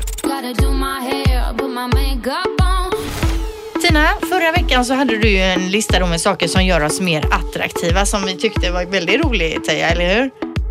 Makeup 1.86 2.60
on. 2.60 2.92
Tina, 3.82 4.06
förra 4.28 4.52
veckan 4.52 4.84
så 4.84 4.94
hade 4.94 5.16
du 5.18 5.28
ju 5.30 5.38
en 5.42 5.70
lista 5.70 6.06
med 6.06 6.20
saker 6.20 6.48
som 6.48 6.64
gör 6.64 6.80
oss 6.84 7.00
mer 7.00 7.24
attraktiva 7.32 8.06
som 8.06 8.24
vi 8.26 8.36
tyckte 8.36 8.70
var 8.70 8.84
väldigt 8.84 9.24
roligt, 9.24 9.64
Teija, 9.64 9.88
eller 9.88 10.14
hur? 10.14 10.30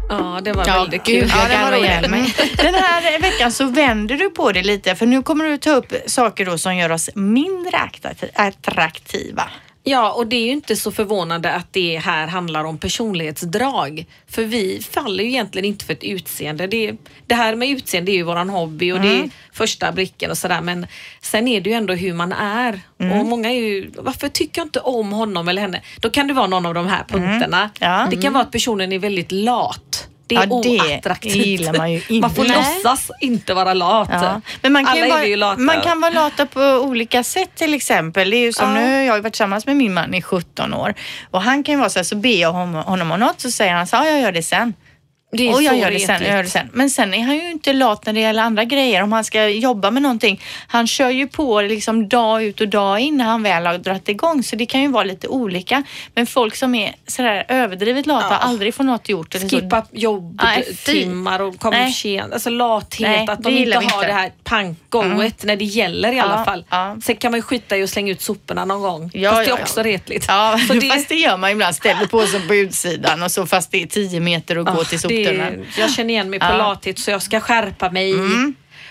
Ja, 0.09 0.39
det 0.43 0.53
var 0.53 0.67
Ja, 0.67 0.73
väldigt 0.79 1.03
gud, 1.03 1.21
kul. 1.21 1.29
jag 1.39 1.49
det 1.49 1.55
var 1.55 1.71
garvar 1.71 1.77
ihjäl 1.77 2.09
mig. 2.09 2.35
Den 2.57 2.75
här 2.75 3.19
veckan 3.19 3.51
så 3.51 3.65
vänder 3.65 4.15
du 4.17 4.29
på 4.29 4.51
det 4.51 4.63
lite 4.63 4.95
för 4.95 5.05
nu 5.05 5.23
kommer 5.23 5.45
du 5.45 5.57
ta 5.57 5.71
upp 5.71 5.93
saker 6.05 6.45
då 6.45 6.57
som 6.57 6.75
gör 6.75 6.91
oss 6.91 7.09
mindre 7.15 7.77
attrakt- 7.77 8.23
attraktiva. 8.35 9.43
Ja, 9.89 10.11
och 10.11 10.27
det 10.27 10.35
är 10.35 10.45
ju 10.45 10.51
inte 10.51 10.75
så 10.75 10.91
förvånande 10.91 11.53
att 11.53 11.73
det 11.73 11.97
här 11.97 12.27
handlar 12.27 12.63
om 12.63 12.77
personlighetsdrag. 12.77 14.05
För 14.27 14.43
vi 14.43 14.81
faller 14.91 15.23
ju 15.23 15.29
egentligen 15.29 15.65
inte 15.65 15.85
för 15.85 15.93
ett 15.93 16.03
utseende. 16.03 16.67
Det, 16.67 16.93
det 17.27 17.35
här 17.35 17.55
med 17.55 17.69
utseende 17.69 18.11
är 18.11 18.13
ju 18.13 18.23
våran 18.23 18.49
hobby 18.49 18.91
och 18.91 18.99
det 19.01 19.07
är 19.07 19.29
första 19.53 19.91
blicken 19.91 20.31
och 20.31 20.37
sådär. 20.37 20.61
Men 20.61 20.87
sen 21.21 21.47
är 21.47 21.61
det 21.61 21.69
ju 21.69 21.75
ändå 21.75 21.93
hur 21.93 22.13
man 22.13 22.31
är. 22.33 22.81
Och 22.97 23.25
många 23.25 23.49
är 23.51 23.55
ju, 23.55 23.91
varför 23.95 24.27
tycker 24.29 24.61
jag 24.61 24.65
inte 24.65 24.79
om 24.79 25.11
honom 25.11 25.47
eller 25.47 25.61
henne? 25.61 25.81
Då 25.99 26.09
kan 26.09 26.27
det 26.27 26.33
vara 26.33 26.47
någon 26.47 26.65
av 26.65 26.73
de 26.73 26.87
här 26.87 27.03
punkterna. 27.07 27.69
Ja. 27.79 28.07
Det 28.11 28.21
kan 28.21 28.33
vara 28.33 28.43
att 28.43 28.51
personen 28.51 28.91
är 28.91 28.99
väldigt 28.99 29.31
lat. 29.31 30.07
Det 30.27 30.35
är 30.35 30.39
Ja, 30.39 30.45
det 30.63 30.93
oattraktivt. 30.93 31.35
gillar 31.35 31.73
man 31.77 31.91
ju 31.91 31.97
inte. 31.97 32.13
Man 32.13 32.35
får 32.35 32.43
Nej. 32.43 32.57
låtsas 32.83 33.11
inte 33.21 33.53
vara 33.53 33.73
lat. 33.73 34.09
Ja. 34.11 34.41
Men 34.61 34.73
man 34.73 34.85
kan, 34.85 34.91
Alla 34.93 35.05
ju 35.05 35.11
är 35.11 35.23
ju 35.23 35.35
vara, 35.39 35.49
lata. 35.49 35.61
man 35.61 35.81
kan 35.81 36.01
vara 36.01 36.11
lata 36.11 36.45
på 36.45 36.61
olika 36.61 37.23
sätt 37.23 37.49
till 37.55 37.73
exempel. 37.73 38.29
Det 38.29 38.37
är 38.37 38.41
ju 38.41 38.53
som 38.53 38.75
Ja. 38.75 38.81
nu, 38.81 39.03
jag 39.05 39.13
har 39.13 39.19
varit 39.19 39.33
tillsammans 39.33 39.65
med 39.65 39.75
min 39.75 39.93
man 39.93 40.13
i 40.13 40.21
17 40.21 40.73
år 40.73 40.93
och 41.31 41.41
han 41.41 41.63
kan 41.63 41.73
ju 41.75 41.79
vara 41.79 41.89
så 41.89 41.99
här, 41.99 42.03
så 42.03 42.15
ber 42.15 42.41
jag 42.41 42.51
honom, 42.53 42.83
honom 42.83 43.11
om 43.11 43.19
något 43.19 43.41
så 43.41 43.51
säger 43.51 43.73
han 43.73 43.87
så 43.87 43.95
ja 43.95 44.05
jag 44.07 44.21
gör 44.21 44.31
det 44.31 44.43
sen. 44.43 44.73
Det 45.31 45.47
är 45.49 45.53
och 45.53 45.63
jag 45.63 45.77
gör 45.77 45.91
det 45.91 45.99
sen, 45.99 46.21
jag 46.21 46.31
gör 46.35 46.43
det 46.43 46.49
sen. 46.49 46.69
Men 46.73 46.89
sen 46.89 47.13
är 47.13 47.23
han 47.23 47.35
ju 47.35 47.51
inte 47.51 47.73
lat 47.73 48.05
när 48.05 48.13
det 48.13 48.19
gäller 48.19 48.43
andra 48.43 48.63
grejer. 48.63 49.03
Om 49.03 49.11
han 49.11 49.23
ska 49.23 49.47
jobba 49.47 49.91
med 49.91 50.01
någonting. 50.03 50.41
Han 50.67 50.87
kör 50.87 51.09
ju 51.09 51.27
på 51.27 51.61
liksom 51.61 52.07
dag 52.09 52.43
ut 52.43 52.61
och 52.61 52.67
dag 52.67 52.99
in 52.99 53.17
när 53.17 53.25
han 53.25 53.43
väl 53.43 53.65
har 53.65 53.77
dragit 53.77 54.09
igång. 54.09 54.43
Så 54.43 54.55
det 54.55 54.65
kan 54.65 54.81
ju 54.81 54.87
vara 54.87 55.03
lite 55.03 55.27
olika. 55.27 55.83
Men 56.15 56.27
folk 56.27 56.55
som 56.55 56.75
är 56.75 56.95
sådär 57.07 57.45
överdrivet 57.47 58.05
lata 58.05 58.27
och 58.27 58.45
aldrig 58.45 58.73
får 58.75 58.83
något 58.83 59.09
gjort. 59.09 59.35
Eller 59.35 59.49
så, 59.49 59.55
Skippa 59.55 59.85
Nej, 59.91 60.01
jobbtimmar 60.01 61.39
och 61.41 61.59
komma 61.59 61.75
för 61.85 61.91
sent. 61.91 62.33
Alltså 62.33 62.49
lathet, 62.49 63.09
Nej, 63.09 63.27
att 63.29 63.43
de 63.43 63.57
inte 63.57 63.75
har 63.75 63.83
inte. 63.83 64.07
det 64.07 64.13
här 64.13 64.31
panggoet 64.43 65.43
när 65.43 65.55
det 65.55 65.65
gäller 65.65 66.11
i 66.11 66.19
alla 66.19 66.37
Ja, 66.37 66.45
fall. 66.45 66.65
ja. 66.69 66.97
Sen 67.03 67.15
kan 67.15 67.31
man 67.31 67.37
ju 67.37 67.41
skita 67.41 67.77
i 67.77 67.83
att 67.83 67.89
slänga 67.89 68.11
ut 68.11 68.21
soporna 68.21 68.65
någon 68.65 68.81
gång. 68.81 69.11
Ja, 69.13 69.31
fast 69.31 69.39
det 69.45 69.49
ja, 69.49 69.55
är 69.55 69.57
ja. 69.57 69.63
också 69.63 69.83
retligt. 69.83 70.25
Ja, 70.27 70.59
Så 70.67 70.73
det, 70.79 70.81
fast 70.89 71.09
det 71.09 71.15
gör 71.15 71.37
man 71.37 71.51
ibland. 71.51 71.75
Ställer 71.75 72.05
på 72.05 72.27
sig 72.27 72.47
på 72.47 72.55
utsidan 72.55 73.23
och 73.23 73.31
så 73.31 73.45
fast 73.45 73.71
det 73.71 73.83
är 73.83 73.87
tio 73.87 74.19
meter 74.19 74.55
att 74.55 74.65
gå 74.65 74.71
Ah, 74.81 74.83
det, 75.23 75.65
jag 75.77 75.91
känner 75.91 76.09
igen 76.09 76.29
mig 76.29 76.39
på 76.39 76.45
Ja. 76.45 76.49
Mm. 76.49 76.57
lathet 76.57 76.99
så 76.99 77.11
jag 77.11 77.21
ska 77.21 77.39
skärpa 77.39 77.91
mig. 77.91 78.13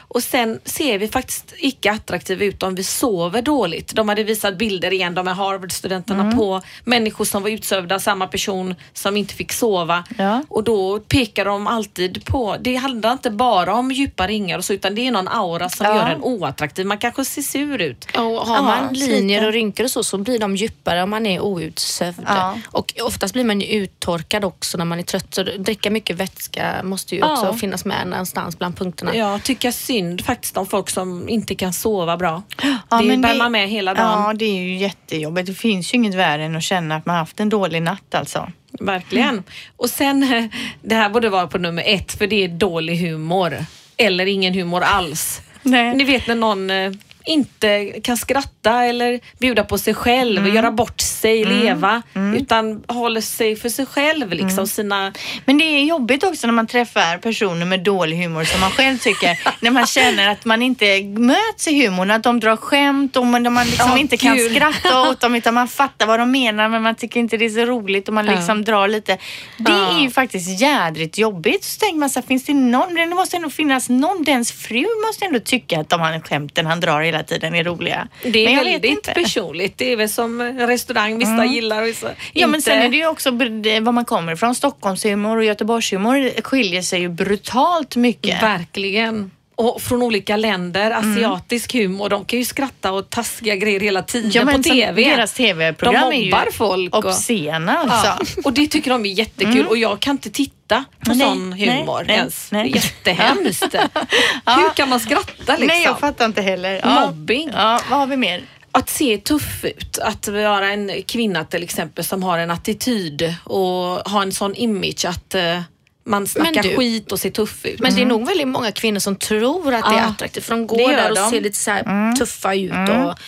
Och 0.09 0.23
sen 0.23 0.61
ser 0.65 0.99
vi 0.99 1.09
faktiskt 1.09 1.55
icke 1.59 1.93
attraktiva 1.93 2.45
ut 2.45 2.63
om 2.63 2.75
vi 2.75 2.85
sover 2.85 3.43
dåligt. 3.43 3.93
De 3.95 4.09
hade 4.09 4.25
visat 4.25 4.59
bilder 4.59 4.93
igen, 4.93 5.15
de 5.15 5.27
här 5.27 5.35
Harvard-studenterna 5.35 6.21
Mm. 6.23 6.37
på 6.37 6.61
människor 6.85 7.25
som 7.25 7.43
var 7.43 7.51
utsövda 7.51 7.99
samma 7.99 8.27
person 8.27 8.75
som 8.93 9.17
inte 9.17 9.35
fick 9.35 9.53
sova. 9.53 10.05
Ja. 10.19 10.43
Och 10.49 10.65
då 10.65 11.01
pekar 11.01 11.45
de 11.45 11.67
alltid 11.67 12.25
på, 12.25 12.57
det 12.61 12.75
handlar 12.77 13.13
inte 13.13 13.31
bara 13.31 13.75
om 13.75 13.91
djupa 13.91 14.27
ringar 14.27 14.59
och 14.59 14.65
så 14.65 14.73
utan 14.73 14.95
det 14.95 15.07
är 15.07 15.11
någon 15.11 15.29
aura 15.29 15.69
som 15.69 15.87
Ja. 15.87 15.95
gör 15.97 16.07
en 16.11 16.23
oattraktiv. 16.23 16.87
Man 16.87 16.99
kanske 16.99 17.25
ser 17.25 17.43
sur 17.43 17.81
ut. 17.83 18.07
Och 18.15 18.23
har 18.23 18.57
Ja, 18.57 18.63
man 18.63 18.93
linjer 18.95 19.19
sliten. 19.19 19.47
och 19.47 19.53
rynkor 19.53 19.85
och 19.85 19.91
så, 19.91 20.05
så 20.05 20.19
blir 20.19 20.39
de 20.39 20.57
djupare 20.57 21.03
om 21.03 21.11
man 21.11 21.27
är 21.27 21.41
outsövd. 21.41 22.21
Ja. 22.27 22.59
Och 22.67 22.95
oftast 23.03 23.33
blir 23.35 23.45
man 23.45 23.61
ju 23.61 23.67
uttorkad 23.67 24.45
också 24.45 24.79
när 24.79 24.85
man 24.85 24.99
är 24.99 25.03
trött. 25.03 25.35
Så 25.35 25.43
dricka 25.43 25.91
mycket 25.91 26.17
vätska 26.17 26.81
måste 26.85 27.15
ju 27.15 27.21
Ja. 27.21 27.33
också 27.33 27.53
finnas 27.59 27.85
med 27.85 28.07
någonstans 28.07 28.59
bland 28.59 28.77
punkterna. 28.79 29.17
Jag 29.17 29.43
tycker 29.43 29.71
synd 29.71 29.96
faktiskt 30.25 30.57
om 30.57 30.67
folk 30.67 30.91
som 30.91 31.29
inte 31.29 31.55
kan 31.55 31.73
sova 31.73 32.17
bra. 32.17 32.43
Ja, 32.91 33.03
det 33.03 33.17
bär 33.17 33.33
det- 33.33 33.39
man 33.39 33.53
med 33.53 33.69
hela 33.69 33.95
dagen. 33.95 34.23
Ja, 34.23 34.33
det 34.35 34.45
är 34.45 34.63
ju 34.63 34.77
jättejobbigt. 34.77 35.47
Det 35.47 35.55
finns 35.55 35.95
ju 35.95 35.97
inget 35.97 36.15
värre 36.15 36.45
än 36.45 36.57
att 36.57 36.63
känna 36.63 36.97
att 36.97 37.07
man 37.07 37.17
haft 37.17 37.41
en 37.41 37.49
dålig 37.49 37.83
natt 37.83 38.15
alltså. 38.15 38.49
Verkligen. 38.81 39.43
Och 39.77 39.91
sen, 39.91 40.49
det 40.83 40.95
här 40.95 41.09
borde 41.11 41.29
vara 41.29 41.47
på 41.47 41.59
nummer 41.59 41.83
ett 41.87 42.13
för 42.19 42.27
det 42.27 42.45
är 42.45 42.49
dålig 42.49 42.97
humor. 42.99 43.57
Eller 43.97 44.27
ingen 44.27 44.55
humor 44.55 44.83
alls. 44.83 45.41
Nej. 45.63 45.95
Ni 45.95 46.05
vet 46.05 46.27
när 46.27 46.35
någon 46.35 46.71
eh, 46.71 46.93
inte 47.27 47.93
kan 48.03 48.17
skratta 48.17 48.85
eller 48.85 49.21
bjuda 49.39 49.65
på 49.65 49.79
sig 49.79 49.95
själv, 49.95 50.39
Mm. 50.43 50.55
göra 50.57 50.71
bort 50.71 51.01
sig, 51.01 51.45
leva. 51.45 52.03
Utan 52.37 52.85
håller 52.89 53.21
sig 53.21 53.57
för 53.57 53.69
sig 53.69 53.87
själv. 53.87 54.31
Liksom, 54.31 54.49
Mm. 54.59 54.67
sina, 54.67 55.13
Men 55.45 55.59
det 55.59 55.65
är 55.65 55.85
jobbigt 55.85 56.25
också 56.25 56.47
när 56.47 56.55
man 56.55 56.67
träffar 56.67 57.19
personer 57.19 57.67
med 57.67 57.81
dålig 57.81 58.17
humor 58.23 58.45
som 58.45 58.61
man 58.61 58.71
själv 58.71 58.99
tycker. 58.99 59.39
när 59.61 59.71
man 59.71 59.87
känner 59.87 60.29
att 60.29 60.45
man 60.45 60.63
inte 60.63 61.03
möts 61.03 61.69
i 61.69 61.87
humorn, 61.87 62.11
att 62.11 62.23
de 62.23 62.41
drar 62.41 62.57
skämt 62.57 63.17
och 63.17 63.27
man, 63.27 63.53
man 63.53 63.67
liksom 63.67 63.91
Ja, 63.91 63.99
inte 63.99 64.17
kan 64.17 64.37
kul. 64.37 64.55
skratta 64.55 65.01
åt 65.11 65.21
dem 65.21 65.35
utan 65.35 65.55
man 65.55 65.69
fattar 65.69 66.07
vad 66.07 66.19
de 66.19 66.31
menar 66.31 66.69
men 66.69 66.83
man 66.83 66.95
tycker 66.95 67.21
inte 67.21 67.37
det 67.37 67.45
är 67.45 67.49
så 67.51 67.65
roligt 67.65 68.09
och 68.09 68.15
man 68.15 68.27
liksom 68.27 68.65
drar 68.65 68.89
lite. 68.89 69.19
Det 69.59 69.73
är 69.73 70.01
ju 70.01 70.11
faktiskt 70.11 70.61
jädrigt 70.61 71.19
jobbigt. 71.19 71.65
Så 71.65 71.79
tänker 71.79 71.99
man 71.99 72.11
så 72.11 72.21
här, 72.21 72.27
finns 72.27 72.45
det 72.45 72.55
någon, 72.55 72.95
det 72.95 73.07
måste 73.07 73.37
ändå 73.37 73.51
finnas 73.51 73.89
någon, 73.89 74.23
dens 74.25 74.53
fru 74.53 74.85
måste 75.07 75.25
ändå 75.25 75.39
tycka 75.41 75.81
att 75.81 75.89
de 75.89 76.01
här 76.01 76.21
skämten 76.21 76.67
han 76.67 76.81
drar 76.81 77.01
hela 77.01 77.16
tiden 77.23 77.55
är 77.55 77.65
roliga. 77.65 78.09
det 78.23 78.29
är 78.29 78.45
Men 78.45 78.55
jag 78.55 78.65
vet 78.65 78.75
väldigt 78.75 78.91
inte. 78.91 79.13
personligt. 79.13 79.79
Det 79.79 79.93
är 79.93 79.97
väl 79.97 80.09
som 80.09 80.43
restaurang, 80.43 81.19
vissa 81.19 81.45
gillar 81.45 81.83
och 81.83 81.89
vissa 81.89 82.11
Ja 82.33 82.47
men 82.47 82.63
sen 82.63 82.83
är 82.83 82.89
det 82.89 82.97
ju 82.97 83.07
också 83.07 83.31
var 83.31 83.93
man 83.93 84.05
kommer 84.05 84.33
ifrån. 84.33 84.55
Stockholmshumor 84.55 85.37
och 85.37 85.45
Göteborgshumor 85.45 86.43
skiljer 86.43 86.83
sig 86.83 87.01
ju 87.01 87.09
brutalt 87.09 87.97
mycket. 87.97 88.43
Verkligen. 88.43 89.31
Och 89.59 89.83
från 89.83 90.03
olika 90.03 90.37
länder, 90.37 90.91
Mm. 90.91 91.13
asiatisk 91.13 91.73
humor, 91.73 92.09
de 92.09 92.25
kan 92.25 92.39
ju 92.39 92.45
skratta 92.45 92.93
och 92.93 93.11
taskiga 93.11 93.57
grejer 93.57 93.81
hela 93.81 94.03
tiden 94.03 94.31
Ja, 94.35 94.53
på 94.57 94.63
TV. 94.63 95.05
Deras 95.05 95.33
tv-program 95.33 96.11
De 96.11 96.17
är 96.33 96.45
ju 96.47 96.53
folk 96.53 96.95
och- 96.97 97.05
obscena 97.05 97.85
Ja, 97.89 97.93
alltså. 97.93 98.41
och 98.45 98.53
det 98.53 98.67
tycker 98.67 98.91
de 98.91 99.07
är 99.07 99.11
jättekul 99.11 99.67
och 99.67 99.77
jag 99.79 100.01
kan 100.01 100.13
inte 100.13 100.31
titta 100.31 100.85
på 101.01 101.15
Nej, 101.15 101.27
sån 101.27 101.53
humor 101.53 102.05
nej, 102.07 102.17
ens. 102.17 102.53
nej. 102.53 102.73
Jättehemskt. 102.75 103.75
Hur 104.47 104.75
kan 104.75 104.89
man 104.89 105.01
skratta 105.01 105.33
liksom? 105.53 105.67
Nej, 105.67 105.83
jag 105.85 105.99
fattar 106.01 106.25
inte 106.25 106.43
heller. 106.43 107.01
Mobbing. 107.07 107.51
Ja, 107.55 107.81
vad 107.91 107.99
har 107.99 108.07
vi 108.07 108.17
mer? 108.17 108.43
Att 108.73 108.91
se 108.91 109.19
tuff 109.19 109.65
ut, 109.65 109.99
att 109.99 110.29
vara 110.29 110.69
en 110.73 110.91
kvinna 111.07 111.45
till 111.45 111.63
exempel 111.63 112.05
som 112.05 112.23
har 112.23 112.39
en 112.39 112.51
attityd 112.51 113.35
och 113.45 114.11
har 114.11 114.23
en 114.23 114.33
sån 114.33 114.55
image 114.55 115.05
att 115.05 115.35
eh, 115.35 115.61
man 116.07 116.27
snackar 116.27 116.63
du- 116.63 116.77
skit 116.77 117.13
och 117.13 117.21
ser 117.21 117.31
tuff 117.31 117.65
ut. 117.67 117.81
Men 117.81 117.95
det 117.95 118.03
är 118.03 118.07
nog 118.07 118.27
väldigt 118.27 118.49
många 118.49 118.73
kvinnor 118.73 118.99
som 118.99 119.17
tror 119.17 119.75
att 119.75 119.85
det 119.85 119.91
är 119.97 120.01
Ja, 120.01 120.05
attraktivt 120.05 120.45
för 120.45 120.55
de 120.55 120.67
går 120.67 120.89
där 120.93 121.11
och 121.11 121.17
de. 121.17 121.31
ser 121.31 121.41
lite 121.41 121.59
så 121.59 121.71
här 121.71 122.17
tuffa 122.17 122.55
ut. 122.55 122.71
Och, 122.73 123.19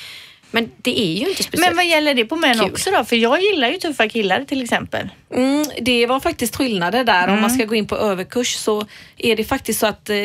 men 0.50 0.70
det 0.76 1.00
är 1.00 1.12
ju 1.12 1.28
inte 1.28 1.42
speciellt. 1.42 1.66
Men 1.66 1.76
vad 1.76 1.86
gäller 1.86 2.14
det 2.14 2.24
på 2.24 2.36
män 2.36 2.58
Kul. 2.58 2.70
också 2.70 2.90
då? 2.90 3.04
För 3.04 3.16
jag 3.16 3.42
gillar 3.42 3.68
ju 3.68 3.78
tuffa 3.78 4.08
killar 4.08 4.44
till 4.44 4.62
exempel. 4.62 5.08
Mm, 5.34 5.64
det 5.80 6.06
var 6.06 6.20
faktiskt 6.20 6.56
skillnader 6.56 7.04
där. 7.04 7.28
Om 7.28 7.40
man 7.40 7.50
ska 7.50 7.64
gå 7.64 7.74
in 7.74 7.86
på 7.86 7.96
överkurs 7.96 8.54
så 8.54 8.86
är 9.18 9.36
det 9.36 9.44
faktiskt 9.44 9.80
så 9.80 9.86
att 9.86 10.10
eh, 10.10 10.16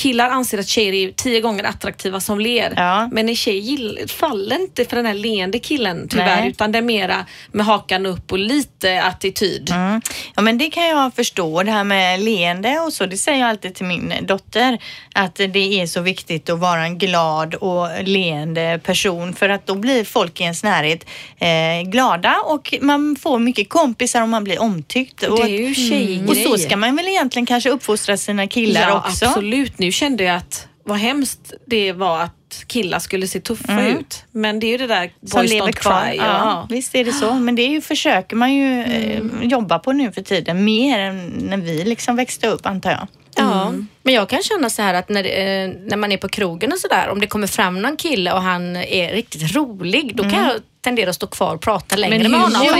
killar 0.00 0.30
anser 0.30 0.58
att 0.58 0.68
tjejer 0.68 0.92
är 0.92 1.12
tio 1.12 1.40
gånger 1.40 1.64
attraktiva 1.64 2.20
som 2.20 2.40
ler. 2.40 2.72
Ja. 2.76 3.08
Men 3.12 3.28
en 3.28 3.36
tjej 3.36 4.08
faller 4.08 4.60
inte 4.60 4.84
för 4.84 4.96
den 4.96 5.06
här 5.06 5.14
leende 5.14 5.58
killen 5.58 6.08
tyvärr. 6.08 6.40
Nej. 6.40 6.50
Utan 6.50 6.72
det 6.72 6.78
är 6.78 6.82
mera 6.82 7.26
med 7.52 7.66
hakan 7.66 8.06
upp 8.06 8.32
och 8.32 8.38
lite 8.38 9.02
attityd. 9.02 9.70
Mm. 9.70 10.00
Ja 10.36 10.42
men 10.42 10.58
det 10.58 10.70
kan 10.70 10.86
jag 10.88 11.14
förstå. 11.14 11.62
Det 11.62 11.70
här 11.70 11.84
med 11.84 12.20
leende 12.20 12.78
och 12.78 12.92
så, 12.92 13.06
det 13.06 13.16
säger 13.16 13.38
jag 13.38 13.48
alltid 13.48 13.74
till 13.74 13.86
min 13.86 14.14
dotter. 14.22 14.78
Att 15.14 15.34
det 15.34 15.80
är 15.80 15.86
så 15.86 16.00
viktigt 16.00 16.50
att 16.50 16.58
vara 16.58 16.84
en 16.84 16.98
glad 16.98 17.54
och 17.54 17.88
leende 18.02 18.80
person 18.84 19.34
för 19.34 19.48
att 19.48 19.66
då 19.66 19.74
blir 19.74 20.04
folk 20.04 20.40
i 20.40 20.42
ens 20.42 20.62
närhet 20.62 21.06
eh, 21.38 21.90
glada 21.90 22.36
och 22.44 22.74
man 22.80 23.16
får 23.20 23.38
mycket 23.38 23.68
kompisar 23.68 24.22
och 24.22 24.28
man 24.28 24.44
blir 24.44 24.60
omtyckt. 24.60 25.22
Och, 25.22 25.36
Det 25.36 25.42
är 25.42 25.68
ju 25.68 25.74
tjejgrej. 25.74 26.28
och 26.28 26.36
så 26.36 26.58
ska 26.58 26.76
man 26.76 26.96
väl 26.96 27.08
egentligen 27.08 27.46
kanske 27.46 27.70
uppfostra 27.70 28.16
sina 28.16 28.46
killar 28.46 28.88
ja, 28.88 29.04
också. 29.06 29.26
absolut. 29.26 29.78
Nu 29.78 29.89
kände 29.92 30.24
jag 30.24 30.36
att 30.36 30.66
vad 30.84 30.98
hemskt 30.98 31.52
det 31.66 31.92
var 31.92 32.20
att 32.20 32.64
killar 32.66 32.98
skulle 32.98 33.26
se 33.28 33.40
tuffa 33.40 33.86
ut. 33.86 34.24
Men 34.32 34.60
det 34.60 34.66
är 34.66 34.70
ju 34.70 34.76
det 34.78 34.86
där 34.86 34.96
Mm. 35.02 35.10
Som 35.26 35.40
boys 35.40 35.50
lever 35.52 35.66
don't 35.68 35.72
kvar. 35.72 36.02
cry. 36.06 36.16
Ja, 36.16 36.24
Ja. 36.24 36.66
visst 36.70 36.94
är 36.94 37.04
det 37.04 37.12
så. 37.12 37.34
Men 37.34 37.54
det 37.54 37.62
är 37.62 37.68
ju, 37.68 37.80
försöker 37.80 38.36
man 38.36 38.54
ju 38.54 38.82
eh, 38.82 39.22
jobba 39.42 39.78
på 39.78 39.92
nu 39.92 40.12
för 40.12 40.22
tiden. 40.22 40.64
Mer 40.64 40.98
än 40.98 41.26
när 41.26 41.56
vi 41.56 41.84
liksom 41.84 42.16
växte 42.16 42.46
upp 42.48 42.66
antar 42.66 42.90
jag. 42.90 43.06
Ja, 43.36 43.72
men 44.02 44.14
jag 44.14 44.28
kan 44.28 44.42
känna 44.42 44.70
så 44.70 44.82
här 44.82 44.94
att 44.94 45.08
när, 45.08 45.24
eh, 45.24 45.70
när 45.86 45.96
man 45.96 46.12
är 46.12 46.16
på 46.16 46.28
krogen 46.28 46.72
och 46.72 46.78
sådär, 46.78 47.08
om 47.08 47.20
det 47.20 47.26
kommer 47.26 47.46
fram 47.46 47.82
någon 47.82 47.96
kille 47.96 48.32
och 48.32 48.42
han 48.42 48.76
är 48.76 49.12
riktigt 49.12 49.54
rolig, 49.56 50.16
då 50.16 50.22
kan 50.22 50.32
jag 50.32 50.52
tendera 50.82 51.10
att 51.10 51.16
stå 51.16 51.26
kvar 51.26 51.54
och 51.54 51.60
prata 51.60 51.96
längre 51.96 52.18
Men 52.18 52.30
med 52.30 52.40
honom. 52.40 52.62
Jo, 52.66 52.72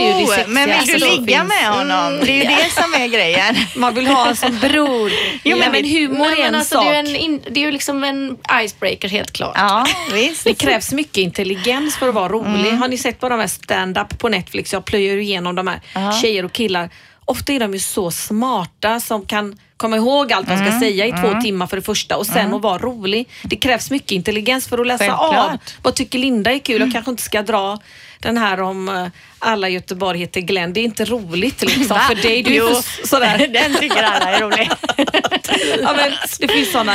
men 0.48 0.68
vill 0.68 0.86
du 0.94 0.98
som 1.00 1.08
ligga 1.08 1.38
finns. 1.40 1.48
med 1.60 1.68
honom? 1.72 2.20
Det 2.24 2.30
är 2.32 2.36
ju 2.36 2.56
det 2.56 2.70
som 2.82 2.94
är 2.94 3.06
grejen. 3.06 3.56
Man 3.76 3.94
vill 3.94 4.06
ha 4.06 4.28
en 4.28 4.36
som 4.36 4.58
bror. 4.58 5.12
Jo, 5.44 5.58
men 5.58 5.72
men 5.72 5.82
det- 5.82 5.88
humor 5.88 6.26
är 6.32 6.44
en 6.46 6.54
alltså, 6.54 6.74
sak. 6.74 6.84
det, 6.84 6.90
är 6.90 7.02
ju 7.04 7.08
en 7.10 7.16
in, 7.16 7.40
det 7.50 7.60
är 7.60 7.64
ju 7.64 7.72
liksom 7.72 8.04
en 8.04 8.36
icebreaker 8.64 9.08
helt 9.08 9.32
klart. 9.32 9.52
Ja, 9.56 9.86
visst. 10.12 10.44
Det 10.44 10.54
krävs 10.54 10.92
mycket 10.92 11.16
intelligens 11.16 11.96
för 11.96 12.08
att 12.08 12.14
vara 12.14 12.28
rolig. 12.28 12.68
Mm. 12.68 12.78
Har 12.78 12.88
ni 12.88 12.98
sett 12.98 13.20
på 13.20 13.28
de 13.28 13.40
här 13.40 13.46
stand-up 13.46 14.18
på 14.18 14.28
Netflix? 14.28 14.72
Jag 14.72 14.84
plöjer 14.84 15.16
igenom 15.16 15.54
de 15.54 15.66
här 15.66 15.80
Ja. 15.94 16.12
tjejer 16.12 16.44
och 16.44 16.52
killar. 16.52 16.90
Ofta 17.30 17.52
är 17.52 17.60
de 17.60 17.72
ju 17.72 17.78
så 17.78 18.10
smarta 18.10 19.00
som 19.00 19.26
kan 19.26 19.58
komma 19.76 19.96
ihåg 19.96 20.32
allt 20.32 20.46
de 20.48 20.52
Mm. 20.54 20.70
ska 20.70 20.80
säga 20.80 21.06
i 21.06 21.10
två 21.12 21.40
timmar 21.40 21.66
för 21.66 21.76
det 21.76 21.82
första 21.82 22.16
och 22.16 22.26
sen 22.26 22.54
att 22.54 22.62
vara 22.62 22.78
rolig. 22.78 23.28
Det 23.42 23.56
krävs 23.56 23.90
mycket 23.90 24.10
intelligens 24.12 24.68
för 24.68 24.78
att 24.78 24.86
läsa 24.86 25.12
av. 25.16 25.32
Självklart. 25.34 25.74
Vad 25.82 25.94
tycker 25.94 26.18
Linda 26.18 26.52
är 26.52 26.58
kul? 26.58 26.80
Jag 26.80 26.92
kanske 26.92 27.10
inte 27.10 27.22
ska 27.22 27.42
dra 27.42 27.78
den 28.20 28.38
här 28.38 28.60
om 28.60 28.88
eh, 28.88 29.06
alla 29.38 29.68
i 29.68 29.72
Göteborg 29.72 30.18
heter 30.18 30.40
Glenn. 30.40 30.72
Det 30.72 30.80
är 30.80 30.84
inte 30.84 31.04
roligt 31.04 31.62
liksom 31.76 31.86
Va? 31.96 32.00
för 32.08 32.14
dig. 32.14 32.42
Du 32.42 32.50
är 32.54 32.58
Jo. 32.58 32.82
sådär. 33.04 33.38
Den 33.52 33.74
tycker 33.74 34.02
alla 34.02 34.30
är 34.36 34.40
rolig. 34.40 34.70
ja, 35.82 35.92
men 35.96 36.12
det 36.40 36.48
finns 36.48 36.72
sådana, 36.72 36.94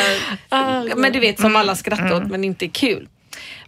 men 0.95 1.13
du 1.13 1.19
vet 1.19 1.39
Mm. 1.39 1.52
som 1.52 1.56
alla 1.56 1.76
skrattar 1.76 2.13
åt 2.15 2.28
men 2.28 2.43
inte 2.43 2.65
är 2.65 2.69
kul. 2.69 3.08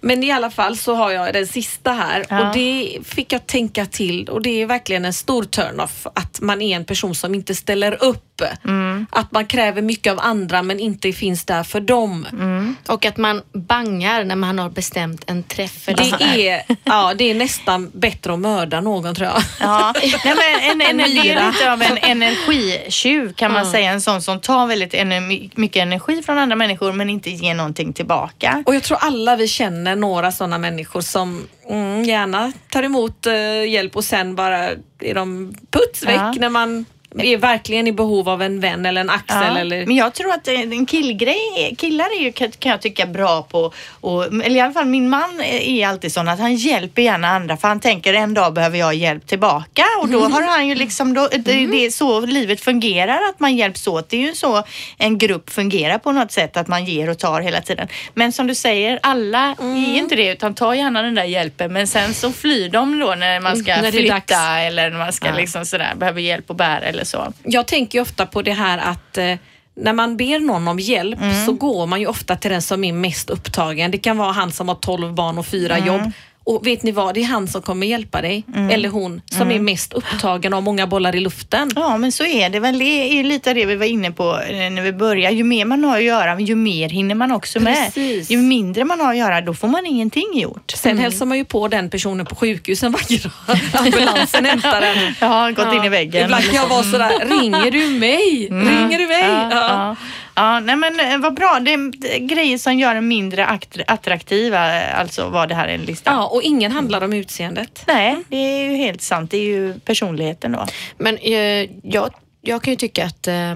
Men 0.01 0.23
i 0.23 0.31
alla 0.31 0.49
fall 0.49 0.77
så 0.77 0.95
har 0.95 1.11
jag 1.11 1.33
den 1.33 1.47
sista 1.47 1.91
här 1.91 2.25
Ja. 2.29 2.47
och 2.47 2.55
det 2.55 2.97
fick 3.03 3.33
jag 3.33 3.47
tänka 3.47 3.85
till 3.85 4.29
och 4.29 4.41
det 4.41 4.61
är 4.61 4.65
verkligen 4.65 5.05
en 5.05 5.13
stor 5.13 5.43
turn-off 5.43 6.07
att 6.15 6.41
man 6.41 6.61
är 6.61 6.75
en 6.75 6.85
person 6.85 7.15
som 7.15 7.35
inte 7.35 7.55
ställer 7.55 8.03
upp. 8.03 8.23
Mm. 8.65 9.05
Att 9.09 9.31
man 9.31 9.45
kräver 9.45 9.81
mycket 9.81 10.13
av 10.13 10.19
andra 10.21 10.61
men 10.63 10.79
inte 10.79 11.11
finns 11.13 11.45
där 11.45 11.63
för 11.63 11.79
dem. 11.79 12.25
Mm. 12.31 12.75
Och 12.87 13.05
att 13.05 13.17
man 13.17 13.41
bangar 13.53 14.23
när 14.23 14.35
man 14.35 14.59
har 14.59 14.69
bestämt 14.69 15.23
en 15.27 15.43
träff. 15.43 15.85
Det 15.85 16.47
är, 16.49 16.63
ja, 16.83 17.13
det 17.17 17.23
är 17.31 17.35
nästan 17.35 17.91
bättre 17.93 18.33
att 18.33 18.39
mörda 18.39 18.81
någon 18.81 19.15
tror 19.15 19.27
jag. 19.29 19.41
Ja. 19.59 19.93
Nej, 20.25 20.35
men 20.35 20.71
en, 20.71 20.81
en, 20.81 20.89
En 20.89 20.97
det 20.97 21.19
är 21.19 21.23
myra. 21.23 21.49
lite 21.51 21.71
av 21.73 21.81
en 21.81 21.97
energitjuv 21.97 23.33
kan 23.33 23.53
man 23.53 23.65
säga. 23.71 23.91
En 23.91 24.01
sån 24.01 24.21
som 24.21 24.39
tar 24.39 24.67
väldigt 24.67 24.93
ener- 24.93 25.49
mycket 25.59 25.81
energi 25.81 26.21
från 26.25 26.37
andra 26.37 26.55
människor 26.55 26.93
men 26.93 27.09
inte 27.09 27.29
ger 27.29 27.53
någonting 27.53 27.93
tillbaka. 27.93 28.63
Och 28.65 28.75
jag 28.75 28.83
tror 28.83 28.97
alla 29.01 29.35
vi 29.35 29.47
känner 29.47 29.95
några 29.95 30.31
sådana 30.31 30.57
människor 30.57 31.01
som 31.01 31.47
mm, 31.69 32.03
gärna 32.03 32.51
tar 32.69 32.83
emot 32.83 33.25
eh, 33.25 33.69
hjälp 33.69 33.95
och 33.95 34.03
sen 34.03 34.35
bara 34.35 34.69
är 34.99 35.13
de 35.13 35.55
puts 35.71 36.03
väck 36.03 36.15
Ja. 36.17 36.33
när 36.39 36.49
man 36.49 36.85
är 37.19 37.37
verkligen 37.37 37.87
i 37.87 37.91
behov 37.91 38.29
av 38.29 38.41
en 38.41 38.59
vän 38.59 38.85
eller 38.85 39.01
en 39.01 39.09
axel 39.09 39.37
Ja, 39.53 39.57
eller... 39.57 39.85
Men 39.85 39.95
jag 39.95 40.13
tror 40.13 40.33
att 40.33 40.47
en 40.47 40.85
killgrej, 40.85 41.75
killar 41.77 42.05
är 42.19 42.23
ju 42.23 42.31
kan 42.31 42.71
jag 42.71 42.81
tycka 42.81 43.05
bra 43.05 43.41
på, 43.41 43.73
och, 44.01 44.25
eller 44.25 44.55
i 44.55 44.59
alla 44.59 44.73
fall 44.73 44.85
min 44.85 45.09
man 45.09 45.41
är 45.41 45.87
alltid 45.87 46.13
sån 46.13 46.27
att 46.27 46.39
han 46.39 46.55
hjälper 46.55 47.01
gärna 47.01 47.27
andra 47.27 47.57
för 47.57 47.67
han 47.67 47.79
tänker 47.79 48.13
en 48.13 48.33
dag 48.33 48.53
behöver 48.53 48.77
jag 48.77 48.95
hjälp 48.95 49.27
tillbaka. 49.27 49.83
Och 50.01 50.09
då 50.09 50.19
har 50.19 50.41
han 50.41 50.67
ju 50.67 50.75
liksom, 50.75 51.13
då, 51.13 51.27
det, 51.31 51.65
det 51.65 51.85
är 51.85 51.89
så 51.89 52.19
livet 52.19 52.61
fungerar 52.61 53.19
att 53.29 53.39
man 53.39 53.55
hjälps 53.55 53.87
åt. 53.87 54.09
Det 54.09 54.17
är 54.17 54.21
ju 54.21 54.35
så 54.35 54.63
en 54.97 55.17
grupp 55.17 55.49
fungerar 55.49 55.97
på 55.97 56.11
något 56.11 56.31
sätt 56.31 56.57
att 56.57 56.67
man 56.67 56.85
ger 56.85 57.09
och 57.09 57.19
tar 57.19 57.41
hela 57.41 57.61
tiden. 57.61 57.87
Men 58.13 58.31
som 58.31 58.47
du 58.47 58.55
säger, 58.55 58.99
alla 59.03 59.55
är 59.59 59.97
inte 59.97 60.15
det 60.15 60.31
utan 60.31 60.55
tar 60.55 60.73
gärna 60.73 61.01
den 61.01 61.15
där 61.15 61.23
hjälpen. 61.23 61.73
Men 61.73 61.87
sen 61.87 62.13
så 62.13 62.31
flyr 62.31 62.69
de 62.69 62.99
då 62.99 63.15
när 63.15 63.39
man 63.39 63.57
ska 63.57 63.77
Mm, 63.77 63.91
flytta 63.91 64.59
eller 64.59 64.89
när 64.89 64.97
man 64.97 65.13
ska 65.13 65.31
liksom 65.31 65.65
sådär, 65.65 65.95
behöver 65.95 66.21
hjälp 66.21 66.51
att 66.51 66.57
bära 66.57 66.79
eller 66.79 67.03
så. 67.07 67.33
Jag 67.43 67.67
tänker 67.67 68.01
ofta 68.01 68.25
på 68.25 68.41
det 68.41 68.53
här 68.53 68.77
att 68.77 69.17
eh, 69.17 69.35
när 69.75 69.93
man 69.93 70.17
ber 70.17 70.39
någon 70.39 70.67
om 70.67 70.79
hjälp 70.79 71.21
Mm. 71.21 71.45
så 71.45 71.53
går 71.53 71.85
man 71.87 71.99
ju 71.99 72.07
ofta 72.07 72.35
till 72.35 72.51
den 72.51 72.61
som 72.61 72.83
är 72.83 72.93
mest 72.93 73.29
upptagen. 73.29 73.91
Det 73.91 73.97
kan 73.97 74.17
vara 74.17 74.31
han 74.31 74.51
som 74.51 74.67
har 74.67 74.75
12 74.75 75.13
barn 75.13 75.37
och 75.37 75.45
fyra 75.45 75.75
Mm. 75.77 75.87
jobb. 75.87 76.11
Och 76.47 76.67
vet 76.67 76.83
ni 76.83 76.91
vad, 76.91 77.13
det 77.13 77.21
är 77.21 77.25
han 77.25 77.47
som 77.47 77.61
kommer 77.61 77.87
hjälpa 77.87 78.21
dig. 78.21 78.43
Eller 78.71 78.89
hon 78.89 79.21
som 79.31 79.51
är 79.51 79.59
mest 79.59 79.93
upptagen 79.93 80.53
och 80.53 80.57
har 80.57 80.61
många 80.61 80.87
bollar 80.87 81.15
i 81.15 81.19
luften. 81.19 81.71
Ja, 81.75 81.97
men 81.97 82.11
så 82.11 82.25
är 82.25 82.49
det 82.49 82.59
väl. 82.59 82.79
Det 82.79 82.85
är 83.19 83.23
lite 83.23 83.49
av 83.49 83.55
det 83.55 83.65
vi 83.65 83.75
var 83.75 83.85
inne 83.85 84.11
på 84.11 84.39
eh, 84.49 84.69
när 84.71 84.81
vi 84.81 84.93
började. 84.93 85.35
Ju 85.35 85.43
mer 85.43 85.65
man 85.65 85.83
har 85.83 85.97
att 85.97 86.03
göra, 86.03 86.39
ju 86.39 86.55
mer 86.55 86.89
hinner 86.89 87.15
man 87.15 87.31
också 87.31 87.59
med. 87.59 87.85
Precis. 87.85 88.29
Ju 88.31 88.37
mindre 88.37 88.85
man 88.85 88.99
har 88.99 89.11
att 89.11 89.17
göra, 89.17 89.41
då 89.41 89.53
får 89.53 89.67
man 89.67 89.85
ingenting 89.85 90.27
gjort. 90.33 90.71
Sen 90.75 90.97
hälsar 90.97 91.25
man 91.25 91.37
ju 91.37 91.45
på 91.45 91.67
den 91.67 91.89
personen 91.89 92.25
på 92.25 92.35
sjukhusen 92.35 92.91
varje 92.91 93.17
dag. 93.19 93.31
Ambulansen 93.73 94.45
hämtar 94.45 94.81
den. 94.81 94.97
Ja, 95.21 95.51
gått 95.51 95.73
in 95.75 95.83
i 95.83 95.89
väggen. 95.89 96.23
Ibland 96.23 96.43
kan 96.43 96.55
jag 96.55 96.67
vara 96.67 96.83
sådär, 96.83 97.39
ringer 97.41 97.71
du 97.71 97.87
mig? 97.99 98.47
Ringer 98.51 98.97
du 98.97 99.07
mig? 99.07 99.23
Ja, 99.27 99.49
Ja. 99.51 99.95
Ja. 100.37 100.59
nej 100.59 100.75
men 100.75 100.99
eh, 100.99 101.17
vad 101.17 101.33
bra. 101.33 101.59
Det 101.61 101.73
är 101.73 102.05
är 102.15 102.19
grejer 102.19 102.57
som 102.57 102.79
gör 102.79 102.95
en 102.95 103.07
mindre 103.07 103.45
akt- 103.45 103.83
attraktiva, 103.87 104.81
eh, 104.81 104.99
alltså 104.99 105.29
var 105.29 105.47
det 105.47 105.55
här 105.55 105.67
en 105.67 105.81
lista. 105.81 106.11
ja, 106.11 106.27
och 106.27 106.41
ingen 106.41 106.71
handlar 106.71 107.03
om 107.03 107.13
utseendet. 107.13 107.83
Nej, 107.87 108.23
det 108.27 108.37
är 108.37 108.69
ju 108.71 108.75
helt 108.77 109.01
sant. 109.01 109.31
Det 109.31 109.37
är 109.37 109.43
ju 109.43 109.79
personligheten 109.79 110.51
då. 110.51 110.65
Men 110.97 111.17
eh, 111.17 111.69
jag, 111.83 112.13
jag 112.41 112.61
kan 112.63 112.73
ju 112.73 112.77
tycka 112.77 113.05
att 113.05 113.27
eh, 113.27 113.55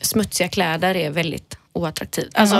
smutsiga 0.00 0.48
kläder 0.48 0.96
är 0.96 1.10
väldigt 1.10 1.58
oattraktivt. 1.72 2.30
Alltså, 2.38 2.56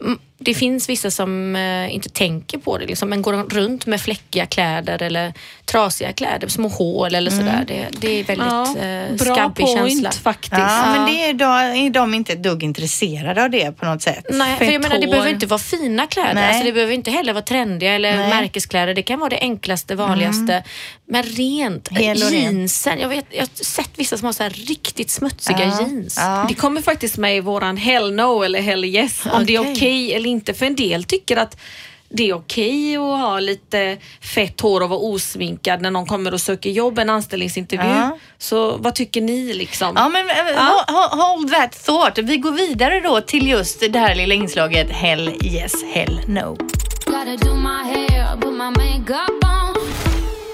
mm, 0.00 0.18
det 0.42 0.54
finns 0.54 0.88
vissa 0.88 1.10
som 1.10 1.56
eh, 1.56 1.94
inte 1.94 2.08
tänker 2.08 2.58
på 2.58 2.78
det, 2.78 2.86
liksom, 2.86 3.08
men 3.08 3.22
går 3.22 3.32
runt 3.32 3.86
med 3.86 4.00
fläckiga 4.00 4.46
kläder 4.46 5.02
eller 5.02 5.34
trasiga 5.64 6.12
kläder, 6.12 6.48
små 6.48 6.68
hål 6.68 7.14
eller 7.14 7.30
sådär. 7.30 7.64
Det, 7.66 7.86
det 8.00 8.20
är 8.20 8.24
väldigt 8.24 8.82
eh, 8.82 9.26
Bra 9.26 9.34
skabbig 9.34 9.66
point 9.66 9.90
känsla. 9.90 10.10
faktiskt. 10.10 10.52
Ja, 10.52 10.92
men 10.96 11.06
det 11.06 11.24
är, 11.24 11.32
då, 11.32 11.44
är 11.44 11.90
de 11.90 12.14
inte 12.14 12.32
ett 12.32 12.42
dugg 12.42 12.62
intresserade 12.62 13.42
av 13.44 13.50
det 13.50 13.72
på 13.72 13.84
något 13.84 14.02
sätt. 14.02 14.24
Nej, 14.30 14.56
för 14.58 14.64
jag 14.64 14.82
menar 14.82 14.98
det 14.98 15.06
behöver 15.06 15.30
inte 15.30 15.46
vara 15.46 15.58
fina 15.58 16.06
kläder. 16.06 16.34
Nej. 16.34 16.48
Alltså, 16.48 16.64
det 16.64 16.72
behöver 16.72 16.94
inte 16.94 17.10
heller 17.10 17.32
vara 17.32 17.44
trendiga 17.44 17.92
eller 17.92 18.16
Nej. 18.16 18.28
märkeskläder. 18.28 18.94
Det 18.94 19.02
kan 19.02 19.18
vara 19.18 19.30
det 19.30 19.38
enklaste, 19.40 19.94
vanligaste. 19.94 20.64
Men 21.08 21.22
rent, 21.22 21.88
jeansen. 22.00 22.98
Jag, 23.00 23.08
vet, 23.08 23.26
jag 23.30 23.40
har 23.40 23.64
sett 23.64 23.90
vissa 23.96 24.16
som 24.16 24.26
har 24.26 24.32
så 24.32 24.42
här 24.42 24.50
riktigt 24.50 25.10
smutsiga 25.10 25.58
Ja. 25.60 25.80
jeans. 25.80 26.16
Ja. 26.20 26.44
Det 26.48 26.54
kommer 26.54 26.82
faktiskt 26.82 27.16
med 27.16 27.36
i 27.36 27.40
våran 27.40 27.76
hell 27.76 28.12
no 28.12 28.42
eller 28.42 28.60
hell 28.60 28.84
yes. 28.84 29.22
Om 29.32 29.46
det 29.46 29.54
är 29.54 29.60
Okej. 29.60 29.72
okej 29.72 30.14
eller 30.14 30.29
inte. 30.30 30.54
För 30.54 30.66
en 30.66 30.76
del 30.76 31.04
tycker 31.04 31.36
att 31.36 31.56
det 32.12 32.30
är 32.30 32.34
okej 32.34 32.96
att 32.96 33.02
ha 33.02 33.40
lite 33.40 33.98
fett 34.34 34.60
hår 34.60 34.80
och 34.80 34.88
vara 34.88 35.00
osminkad 35.00 35.82
när 35.82 35.90
någon 35.90 36.06
kommer 36.06 36.34
och 36.34 36.40
söker 36.40 36.70
jobb, 36.70 36.98
en 36.98 37.10
anställningsintervju. 37.10 37.88
Ja. 37.88 38.18
Så 38.38 38.76
vad 38.76 38.94
tycker 38.94 39.20
ni 39.20 39.52
liksom? 39.54 39.92
Ja, 39.96 40.08
men 40.08 40.30
eh, 40.30 40.36
Ja. 40.54 40.84
ho- 40.88 40.92
ho- 40.92 41.16
hold 41.22 41.50
that 41.52 41.84
thought. 41.84 42.18
Vi 42.18 42.36
går 42.36 42.52
vidare 42.52 43.00
då 43.00 43.20
till 43.20 43.48
just 43.48 43.80
det 43.92 43.98
här 43.98 44.14
lilla 44.14 44.34
inslaget 44.34 44.90
Hell 44.90 45.32
yes, 45.44 45.72
hell 45.94 46.20
no. 46.26 46.56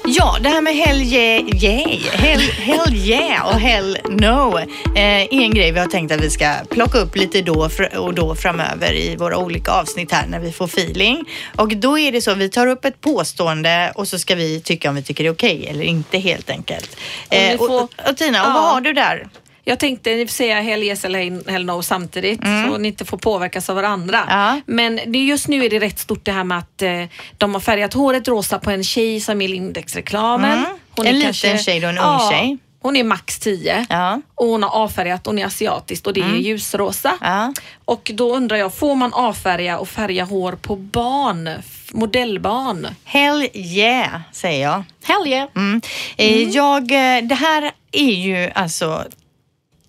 Ja, 0.09 0.37
det 0.41 0.49
här 0.49 0.61
med 0.61 0.75
hell 0.77 1.03
yeah, 1.03 1.43
yeah, 1.65 1.91
hell, 2.13 2.41
hell 2.41 2.95
yeah 2.95 3.47
och 3.55 3.61
hell 3.61 3.99
no 4.11 4.59
eh, 4.59 5.23
är 5.23 5.33
en 5.33 5.55
grej 5.55 5.73
vi 5.73 5.79
har 5.79 5.87
tänkt 5.87 6.13
att 6.13 6.21
vi 6.21 6.31
ska 6.31 6.55
plocka 6.71 6.99
upp 6.99 7.17
lite 7.17 7.43
då 7.43 7.69
och 7.99 8.15
då 8.15 8.35
framöver 8.35 8.93
i 8.93 9.17
våra 9.17 9.37
olika 9.39 9.71
avsnitt 9.73 10.13
här 10.13 10.27
när 10.27 10.41
vi 10.41 10.53
får 10.53 10.65
feeling. 10.65 11.25
Och 11.57 11.77
då 11.77 11.99
är 11.99 12.13
det 12.13 12.21
så, 12.21 12.35
vi 12.35 12.49
tar 12.49 12.67
upp 12.67 12.85
ett 12.85 13.01
påstående 13.01 13.93
och 13.95 14.09
så 14.09 14.19
ska 14.19 14.35
vi 14.35 14.61
tycka 14.61 14.89
om 14.91 14.95
vi 14.97 15.03
tycker 15.03 15.25
det 15.25 15.29
är 15.29 15.33
okej 15.35 15.67
eller 15.71 15.85
inte 15.85 16.19
helt 16.19 16.51
enkelt. 16.51 16.97
Eh, 17.31 17.61
och, 17.61 17.71
och, 17.83 17.91
och 18.09 18.17
Tina, 18.17 18.43
och 18.43 18.49
Ja. 18.49 18.53
vad 18.53 18.71
har 18.73 18.81
du 18.81 18.93
där? 18.93 19.29
Jag 19.69 19.79
tänkte 19.79 20.27
säga 20.29 20.61
hell 20.61 20.83
yes 20.83 21.05
eller 21.05 21.51
hell 21.51 21.65
no 21.65 21.83
samtidigt 21.83 22.41
så 22.41 22.79
ni 22.79 22.89
inte 22.89 23.05
får 23.05 23.19
påverkas 23.19 23.71
av 23.71 23.77
varandra. 23.77 24.19
Mm. 24.23 24.39
Ja. 24.39 24.61
Men 24.67 25.13
just 25.27 25.49
nu 25.49 25.65
är 25.65 25.71
det 25.71 25.79
rätt 25.79 25.99
stort 25.99 26.25
det 26.25 26.33
här 26.33 26.45
med 26.45 26.59
att 26.59 26.83
eh, 26.83 27.03
de 27.39 27.55
har 27.55 27.61
färgat 27.61 27.95
håret 27.95 28.29
rosa 28.29 28.59
på 28.59 28.71
en 28.71 28.85
tjej 28.85 29.21
som 29.21 29.41
är 29.41 29.45
i 29.45 29.49
Lindex-reklamen. 29.49 30.59
Mm. 30.59 31.07
En 31.07 31.19
liten 31.19 31.59
tjej 31.59 31.81
då, 31.81 31.89
en 31.89 31.99
ung 31.99 32.31
tjej. 32.31 32.59
Hon 32.81 32.97
är 32.97 33.05
max 33.05 33.39
10 33.39 33.87
Ja. 33.89 34.09
Mm. 34.09 34.23
och 34.35 34.47
hon 34.47 34.63
har 34.63 34.71
avfärgat, 34.71 35.27
hon 35.27 35.39
är 35.39 35.47
asiatisk 35.47 36.07
och 36.07 36.13
det 36.13 36.21
är 36.21 36.37
ljusrosa. 36.37 37.13
Ja. 37.21 37.53
Och 37.85 38.11
då 38.15 38.37
undrar 38.37 38.57
jag, 38.57 38.75
får 38.75 38.95
man 38.95 39.13
avfärga 39.13 39.79
och 39.79 39.89
färga 39.89 40.25
hår 40.25 40.53
på 40.53 40.77
barn? 40.77 41.51
Modellbarn? 41.93 42.87
Hell 43.05 43.49
yeah, 43.55 44.21
säger 44.33 44.63
jag. 44.63 44.85
Hell 45.05 45.27
yeah. 45.27 45.49
Mm. 45.57 45.81
Eh, 46.17 46.43
Jag, 46.49 46.83
eh, 46.83 47.23
det 47.25 47.35
här 47.35 47.71
är 47.93 48.13
ju 48.13 48.51
alltså 48.55 49.05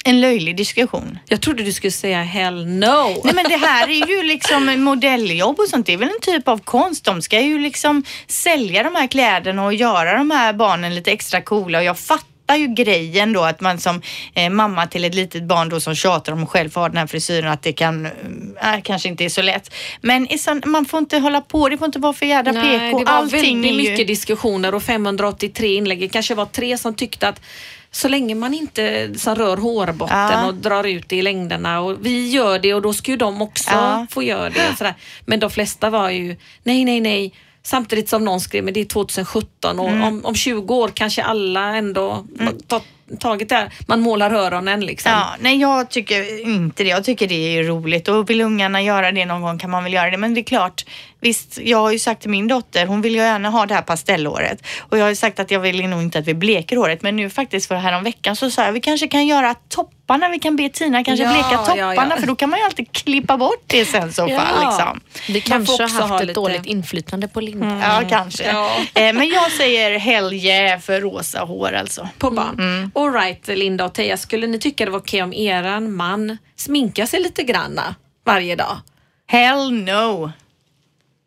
en 0.07 0.21
löjlig 0.21 0.57
diskussion. 0.57 1.19
Jag 1.25 1.41
trodde 1.41 1.63
du 1.63 1.73
skulle 1.73 1.91
säga 1.91 2.23
hell 2.23 2.65
no. 2.67 3.21
Nej 3.23 3.33
men 3.33 3.45
det 3.49 3.57
här 3.57 3.89
är 3.89 4.07
ju 4.07 4.23
liksom 4.23 4.83
modelljobb 4.83 5.59
och 5.59 5.67
sånt. 5.69 5.85
Det 5.85 5.93
är 5.93 5.97
väl 5.97 6.09
en 6.09 6.21
typ 6.21 6.47
av 6.47 6.57
konst. 6.57 7.05
De 7.05 7.21
ska 7.21 7.41
ju 7.41 7.59
liksom 7.59 8.03
sälja 8.27 8.83
de 8.83 8.95
här 8.95 9.07
kläderna 9.07 9.65
och 9.65 9.73
göra 9.73 10.17
de 10.17 10.31
här 10.31 10.53
barnen 10.53 10.95
lite 10.95 11.11
extra 11.11 11.41
coola 11.41 11.77
och 11.77 11.83
jag 11.83 11.99
fattar 11.99 12.26
ju 12.55 12.67
grejen 12.67 13.33
då 13.33 13.43
att 13.43 13.61
man 13.61 13.77
som 13.79 14.01
eh, 14.33 14.49
mamma 14.49 14.87
till 14.87 15.03
ett 15.05 15.15
litet 15.15 15.43
barn 15.43 15.69
då 15.69 15.79
som 15.79 15.95
tjatar 15.95 16.33
om 16.33 16.45
själv 16.45 16.69
få 16.69 16.79
ha 16.79 16.87
den 16.89 16.97
här 16.97 17.07
frisyren 17.07 17.51
att 17.51 17.61
det 17.63 17.73
kan, 17.73 18.05
äh, 18.05 18.81
kanske 18.83 19.09
inte 19.09 19.25
är 19.25 19.29
så 19.29 19.41
lätt. 19.41 19.73
Men 20.01 20.27
sån, 20.39 20.61
man 20.65 20.85
får 20.85 20.97
inte 20.99 21.17
hålla 21.19 21.41
på, 21.41 21.69
det 21.69 21.77
får 21.77 21.85
inte 21.85 21.99
vara 21.99 22.13
för 22.13 22.25
jädra 22.25 22.51
Nej, 22.51 22.79
PK. 22.79 22.99
det 22.99 23.05
var 23.05 23.11
Allting 23.13 23.61
väldigt 23.61 23.85
ju... 23.85 23.89
mycket 23.91 24.07
diskussioner 24.07 24.75
och 24.75 24.83
583 24.83 25.75
inlägg. 25.75 25.99
Det 25.99 26.07
kanske 26.09 26.35
var 26.35 26.45
tre 26.45 26.77
som 26.77 26.93
tyckte 26.93 27.27
att 27.27 27.41
så 27.91 28.07
länge 28.07 28.35
man 28.35 28.53
inte 28.53 29.09
så 29.17 29.35
rör 29.35 29.57
hårbotten 29.57 30.17
Ja. 30.17 30.45
och 30.47 30.53
drar 30.53 30.83
ut 30.83 31.09
det 31.09 31.15
i 31.15 31.21
längderna 31.21 31.79
och 31.81 32.05
vi 32.05 32.29
gör 32.29 32.59
det 32.59 32.73
och 32.73 32.81
då 32.81 32.93
ska 32.93 33.11
ju 33.11 33.17
de 33.17 33.41
också 33.41 33.69
Ja. 33.71 34.07
få 34.09 34.23
göra 34.23 34.49
det. 34.49 34.75
Sådär. 34.77 34.93
Men 35.25 35.39
de 35.39 35.49
flesta 35.49 35.89
var 35.89 36.09
ju 36.09 36.35
nej, 36.63 36.85
nej, 36.85 36.99
nej. 37.01 37.33
Samtidigt 37.67 38.09
som 38.09 38.25
någon 38.25 38.39
skrev, 38.39 38.63
men 38.63 38.73
det 38.73 38.79
är 38.79 38.85
2017 38.85 39.79
och 39.79 39.89
Mm. 39.89 40.03
om, 40.03 40.25
om 40.25 40.35
20 40.35 40.75
år 40.75 40.91
kanske 40.93 41.23
alla 41.23 41.75
ändå 41.75 42.25
ta, 42.67 42.81
tagit 43.19 43.49
det. 43.49 43.71
Man 43.87 44.01
målar 44.01 44.31
öronen 44.31 44.85
liksom. 44.85 45.11
Ja, 45.11 45.27
nej 45.39 45.57
jag 45.61 45.89
tycker 45.89 46.47
inte 46.49 46.83
det. 46.83 46.89
Jag 46.89 47.03
tycker 47.03 47.27
det 47.27 47.57
är 47.57 47.63
roligt 47.63 48.07
och 48.07 48.29
vill 48.29 48.41
ungarna 48.41 48.81
göra 48.81 49.11
det 49.11 49.25
någon 49.25 49.41
gång 49.41 49.59
kan 49.59 49.69
man 49.69 49.83
väl 49.83 49.93
göra 49.93 50.09
det. 50.11 50.17
Men 50.17 50.33
det 50.33 50.41
är 50.41 50.43
klart, 50.43 50.85
visst, 51.19 51.57
jag 51.63 51.77
har 51.77 51.91
ju 51.91 51.99
sagt 51.99 52.21
till 52.21 52.29
min 52.29 52.47
dotter, 52.47 52.85
hon 52.85 53.01
vill 53.01 53.15
ju 53.15 53.21
gärna 53.21 53.49
ha 53.49 53.65
det 53.65 53.73
här 53.73 53.81
pastellhåret. 53.81 54.65
Och 54.79 54.97
jag 54.97 55.03
har 55.03 55.09
ju 55.09 55.15
sagt 55.15 55.39
att 55.39 55.51
jag 55.51 55.59
vill 55.59 55.87
nog 55.89 56.01
inte 56.01 56.19
att 56.19 56.27
vi 56.27 56.33
bleker 56.33 56.77
håret. 56.77 57.01
Men 57.01 57.15
nu 57.15 57.29
faktiskt 57.29 57.67
för 57.67 57.75
här 57.75 57.97
om 57.97 58.03
veckan 58.03 58.35
så 58.35 58.49
sa 58.51 58.65
jag, 58.65 58.71
vi 58.71 58.81
kanske 58.81 59.07
kan 59.07 59.27
göra 59.27 59.55
topparna, 59.69 60.29
vi 60.29 60.39
kan 60.39 60.55
be 60.55 60.69
Tina 60.69 61.03
kanske 61.03 61.23
Ja, 61.25 61.33
bleka 61.33 61.47
ja, 61.51 61.65
topparna 61.65 62.15
ja. 62.15 62.17
för 62.19 62.27
då 62.27 62.35
kan 62.35 62.49
man 62.49 62.59
ju 62.59 62.65
alltid 62.65 62.91
klippa 62.91 63.37
bort 63.37 63.63
det 63.67 63.85
sen 63.85 64.13
så 64.13 64.27
fall. 64.27 64.31
Ja. 64.61 64.65
Liksom. 64.69 64.99
Vi 65.33 65.41
kanske 65.41 65.83
har 65.83 65.89
ha 66.01 66.07
haft 66.07 66.21
ett 66.21 66.27
lite- 66.27 66.39
dåligt 66.39 66.65
inflytande 66.65 67.27
på 67.27 67.41
Linda. 67.41 67.81
Ja, 67.83 68.09
kanske. 68.09 68.43
Ja. 68.51 68.71
Eh, 68.93 69.13
Men 69.13 69.29
jag 69.29 69.51
säger 69.51 69.99
hell 69.99 70.33
yeah 70.33 70.79
för 70.79 71.01
rosa 71.01 71.39
hår 71.39 71.73
alltså. 71.73 72.07
på 72.17 72.31
barn. 72.31 72.55
Mm. 72.59 72.91
All 72.97 73.13
right, 73.13 73.47
Linda 73.47 73.85
och 73.85 73.93
Teija, 73.93 74.17
skulle 74.17 74.47
ni 74.47 74.59
tycka 74.59 74.85
det 74.85 74.91
var 74.91 74.99
okej 74.99 75.23
om 75.23 75.33
eran 75.33 75.93
man 75.93 76.37
sminkar 76.55 77.05
sig 77.05 77.21
lite 77.21 77.43
granna 77.43 77.95
varje 78.23 78.55
dag? 78.55 78.77
Hell 79.27 79.71
no. 79.71 80.31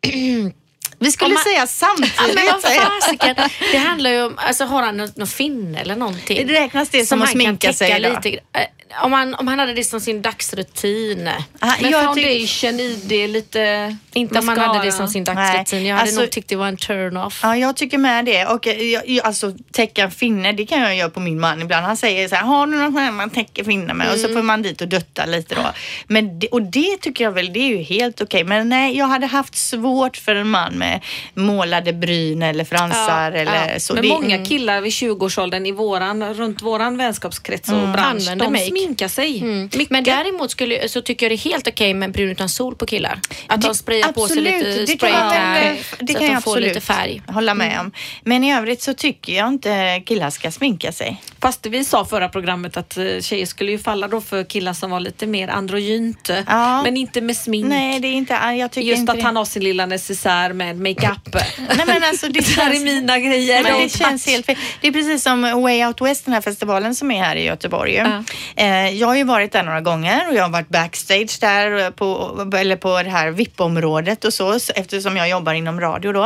Vi 1.01 1.11
skulle 1.11 1.33
man- 1.33 1.43
säga 1.43 1.67
samtidigt. 1.67 2.13
Ja, 2.17 2.23
men 2.35 2.45
vad 2.45 2.61
fasiken. 3.01 3.35
Det 3.71 3.77
handlar 3.77 4.09
ju 4.09 4.23
om, 4.23 4.33
alltså 4.37 4.65
har 4.65 4.81
han 4.83 4.97
någon, 4.97 5.27
finne 5.27 5.79
eller 5.79 5.95
någonting? 5.95 6.47
Det 6.47 6.53
räknas 6.53 6.89
det 6.89 7.05
som 7.05 7.21
att 7.21 7.29
sminka 7.29 7.73
sig 7.73 7.95
idag? 7.99 8.17
lite. 8.25 8.39
eh, 8.53 9.03
Om 9.03 9.13
han, 9.13 9.35
om 9.35 9.47
han 9.47 9.59
hade 9.59 9.73
det 9.73 9.83
som 9.83 9.99
sin 10.01 10.21
dagsrutin. 10.21 11.29
Ah, 11.59 11.73
Med 11.81 11.91
jag 11.91 12.03
foundation 12.05 12.79
i 12.79 12.99
det, 13.05 13.27
lite 13.27 13.95
Inte 14.13 14.39
om 14.39 14.47
han 14.47 14.59
hade 14.59 14.85
det 14.85 14.91
som 14.91 15.07
sin 15.07 15.23
dagsrutin. 15.23 15.79
Nej, 15.79 15.87
Jag 15.87 15.95
hade 15.95 16.01
alltså- 16.07 16.21
nog 16.21 16.29
tyckt 16.31 16.49
det 16.49 16.55
var 16.55 16.67
en 16.67 16.77
turn-off. 16.77 17.39
Ja, 17.43 17.57
jag 17.57 17.75
tycker 17.75 17.97
med 17.97 18.25
det. 18.25 18.45
Och 18.45 18.67
eh, 18.67 18.81
jag, 18.83 19.09
jag, 19.09 19.25
alltså 19.25 19.53
täcka 19.71 20.03
en 20.03 20.11
finne, 20.11 20.51
det 20.51 20.65
kan 20.65 20.81
jag 20.81 20.95
göra 20.95 21.09
på 21.09 21.19
min 21.19 21.39
man 21.39 21.61
ibland. 21.61 21.85
Han 21.85 21.97
säger 21.97 22.27
så 22.27 22.35
här, 22.35 22.43
har 22.43 22.67
du 22.67 22.77
någon 22.77 22.97
här 22.97 23.11
man 23.11 23.29
täcker 23.29 23.63
finne 23.63 23.93
med? 23.93 24.11
Och 24.13 24.19
så 24.19 24.27
får 24.27 24.41
man 24.41 24.61
dit 24.61 24.81
och 24.81 24.87
dutta 24.87 25.25
lite 25.25 25.55
då. 25.55 25.61
Men 26.07 26.39
det, 26.39 26.47
och 26.47 26.61
det 26.61 26.97
tycker 27.01 27.23
jag 27.23 27.31
väl, 27.31 27.53
det 27.53 27.59
är 27.59 27.69
ju 27.69 27.77
helt 27.83 28.21
okej. 28.21 28.43
Men 28.43 28.69
nej, 28.69 28.97
jag 28.97 29.05
hade 29.07 29.25
haft 29.27 29.55
svårt 29.55 30.17
för 30.17 30.35
en 30.35 30.47
man 30.49 30.73
med 30.73 30.90
målade 31.33 31.93
bryn 31.93 32.41
eller 32.41 32.63
fransar 32.63 33.31
eller 33.31 33.79
så. 33.79 33.93
Men 33.93 34.03
Det- 34.03 34.09
många 34.09 34.35
mm. 34.35 34.45
killar 34.45 34.81
vid 34.81 34.91
20-årsåldern 34.91 35.65
i 35.65 35.71
våran, 35.71 36.33
runt 36.33 36.61
våran 36.61 36.97
vänskapskrets 36.97 37.69
och 37.69 37.75
bransch, 37.75 37.99
Använder 37.99 38.45
de 38.45 38.51
make. 38.53 38.65
sminkar 38.65 39.07
sig. 39.07 39.39
Mm. 39.41 39.69
Men 39.89 40.03
däremot 40.03 40.51
skulle, 40.51 40.89
så 40.89 41.01
tycker 41.01 41.25
jag 41.25 41.31
det 41.31 41.35
är 41.35 41.51
helt 41.51 41.67
okej 41.67 41.93
med 41.93 42.11
brun 42.11 42.29
utan 42.29 42.49
sol 42.49 42.75
på 42.75 42.85
killar. 42.85 43.19
Att 43.47 43.61
de 43.61 43.75
sprayar 43.75 44.11
på 44.11 44.27
sig 44.27 44.37
Absolut, 44.37 44.65
lite 44.67 44.79
det 44.81 44.87
spray 44.87 45.11
kan 45.11 45.19
jag 45.25 45.33
tan 45.35 45.53
väl- 45.53 45.77
så 45.77 45.95
det 45.99 46.13
att 46.13 46.19
kan 46.19 46.27
de 46.27 46.33
jag 46.33 46.43
får 46.43 46.51
absolut 46.51 46.67
lite 46.69 46.81
färg. 46.81 47.21
hålla 47.27 47.53
med 47.53 47.79
om. 47.79 47.91
Men 48.23 48.43
i 48.43 48.53
övrigt 48.53 48.81
så 48.81 48.93
tycker 48.93 49.33
jag 49.33 49.47
inte 49.47 50.01
killar 50.05 50.29
ska 50.29 50.51
sminka 50.51 50.91
sig. 50.91 51.21
Fast 51.41 51.65
vi 51.65 51.83
sa 51.85 52.05
förra 52.05 52.29
programmet 52.29 52.77
att 52.77 52.97
eh, 52.97 53.05
tjejer 53.21 53.45
skulle 53.45 53.71
ju 53.71 53.79
falla 53.79 54.07
då 54.07 54.21
för 54.21 54.43
killar 54.43 54.73
som 54.73 54.91
var 54.91 54.99
lite 54.99 55.27
mer 55.27 55.47
androgynt. 55.47 56.29
Ja. 56.47 56.83
Men 56.83 56.97
inte 56.97 57.21
med 57.21 57.37
smink. 57.37 57.65
Nej, 57.67 57.99
det 57.99 58.07
är 58.07 58.13
inte, 58.13 58.33
jag 58.33 58.71
tycker 58.71 58.87
Just 58.89 58.99
inte 58.99 59.11
att 59.11 59.17
det. 59.17 59.23
han 59.23 59.35
har 59.35 59.45
sin 59.45 59.63
lilla 59.63 59.85
necessär 59.85 60.53
med 60.53 60.77
makeup. 60.81 61.35
Nej 61.57 61.85
men 61.85 62.03
alltså 62.03 62.27
det 62.27 62.39
det 62.55 62.61
här 62.61 62.75
är 62.75 62.79
mina 62.79 63.19
grejer. 63.19 63.63
Men 63.63 63.81
det 63.81 63.89
känns 63.89 64.25
helt 64.25 64.45
fel. 64.45 64.55
Det 64.81 64.87
är 64.87 64.91
precis 64.91 65.23
som 65.23 65.41
Way 65.41 65.85
Out 65.85 66.01
West, 66.01 66.25
den 66.25 66.33
här 66.33 66.41
festivalen 66.41 66.95
som 66.95 67.11
är 67.11 67.23
här 67.23 67.35
i 67.35 67.43
Göteborg. 67.43 67.91
ju. 67.91 68.23
Eh, 68.55 68.89
jag 68.89 69.07
har 69.07 69.15
ju 69.15 69.23
varit 69.23 69.51
där 69.51 69.63
några 69.63 69.81
gånger 69.81 70.27
och 70.29 70.35
jag 70.35 70.43
har 70.43 70.49
varit 70.49 70.69
backstage 70.69 71.37
där 71.41 71.91
på, 71.91 72.57
eller 72.57 72.75
på 72.75 73.03
det 73.03 73.09
här 73.09 73.31
VIP-området 73.31 74.25
och 74.25 74.33
så 74.33 74.59
eftersom 74.75 75.17
jag 75.17 75.29
jobbar 75.29 75.53
inom 75.53 75.81
radio 75.81 76.11
då. 76.11 76.25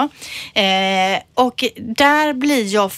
Eh, 0.61 1.19
och 1.33 1.63
där 1.77 2.33
blir 2.33 2.73
jag 2.73 2.91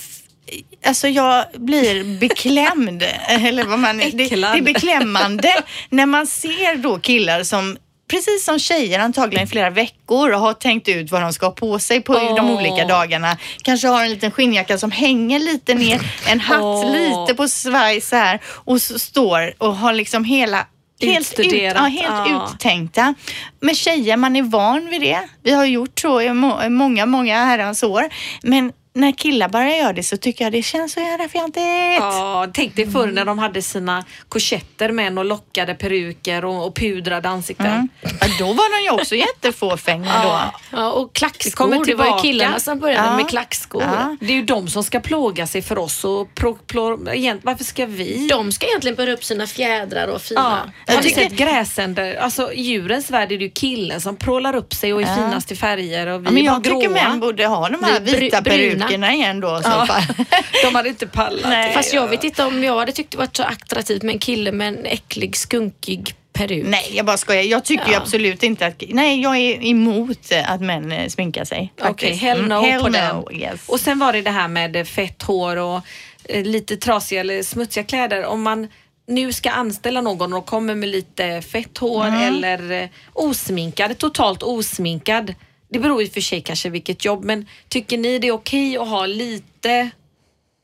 Alltså 0.85 1.07
jag 1.07 1.45
blir 1.55 2.19
beklämd, 2.19 3.03
eller 3.27 3.63
vad 3.63 3.79
man 3.79 3.97
det, 3.97 4.11
det 4.11 4.33
är 4.33 4.61
beklämmande 4.61 5.53
när 5.89 6.05
man 6.05 6.27
ser 6.27 6.75
då 6.75 6.99
killar 6.99 7.43
som 7.43 7.77
Precis 8.07 8.45
som 8.45 8.59
tjejer 8.59 8.99
antagligen 8.99 9.47
i 9.47 9.49
flera 9.49 9.69
veckor 9.69 10.31
och 10.33 10.39
har 10.39 10.53
tänkt 10.53 10.87
ut 10.87 11.11
vad 11.11 11.21
de 11.21 11.33
ska 11.33 11.45
ha 11.45 11.53
på 11.53 11.79
sig 11.79 12.01
på 12.01 12.13
de 12.13 12.39
Åh. 12.49 12.57
olika 12.57 12.85
dagarna. 12.85 13.37
Kanske 13.63 13.87
har 13.87 14.03
en 14.03 14.09
liten 14.09 14.31
skinnjacka 14.31 14.77
som 14.77 14.91
hänger 14.91 15.39
lite 15.39 15.73
ner, 15.73 16.01
en 16.29 16.39
hatt 16.39 16.61
Åh. 16.61 16.91
lite 16.91 17.35
på 17.35 17.47
svaj 17.47 18.01
så 18.01 18.15
här 18.15 18.39
och 18.45 18.81
så 18.81 18.99
står 18.99 19.53
och 19.57 19.75
har 19.75 19.93
liksom 19.93 20.23
hela 20.23 20.65
Helt, 21.01 21.39
ut, 21.39 21.53
ja, 21.53 21.81
helt 21.81 22.29
ja. 22.29 22.49
uttänkta. 22.53 23.13
Med 23.59 23.77
tjejer, 23.77 24.17
man 24.17 24.35
är 24.35 24.41
van 24.43 24.89
vid 24.89 25.01
det. 25.01 25.19
Vi 25.43 25.51
har 25.51 25.65
gjort 25.65 25.99
så 25.99 26.21
i 26.21 26.33
må- 26.33 26.69
många, 26.69 27.05
många 27.05 27.45
herrans 27.45 27.83
år. 27.83 28.03
Men 28.41 28.71
när 28.97 29.11
killar 29.11 29.49
börjar 29.49 29.75
göra 29.75 29.93
det 29.93 30.03
så 30.03 30.17
tycker 30.17 30.43
jag 30.45 30.51
det 30.51 30.63
känns 30.63 30.93
så 30.93 30.99
jävla 30.99 31.27
fjantigt. 31.29 31.63
Ja, 31.99 32.47
tänk 32.53 32.75
dig 32.75 32.91
förr 32.91 33.07
när 33.07 33.25
de 33.25 33.39
hade 33.39 33.61
sina 33.61 34.05
korsetter 34.29 34.91
med 34.91 35.17
och 35.19 35.25
lockade 35.25 35.73
peruker 35.75 36.45
och, 36.45 36.65
och 36.67 36.75
pudrade 36.75 37.29
ansikten. 37.29 37.65
Mm. 37.65 37.89
Ja, 38.01 38.27
då 38.39 38.45
var 38.45 38.77
de 38.79 38.83
ju 38.83 39.01
också 39.01 39.15
jättefåfänga 39.51 40.23
då. 40.23 40.39
Ja, 40.77 40.91
och 40.91 41.13
klackskor. 41.15 41.51
kommer 41.51 41.85
Det 41.85 41.95
var 41.95 42.05
ju 42.05 42.21
killarna 42.21 42.59
som 42.59 42.79
började 42.79 43.07
Ja. 43.07 43.15
med 43.17 43.29
klackskor. 43.29 43.83
Ja. 43.83 44.15
Det 44.19 44.25
är 44.33 44.35
ju 44.35 44.41
de 44.43 44.67
som 44.67 44.83
ska 44.83 44.99
plåga 44.99 45.47
sig 45.47 45.61
för 45.61 45.77
oss 45.77 46.03
och 46.03 46.35
pro, 46.35 46.53
pro, 46.67 47.09
egent, 47.09 47.41
varför 47.43 47.63
ska 47.63 47.85
vi? 47.85 48.27
De 48.27 48.51
ska 48.51 48.67
egentligen 48.67 48.95
börja 48.95 49.13
upp 49.13 49.23
sina 49.23 49.47
fjädrar 49.47 50.07
och 50.07 50.13
Ja, 50.13 50.19
fina. 50.19 50.41
har 50.41 50.93
Jag 50.93 51.03
du 51.03 51.09
sett 51.09 51.31
gräsänder? 51.31 52.15
Alltså 52.15 52.53
djurens 52.53 53.09
värld 53.09 53.31
är 53.31 53.37
det 53.37 53.43
ju 53.43 53.49
killen 53.49 54.01
som 54.01 54.15
prålar 54.15 54.55
upp 54.55 54.73
sig 54.73 54.93
och 54.93 55.01
är 55.01 55.15
finast 55.15 55.51
i 55.51 55.55
färger 55.55 56.07
och 56.07 56.21
vi 56.21 56.25
Ja, 56.25 56.31
men 56.31 56.45
bara 56.45 56.53
jag 56.53 56.63
tycker 56.63 56.89
män 56.89 57.19
borde 57.19 57.45
ha 57.45 57.69
de 57.69 57.83
här 57.83 57.99
Vi 57.99 58.15
vita 58.17 58.41
bruna. 58.41 58.86
Perukerna 58.87 59.13
igen 59.13 59.39
då 59.39 59.61
så 59.63 59.69
Ja. 59.69 59.87
De 60.63 60.75
hade 60.75 60.89
inte 60.89 61.07
pallat. 61.07 61.41
Nej. 61.49 61.73
Fast 61.73 61.93
jag 61.93 62.07
vet 62.07 62.23
inte 62.23 62.43
om 62.43 62.63
jag 62.63 62.79
hade 62.79 62.91
tyckt 62.91 63.11
det 63.11 63.17
varit 63.17 63.35
så 63.37 63.43
attraktivt 63.43 64.03
med 64.03 64.13
en 64.13 64.19
kille 64.19 64.51
med 64.51 64.67
en 64.67 64.85
äcklig 64.85 65.35
skunkig 65.37 66.13
peruk. 66.33 66.65
Nej, 66.67 66.91
jag 66.93 67.05
bara 67.05 67.17
skojar. 67.17 67.41
Jag 67.43 67.65
tycker 67.65 67.85
ju 67.87 67.91
Ja. 67.93 67.97
absolut 68.01 68.43
inte 68.43 68.65
att... 68.67 68.83
Nej, 68.89 69.21
jag 69.21 69.37
är 69.37 69.65
emot 69.65 70.31
att 70.45 70.61
män 70.61 70.91
eh, 70.91 71.07
sminkar 71.07 71.45
sig. 71.45 71.73
Okej, 71.81 71.87
faktiskt. 71.87 72.21
hell 72.21 72.41
no 72.47 72.53
Mm, 72.53 72.71
hell 72.71 72.81
på 72.81 72.87
no, 72.87 72.91
den. 72.93 73.41
Yes. 73.41 73.69
Och 73.69 73.79
sen 73.79 73.99
var 73.99 74.13
det 74.13 74.21
det 74.21 74.31
här 74.31 74.47
med 74.47 74.87
fett 74.87 75.23
hår 75.23 75.57
och 75.57 75.81
eh, 76.23 76.43
lite 76.43 76.77
trasiga 76.77 77.19
eller 77.21 77.43
smutsiga 77.43 77.83
kläder. 77.83 78.25
Om 78.25 78.41
man 78.41 78.67
nu 79.07 79.33
ska 79.33 79.49
anställa 79.49 80.01
någon 80.01 80.33
och 80.33 80.45
kommer 80.45 80.75
med 80.75 80.89
lite 80.89 81.41
fett 81.41 81.77
hår 81.77 82.05
Mm. 82.07 82.21
eller 82.23 82.71
eh, 82.83 82.89
osminkad, 83.13 83.97
totalt 83.97 84.43
osminkad. 84.43 85.33
Det 85.69 85.79
beror 85.79 86.01
ju 86.01 86.09
för 86.09 86.21
sig 86.21 86.41
kanske 86.41 86.69
vilket 86.69 87.05
jobb, 87.05 87.23
men 87.23 87.45
tycker 87.69 87.97
ni 87.97 88.19
det 88.19 88.27
är 88.27 88.31
okej 88.31 88.77
att 88.77 88.87
ha 88.87 89.05
lite 89.05 89.89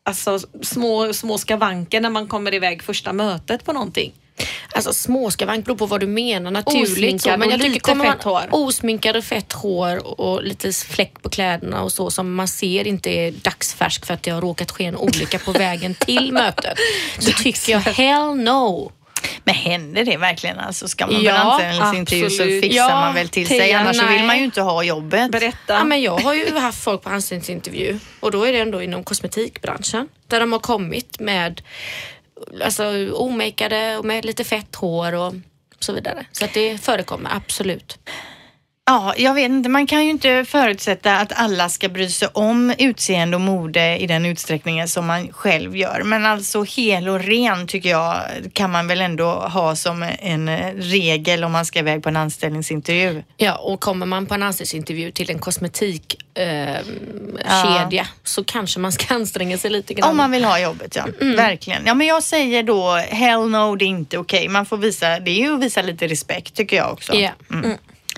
alltså, 0.05 0.39
små, 0.61 1.13
små 1.13 1.37
skavanker 1.37 2.01
när 2.01 2.09
man 2.09 2.27
kommer 2.27 2.53
iväg 2.53 2.83
första 2.83 3.13
mötet 3.13 3.65
på 3.65 3.73
någonting? 3.73 4.13
Alltså 4.75 4.93
småskavank 4.93 5.65
beror 5.65 5.77
på 5.77 5.85
vad 5.85 5.99
du 5.99 6.07
menar 6.07 6.51
naturligt. 6.51 6.91
Osminkad 6.91 7.21
så, 7.21 7.29
men 7.29 7.41
och 7.41 7.45
jag 7.45 7.59
tycker 7.59 7.69
lite 7.69 7.79
kommer 7.79 8.05
man 8.05 8.13
fett 8.13 8.23
hår. 8.23 8.47
Osminkad 8.51 9.15
och 9.15 9.23
fett 9.23 9.53
hår 9.53 10.21
och 10.21 10.43
lite 10.43 10.71
fläck 10.71 11.21
på 11.21 11.29
kläderna 11.29 11.83
och 11.83 11.91
så 11.91 12.11
som 12.11 12.35
man 12.35 12.47
ser 12.47 12.87
inte 12.87 13.09
är 13.09 13.31
dagsfärsk 13.31 14.05
för 14.05 14.13
att 14.13 14.23
det 14.23 14.31
har 14.31 14.41
råkat 14.41 14.71
ske 14.71 14.85
en 14.85 14.95
olycka 14.95 15.39
på 15.39 15.51
vägen 15.51 15.95
till 15.95 16.31
mötet. 16.33 16.77
Så 17.19 17.31
tycker 17.43 17.71
jag 17.71 17.79
hell 17.79 18.35
no. 18.35 18.91
Men 19.43 19.55
händer 19.55 20.05
det 20.05 20.17
verkligen? 20.17 20.59
Alltså, 20.59 20.87
ska 20.87 21.07
man 21.07 21.23
Ja, 21.23 21.31
på 21.31 21.63
en 21.63 21.81
anställningsintervju 21.81 22.29
så 22.29 22.43
fixar 22.43 22.77
Ja, 22.77 22.89
man 22.89 23.13
väl 23.13 23.29
till 23.29 23.47
sig. 23.47 23.73
Annars 23.73 23.97
så 23.97 24.05
vill 24.05 24.17
nej. 24.17 24.27
man 24.27 24.37
ju 24.37 24.43
inte 24.43 24.61
ha 24.61 24.83
jobbet. 24.83 25.31
Berätta. 25.31 25.73
Ja, 25.73 25.83
men 25.83 26.01
jag 26.01 26.19
har 26.19 26.33
ju 26.33 26.57
haft 26.57 26.83
folk 26.83 27.01
på 27.01 27.09
anställningsintervju 27.09 27.99
och 28.19 28.31
då 28.31 28.43
är 28.43 28.53
det 28.53 28.59
ändå 28.59 28.81
inom 28.81 29.03
kosmetikbranschen 29.03 30.07
där 30.27 30.39
de 30.39 30.51
har 30.51 30.59
kommit 30.59 31.19
med 31.19 31.61
alltså, 32.63 32.83
omakeade 33.13 33.97
och 33.97 34.05
med 34.05 34.25
lite 34.25 34.43
fett 34.43 34.75
hår 34.75 35.13
och 35.13 35.33
så 35.79 35.93
vidare. 35.93 36.25
Så 36.31 36.45
att 36.45 36.53
det 36.53 36.77
förekommer 36.77 37.31
absolut. 37.35 37.99
Ja, 38.85 39.13
jag 39.17 39.33
vet 39.33 39.49
inte. 39.49 39.69
Man 39.69 39.87
kan 39.87 40.03
ju 40.03 40.09
inte 40.09 40.45
förutsätta 40.47 41.15
att 41.17 41.31
alla 41.35 41.69
ska 41.69 41.89
bry 41.89 42.09
sig 42.09 42.27
om 42.33 42.73
utseende 42.77 43.37
och 43.37 43.41
mode 43.41 43.97
i 43.97 44.07
den 44.07 44.25
utsträckningen 44.25 44.87
som 44.87 45.05
man 45.05 45.33
själv 45.33 45.75
gör. 45.75 46.01
Men 46.03 46.25
alltså 46.25 46.63
hel 46.63 47.09
och 47.09 47.19
ren 47.19 47.67
tycker 47.67 47.89
jag 47.89 48.15
kan 48.53 48.71
man 48.71 48.87
väl 48.87 49.01
ändå 49.01 49.25
ha 49.31 49.75
som 49.75 50.05
en 50.19 50.47
eh, 50.47 50.73
regel 50.75 51.43
om 51.43 51.51
man 51.51 51.65
ska 51.65 51.79
iväg 51.79 52.03
på 52.03 52.09
en 52.09 52.15
anställningsintervju. 52.15 53.23
Ja, 53.37 53.55
och 53.55 53.79
kommer 53.79 54.05
man 54.05 54.25
på 54.25 54.33
en 54.33 54.43
anställningsintervju 54.43 55.11
till 55.11 55.29
en 55.29 55.39
kosmetikkedja 55.39 56.79
Ja. 57.45 57.79
kedja, 57.81 58.07
så 58.23 58.43
kanske 58.43 58.79
man 58.79 58.91
ska 58.91 59.13
anstränga 59.15 59.57
sig 59.57 59.71
lite 59.71 59.93
grann. 59.93 60.09
Om 60.09 60.17
man 60.17 60.31
vill 60.31 60.43
ha 60.45 60.59
jobbet, 60.59 60.95
ja. 60.95 61.05
Verkligen. 61.19 61.85
Ja, 61.85 61.93
men 61.93 62.07
jag 62.07 62.23
säger 62.23 62.63
då 62.63 62.91
hell 62.95 63.49
no, 63.49 63.75
det 63.75 63.85
är 63.85 63.87
inte 63.87 64.17
okej. 64.17 64.47
Man 64.47 64.65
får 64.65 64.77
visa, 64.77 65.19
det 65.19 65.31
är 65.31 65.39
ju 65.39 65.53
att 65.53 65.61
visa 65.61 65.81
lite 65.81 66.07
respekt 66.07 66.53
tycker 66.53 66.77
jag 66.77 66.91
också. 66.91 67.15
Ja. 67.15 67.31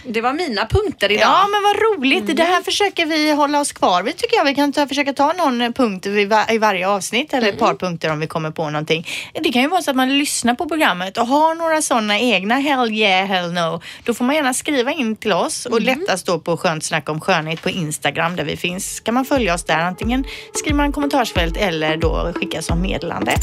Det 0.08 0.22
var 0.22 0.34
mina 0.34 0.66
punkter 0.66 1.12
idag. 1.12 1.22
Ja 1.22 1.48
men 1.48 1.64
vad 1.64 1.76
roligt. 1.76 2.38
Det 2.38 2.44
här 2.44 2.62
försöker 2.62 3.06
vi 3.06 3.32
hålla 3.32 3.60
oss 3.60 3.72
kvar 3.72 4.04
vid 4.04 4.18
tycker 4.18 4.38
jag. 4.38 4.46
Vi 4.46 4.56
kan 4.56 4.74
ta, 4.74 4.88
försöka 4.88 5.14
ta 5.14 5.34
någon 5.34 5.74
punkt 5.74 6.06
i 6.06 6.58
varje 6.58 6.88
avsnitt 6.88 7.34
eller 7.34 7.50
ett 7.50 7.60
par 7.60 7.74
punkter 7.74 8.12
om 8.12 8.20
vi 8.20 8.28
kommer 8.28 8.52
på 8.52 8.70
någonting. 8.70 9.08
Det 9.34 9.52
kan 9.52 9.62
ju 9.62 9.68
vara 9.68 9.82
så 9.82 9.92
att 9.92 9.98
man 9.98 10.18
lyssnar 10.18 10.54
på 10.54 10.70
programmet 10.70 11.18
och 11.18 11.28
har 11.28 11.56
några 11.56 11.82
sådana 11.82 12.20
egna 12.20 12.56
hell 12.56 12.92
yeah, 12.92 13.28
hell 13.28 13.54
no. 13.54 13.82
Då 14.04 14.14
får 14.14 14.26
man 14.26 14.36
gärna 14.36 14.54
skriva 14.54 14.92
in 14.92 15.16
till 15.16 15.34
oss 15.34 15.66
och 15.66 15.82
lättast 15.82 16.26
då 16.26 16.40
på 16.40 16.58
Skönt 16.58 16.84
snack 16.84 17.10
om 17.10 17.22
skönhet 17.22 17.62
på 17.62 17.70
Instagram 17.70 18.36
där 18.36 18.44
vi 18.44 18.58
finns. 18.58 19.00
Kan 19.00 19.14
man 19.14 19.26
följa 19.26 19.54
oss 19.54 19.64
där. 19.64 19.80
Antingen 19.80 20.26
skriver 20.54 20.78
man 20.78 20.86
en 20.86 20.92
kommentarsfält 20.92 21.58
eller 21.58 21.98
då 21.98 22.34
skicka 22.36 22.62
som 22.62 22.82
meddelande. 22.82 23.36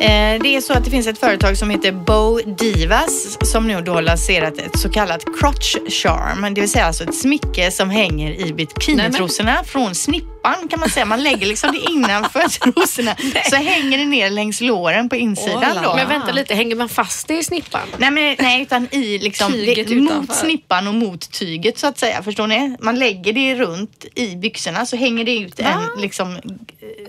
Det 0.00 0.56
är 0.56 0.60
så 0.60 0.72
att 0.72 0.84
det 0.84 0.90
finns 0.90 1.06
ett 1.06 1.18
företag 1.18 1.56
som 1.56 1.70
heter 1.70 1.92
Bow 1.92 2.40
Divas 2.46 3.38
som 3.52 3.66
nu 3.66 3.80
då 3.80 3.92
har 3.92 4.02
lanserat 4.02 4.58
ett 4.58 4.78
så 4.78 4.88
kallat 4.88 5.24
crotch 5.40 5.76
charm. 5.88 6.54
Det 6.54 6.60
vill 6.60 6.70
säga 6.70 6.84
alltså 6.84 7.04
ett 7.04 7.14
smycke 7.14 7.70
som 7.70 7.90
hänger 7.90 8.46
i 8.46 8.52
bikinitrosorna 8.52 9.64
från 9.64 9.94
snippan 9.94 10.37
kan 10.70 10.80
man 10.80 10.90
säga. 10.90 11.04
Man 11.06 11.22
lägger 11.22 11.46
liksom 11.46 11.72
det 11.72 11.90
innanför 11.90 12.48
trosorna 12.72 13.16
så 13.50 13.56
hänger 13.56 13.98
det 13.98 14.04
ner 14.04 14.30
längs 14.30 14.60
låren 14.60 15.08
på 15.08 15.16
insidan 15.16 15.72
Åh, 15.76 15.82
då. 15.82 15.94
Men 15.96 16.08
vänta 16.08 16.32
lite, 16.32 16.54
hänger 16.54 16.76
man 16.76 16.88
fast 16.88 17.28
det 17.28 17.38
i 17.38 17.44
snippan? 17.44 17.88
Nej, 17.96 18.10
men, 18.10 18.36
nej, 18.38 18.62
utan 18.62 18.88
i 18.90 19.18
liksom, 19.18 19.52
det, 19.52 20.00
mot 20.00 20.34
snippan 20.34 20.88
och 20.88 20.94
mot 20.94 21.32
tyget 21.32 21.78
så 21.78 21.86
att 21.86 21.98
säga. 21.98 22.22
Förstår 22.22 22.46
ni? 22.46 22.76
Man 22.80 22.98
lägger 22.98 23.32
det 23.32 23.54
runt 23.54 24.04
i 24.14 24.36
byxorna 24.36 24.86
så 24.86 24.96
hänger 24.96 25.24
det 25.24 25.38
ut 25.38 25.60
en 25.60 26.00
liksom, 26.00 26.36
eh, 26.36 26.40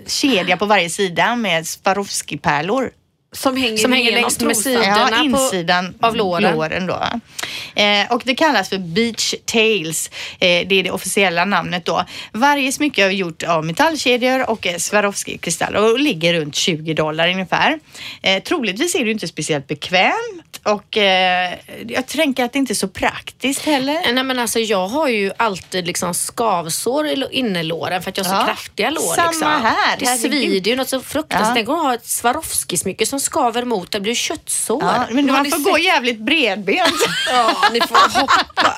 kedja 0.06 0.56
på 0.56 0.66
varje 0.66 0.90
sida 0.90 1.36
med 1.36 1.66
Swarovski-pärlor. 1.66 2.90
Som 3.32 3.56
hänger, 3.56 3.76
Som 3.76 3.92
hänger 3.92 4.12
längs 4.12 4.40
med 4.40 4.56
sidan. 4.56 4.82
Ja, 4.84 4.94
Sidorna 4.94 5.16
på- 5.16 5.24
insidan 5.24 5.94
av 6.00 6.16
låren. 6.16 6.86
då. 6.86 7.02
Eh, 7.82 8.12
och 8.12 8.22
det 8.24 8.34
kallas 8.34 8.68
för 8.68 8.78
Beach 8.78 9.34
Tails. 9.44 10.10
Eh, 10.32 10.66
det 10.68 10.72
är 10.74 10.82
det 10.82 10.90
officiella 10.90 11.44
namnet 11.44 11.84
då. 11.84 12.04
Varje 12.32 12.72
smycke 12.72 13.04
är 13.04 13.10
gjort 13.10 13.42
av 13.42 13.64
metallkedjor 13.64 14.50
och 14.50 14.66
eh, 14.66 14.76
Swarovski-kristaller 14.76 15.92
och 15.92 15.98
ligger 15.98 16.34
runt 16.34 16.54
20 16.54 16.94
dollar 16.94 17.28
ungefär. 17.28 17.78
Eh, 18.22 18.42
troligtvis 18.42 18.94
är 18.94 19.04
det 19.04 19.10
inte 19.10 19.28
speciellt 19.28 19.66
bekvämt 19.68 20.60
och 20.62 20.96
eh, 20.96 21.54
jag 21.88 22.06
tänker 22.06 22.44
att 22.44 22.52
det 22.52 22.58
inte 22.58 22.72
är 22.72 22.74
så 22.74 22.88
praktiskt 22.88 23.62
heller. 23.64 24.12
Nej 24.12 24.24
men 24.24 24.38
alltså 24.38 24.58
jag 24.58 24.88
har 24.88 25.08
ju 25.08 25.32
alltid 25.36 25.86
liksom 25.86 26.14
skavsår 26.14 27.06
i 27.06 27.24
innerlåren 27.30 28.02
för 28.02 28.10
att 28.10 28.16
jag 28.16 28.24
har 28.24 28.30
så 28.34 28.40
Ja, 28.40 28.46
kraftiga 28.46 28.90
lår. 28.90 29.14
samma 29.14 29.30
liksom. 29.30 29.48
här, 29.50 29.96
Det 29.98 30.06
herregud. 30.06 30.30
svider 30.42 30.70
ju 30.70 30.76
något 30.76 30.88
så 30.88 31.00
fruktansvärt. 31.00 31.48
Ja. 31.48 31.54
Tänk 31.54 31.68
att 31.68 31.78
ha 31.78 31.94
ett 31.94 32.04
Swarovski-smycke 32.04 33.04
som 33.06 33.19
som 33.20 33.24
skaver 33.26 33.64
mot 33.64 33.90
det 33.90 34.00
blir 34.00 34.14
köttsår. 34.14 34.82
Ja, 34.82 35.06
men 35.10 35.26
man 35.26 35.50
får 35.50 35.70
gå 35.70 35.78
jävligt 35.78 36.18
bredbent. 36.18 37.02
Ja, 37.32 37.54
ni 37.72 37.80
får 37.80 38.20
hoppa 38.20 38.76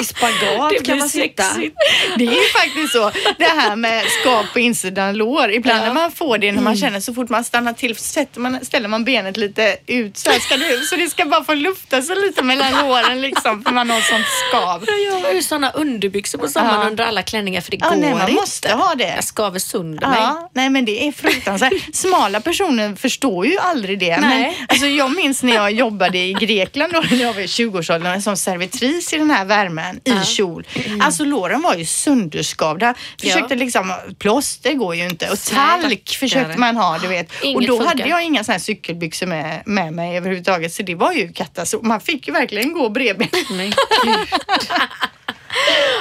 i 0.00 0.04
spagat 0.04 0.70
Det 0.70 0.84
kan 0.86 0.98
man 0.98 1.08
sitta. 1.08 1.42
sexigt. 1.42 1.76
Det 2.16 2.24
är 2.26 2.30
ju 2.32 2.48
faktiskt 2.48 2.92
så. 2.92 3.10
Det 3.38 3.44
här 3.44 3.76
med 3.76 4.04
skap 4.20 4.46
på 4.52 4.58
insidan 4.60 5.14
lår. 5.16 5.50
Ibland 5.52 5.84
när 5.84 5.94
man 5.94 6.12
får 6.12 6.38
det, 6.38 6.52
när 6.52 6.62
man 6.62 6.76
känner 6.76 7.00
så 7.00 7.14
fort 7.14 7.28
man 7.28 7.44
stannar 7.44 7.72
till 7.72 7.96
så 7.96 8.02
sätter 8.04 8.40
man, 8.40 8.64
ställer 8.64 8.88
man 8.88 9.04
benet 9.04 9.36
lite 9.36 9.76
ut 9.86 10.16
så, 10.16 10.30
här 10.30 10.38
ska 10.38 10.56
det, 10.56 10.80
så 10.86 10.96
det 10.96 11.08
ska 11.08 11.24
bara 11.24 11.44
få 11.44 11.54
lufta 11.54 12.02
sig 12.02 12.16
lite 12.16 12.42
mellan 12.42 12.72
låren 12.88 13.20
liksom 13.20 13.62
för 13.64 13.72
man 13.72 13.90
har 13.90 14.00
sånt 14.00 14.26
skav. 14.48 14.84
Jag 15.06 15.20
har 15.28 15.32
ju 15.32 15.42
såna 15.42 15.70
underbyxor 15.70 16.38
på 16.38 16.48
sommaren 16.48 16.80
Ja. 16.80 16.86
under 16.90 17.04
alla 17.04 17.22
klänningar 17.22 17.60
för 17.60 17.70
det 17.70 17.78
Ja, 17.80 17.88
går 17.88 17.96
nej, 17.96 18.10
man 18.12 18.20
inte. 18.20 18.32
måste 18.32 18.72
ha 18.72 18.94
det. 18.94 19.08
Jag 19.14 19.24
skaver 19.24 19.58
sönder 19.58 20.08
mig. 20.08 20.18
Ja, 20.20 20.50
nej 20.54 20.70
men 20.70 20.84
det 20.84 21.08
är 21.08 21.12
fruktansvärt. 21.12 21.72
Smala 21.96 22.40
personer 22.40 22.96
förstår 22.96 23.46
ju 23.46 23.58
aldrig 23.58 23.98
det. 23.98 24.18
Men, 24.20 24.30
Nej. 24.30 24.66
alltså, 24.68 24.86
jag 24.86 25.14
minns 25.16 25.42
när 25.42 25.54
jag 25.54 25.72
jobbade 25.72 26.18
i 26.18 26.32
Grekland 26.32 26.92
då, 26.92 27.02
när 27.10 27.22
jag 27.22 27.32
var 27.32 27.40
i 27.40 27.46
20-årsåldern 27.46 28.22
som 28.22 28.36
servitris 28.36 29.12
i 29.12 29.16
den 29.18 29.30
här 29.30 29.44
värmen 29.44 29.85
i 30.04 30.24
kjol. 30.24 30.66
Alltså 31.00 31.24
låren 31.24 31.62
var 31.62 31.74
ju 31.74 31.84
sönderskavda. 31.84 32.94
Försökte 33.20 33.54
liksom, 33.54 33.92
plåster 34.18 34.72
går 34.72 34.94
ju 34.94 35.04
inte 35.04 35.30
och 35.30 35.38
talk 35.42 36.16
försökte 36.20 36.58
man 36.58 36.76
ha 36.76 36.98
du 36.98 37.08
vet. 37.08 37.30
och 37.30 37.44
Inget 37.44 37.68
då 37.68 37.76
funkar. 37.76 37.88
hade 37.98 38.08
jag 38.08 38.22
inga 38.24 38.44
såna 38.44 38.52
här 38.52 38.60
cykelbyxor 38.60 39.26
med, 39.26 39.62
med 39.66 39.92
mig 39.92 40.16
överhuvudtaget 40.16 40.72
så 40.72 40.82
det 40.82 40.94
var 40.94 41.12
ju 41.12 41.32
katastrof. 41.32 41.82
Man 41.82 42.00
fick 42.00 42.26
ju 42.26 42.32
verkligen 42.32 42.72
gå 42.72 42.88
bredbent. 42.88 43.32
Men 43.50 43.72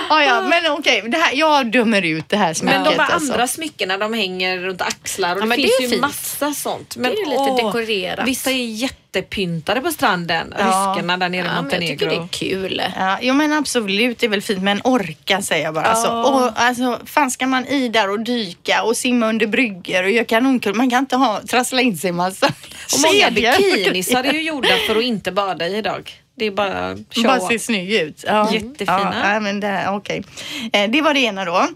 Ja, 0.10 0.24
ja, 0.24 0.42
men 0.42 0.72
okej, 0.72 1.04
det 1.08 1.18
här, 1.18 1.34
jag 1.36 1.72
dömer 1.72 2.02
ut 2.02 2.30
det 2.30 2.38
här 2.38 2.54
smycket. 2.54 2.82
Men 2.82 2.92
de 2.94 3.00
här 3.04 3.12
alltså. 3.14 3.32
andra 3.34 3.48
smyckena 3.48 3.98
de 3.98 4.14
hänger 4.14 4.58
runt 4.58 4.82
axlar 4.82 5.36
och 5.36 5.42
Ja, 5.42 5.46
det 5.46 5.56
det 5.56 5.62
finns 5.62 5.80
är 5.80 5.84
ju 5.84 5.90
fint. 5.90 6.02
massa 6.02 6.54
sånt. 6.54 6.96
Men 6.98 7.12
är 7.12 7.16
lite 7.30 7.66
dekorerat. 7.66 8.28
Vissa 8.28 8.52
är 8.52 8.56
jättepyntade 9.16 9.82
på 9.82 9.91
stranden. 9.91 10.53
Ja. 10.57 10.66
Riskerna 10.66 11.18
där 11.18 11.30
nere 11.30 11.41
i 11.41 11.45
Ja, 11.45 11.61
men 11.61 11.72
jag 11.72 11.82
tycker 11.82 12.05
Montenegro. 12.05 12.09
det 12.09 12.16
är 12.16 12.49
kul. 12.49 12.82
Ja, 12.95 13.18
jo 13.22 13.34
men 13.34 13.53
absolut, 13.53 14.20
det 14.20 14.26
är 14.26 14.30
väl 14.30 14.41
fint 14.41 14.63
men 14.63 14.82
orka 14.84 15.41
säger 15.41 15.63
jag 15.63 15.74
bara. 15.74 15.86
Alltså, 15.86 16.11
och, 16.11 16.51
alltså, 16.55 16.99
fan 17.05 17.32
ska 17.32 17.47
man 17.47 17.66
i 17.66 17.89
där 17.89 18.09
och 18.09 18.20
dyka 18.20 18.84
och 18.84 18.97
simma 18.97 19.30
under 19.30 19.47
bryggor 19.47 20.03
och 20.03 20.09
göra 20.09 20.26
kanonkull. 20.26 20.74
Man 20.76 20.89
kan 20.89 20.99
inte 20.99 21.16
ha, 21.16 21.41
trassla 21.41 21.82
in 21.82 21.97
sig 21.97 22.09
i 22.09 22.13
massa 22.13 22.47
Och 22.93 22.99
många 22.99 23.32
bikinisar 23.32 24.24
är 24.24 24.34
ju 24.34 24.41
gjorda 24.41 24.78
för 24.88 24.95
att 24.95 25.03
inte 25.03 25.32
bada 25.32 25.68
i 25.68 25.78
idag. 25.78 26.11
Det 26.38 26.46
är 26.46 26.52
bara 26.52 26.96
show 26.96 27.24
Bara 27.24 27.40
se 27.40 27.60
snygg 27.60 27.94
ut. 27.94 28.24
Ja. 28.28 28.54
Jättefina. 28.54 29.34
Ja, 29.34 29.40
men 29.40 29.60
det, 29.60 29.86
okej. 29.90 30.24
Eh, 30.74 30.90
det 30.90 31.02
var 31.02 31.14
det 31.14 31.20
ena 31.20 31.46
då. 31.46 31.68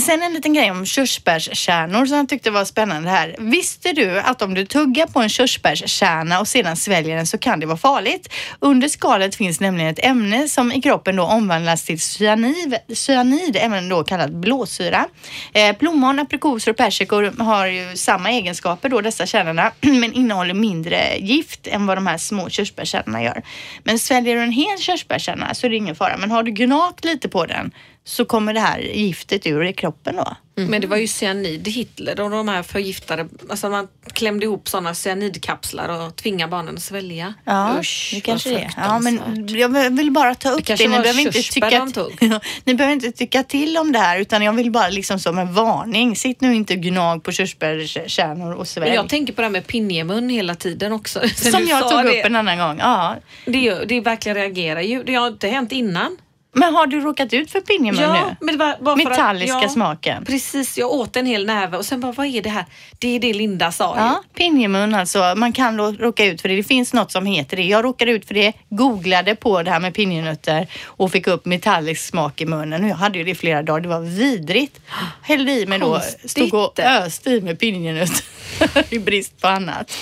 Sen 0.00 0.22
en 0.22 0.32
liten 0.32 0.54
grej 0.54 0.70
om 0.70 0.86
körsbärskärnor 0.86 2.06
som 2.06 2.16
jag 2.16 2.28
tyckte 2.28 2.50
var 2.50 2.64
spännande 2.64 3.10
här. 3.10 3.36
Visste 3.38 3.92
du 3.92 4.20
att 4.20 4.42
om 4.42 4.54
du 4.54 4.66
tuggar 4.66 5.06
på 5.06 5.20
en 5.20 5.28
körsbärskärna 5.28 6.40
och 6.40 6.48
sedan 6.48 6.76
sväljer 6.76 7.16
den 7.16 7.26
så 7.26 7.38
kan 7.38 7.60
det 7.60 7.66
vara 7.66 7.76
farligt? 7.76 8.32
Under 8.58 8.88
skalet 8.88 9.34
finns 9.34 9.60
nämligen 9.60 9.90
ett 9.90 10.04
ämne 10.04 10.48
som 10.48 10.72
i 10.72 10.82
kroppen 10.82 11.16
då 11.16 11.22
omvandlas 11.22 11.84
till 11.84 12.00
cyanid, 12.00 12.76
cyanid 12.92 13.56
även 13.60 13.88
då 13.88 14.04
kallat 14.04 14.30
blåsyra. 14.30 15.06
Eh, 15.52 15.76
plommon, 15.76 16.18
aprikoser 16.18 16.70
och 16.70 16.76
persikor 16.76 17.42
har 17.42 17.66
ju 17.66 17.96
samma 17.96 18.30
egenskaper 18.30 18.88
då 18.88 19.00
dessa 19.00 19.26
kärnorna 19.26 19.72
men 19.80 20.12
innehåller 20.12 20.54
mindre 20.54 21.16
gift 21.18 21.66
än 21.66 21.86
vad 21.86 21.96
de 21.96 22.06
här 22.06 22.18
små 22.18 22.48
körsbärskärnorna 22.48 23.22
gör. 23.22 23.42
Men 23.82 23.98
sväljer 24.04 24.36
du 24.36 24.42
en 24.42 24.52
hel 24.52 24.78
körsbärskärna 24.78 25.54
så 25.54 25.66
är 25.66 25.70
det 25.70 25.76
ingen 25.76 25.94
fara. 25.94 26.16
Men 26.16 26.30
har 26.30 26.42
du 26.42 26.50
gnagt 26.50 27.04
lite 27.04 27.28
på 27.28 27.46
den 27.46 27.72
så 28.04 28.24
kommer 28.24 28.54
det 28.54 28.60
här 28.60 28.78
giftet 28.78 29.46
ur 29.46 29.64
i 29.64 29.72
kroppen 29.72 30.16
då. 30.16 30.36
Men 30.56 30.80
det 30.80 30.86
var 30.86 30.96
ju 30.96 31.06
cyanid 31.06 31.68
Hitler 31.68 32.20
och 32.20 32.30
de 32.30 32.48
här 32.48 32.62
förgiftade, 32.62 33.28
alltså 33.50 33.70
man 33.70 33.88
klämde 34.12 34.46
ihop 34.46 34.68
sådana 34.68 34.94
cyanidkapslar 34.94 36.06
och 36.06 36.16
tvingade 36.16 36.50
barnen 36.50 36.74
att 36.74 36.82
svälja. 36.82 37.34
Ja, 37.44 37.76
Usch, 37.80 38.10
det 38.14 38.20
kanske 38.20 38.50
det 38.50 38.60
är. 38.60 38.70
Ja, 38.76 38.98
men 38.98 39.20
jag 39.48 39.90
vill 39.90 40.10
bara 40.10 40.34
ta 40.34 40.50
upp 40.50 40.56
det. 40.56 40.62
kanske 40.62 40.88
Ni 40.88 40.98
behöver, 40.98 41.20
inte 41.20 41.42
tycka 41.42 41.70
de 41.70 41.92
tog. 41.92 42.16
Ja, 42.20 42.40
ni 42.64 42.74
behöver 42.74 42.94
inte 42.94 43.12
tycka 43.12 43.42
till 43.42 43.76
om 43.76 43.92
det 43.92 43.98
här 43.98 44.18
utan 44.18 44.42
jag 44.42 44.52
vill 44.52 44.70
bara 44.70 44.88
liksom 44.88 45.18
som 45.18 45.38
en 45.38 45.54
varning. 45.54 46.16
Sitt 46.16 46.40
nu 46.40 46.54
inte 46.54 46.74
och 46.74 46.80
gnag 46.80 47.22
på 47.22 47.32
körsbärskärnor 47.32 48.52
och 48.54 48.68
svälj. 48.68 48.94
jag 48.94 49.08
tänker 49.08 49.32
på 49.32 49.40
det 49.40 49.46
här 49.46 49.52
med 49.52 49.66
pinjemun 49.66 50.28
hela 50.28 50.54
tiden 50.54 50.92
också. 50.92 51.28
Som 51.34 51.66
jag 51.66 51.90
tog 51.90 52.04
det. 52.04 52.18
upp 52.20 52.26
en 52.26 52.36
annan 52.36 52.58
gång. 52.58 52.78
Ja. 52.78 53.16
Det, 53.46 53.84
det 53.84 54.00
verkligen 54.00 54.36
reagerar 54.36 54.80
ju. 54.80 55.02
Det 55.02 55.14
har 55.14 55.26
inte 55.26 55.48
hänt 55.48 55.72
innan. 55.72 56.16
Men 56.54 56.74
har 56.74 56.86
du 56.86 57.00
råkat 57.00 57.32
ut 57.32 57.50
för 57.50 57.60
pinjemun 57.60 58.12
nu? 58.12 58.36
men 58.40 58.58
det 58.58 58.64
var 58.64 58.76
bara 58.80 58.96
för 58.96 59.02
att- 59.02 59.08
Metalliska 59.10 59.60
ja, 59.62 59.68
smaken. 59.68 60.24
Precis, 60.24 60.78
jag 60.78 60.92
åt 60.92 61.16
en 61.16 61.26
hel 61.26 61.46
näve 61.46 61.76
och 61.76 61.86
sen 61.86 62.00
bara, 62.00 62.12
vad 62.12 62.26
är 62.26 62.42
det 62.42 62.50
här? 62.50 62.64
Det 62.98 63.16
är 63.16 63.20
det 63.20 63.32
Linda 63.32 63.72
sa 63.72 63.94
Ja, 63.96 64.22
pinjemun 64.34 64.94
alltså. 64.94 65.34
Man 65.36 65.52
kan 65.52 65.78
råka 65.78 66.24
ut 66.24 66.40
för 66.40 66.48
det. 66.48 66.56
Det 66.56 66.62
finns 66.62 66.92
något 66.92 67.12
som 67.12 67.26
heter 67.26 67.56
det. 67.56 67.62
Jag 67.62 67.84
råkade 67.84 68.10
ut 68.10 68.26
för 68.26 68.34
det, 68.34 68.52
googlade 68.68 69.34
på 69.34 69.62
det 69.62 69.70
här 69.70 69.80
med 69.80 69.94
pinjenötter 69.94 70.66
och 70.84 71.12
fick 71.12 71.26
upp 71.26 71.44
metallisk 71.44 72.06
smak 72.06 72.40
i 72.40 72.46
munnen. 72.46 72.84
Och 72.84 72.90
jag 72.90 72.96
hade 72.96 73.18
ju 73.18 73.24
det 73.24 73.30
i 73.30 73.34
flera 73.34 73.62
dagar. 73.62 73.80
Det 73.80 73.88
var 73.88 74.00
vidrigt. 74.00 74.80
Hällde 75.22 75.52
i 75.52 75.66
mig 75.66 75.78
då, 75.78 76.00
stod 76.24 76.54
och 76.54 76.78
öste 76.80 77.30
i 77.30 77.40
mig 77.40 77.56
pinjenötter 77.56 78.24
i 78.90 78.98
brist 78.98 79.40
på 79.40 79.48
annat. 79.48 79.98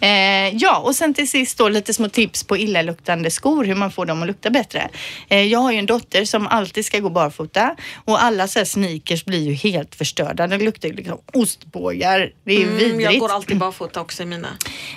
Eh, 0.00 0.56
ja, 0.56 0.78
och 0.78 0.94
sen 0.94 1.14
till 1.14 1.30
sist 1.30 1.58
då 1.58 1.68
lite 1.68 1.94
små 1.94 2.08
tips 2.08 2.44
på 2.44 2.56
illaluktande 2.56 3.30
skor, 3.30 3.64
hur 3.64 3.74
man 3.74 3.90
får 3.90 4.06
dem 4.06 4.22
att 4.22 4.26
lukta 4.28 4.50
bättre. 4.50 4.88
Eh, 5.28 5.42
jag 5.42 5.58
har 5.58 5.72
ju 5.72 5.78
en 5.78 5.86
dotter 5.88 6.24
som 6.24 6.46
alltid 6.46 6.84
ska 6.84 6.98
gå 6.98 7.10
barfota 7.10 7.76
och 8.04 8.22
alla 8.22 8.48
så 8.48 8.58
här 8.58 8.66
sneakers 8.66 9.24
blir 9.24 9.42
ju 9.48 9.52
helt 9.54 9.94
förstörda. 9.94 10.46
De 10.46 10.58
luktar 10.58 10.88
liksom 10.88 11.18
ostbågar. 11.34 12.30
Det 12.44 12.52
är 12.52 12.62
Mm, 12.62 12.76
vidrigt. 12.78 13.02
jag 13.02 13.18
går 13.18 13.32
alltid 13.32 13.58
barfota 13.58 14.00
också 14.00 14.22
i 14.22 14.26
mina. 14.26 14.48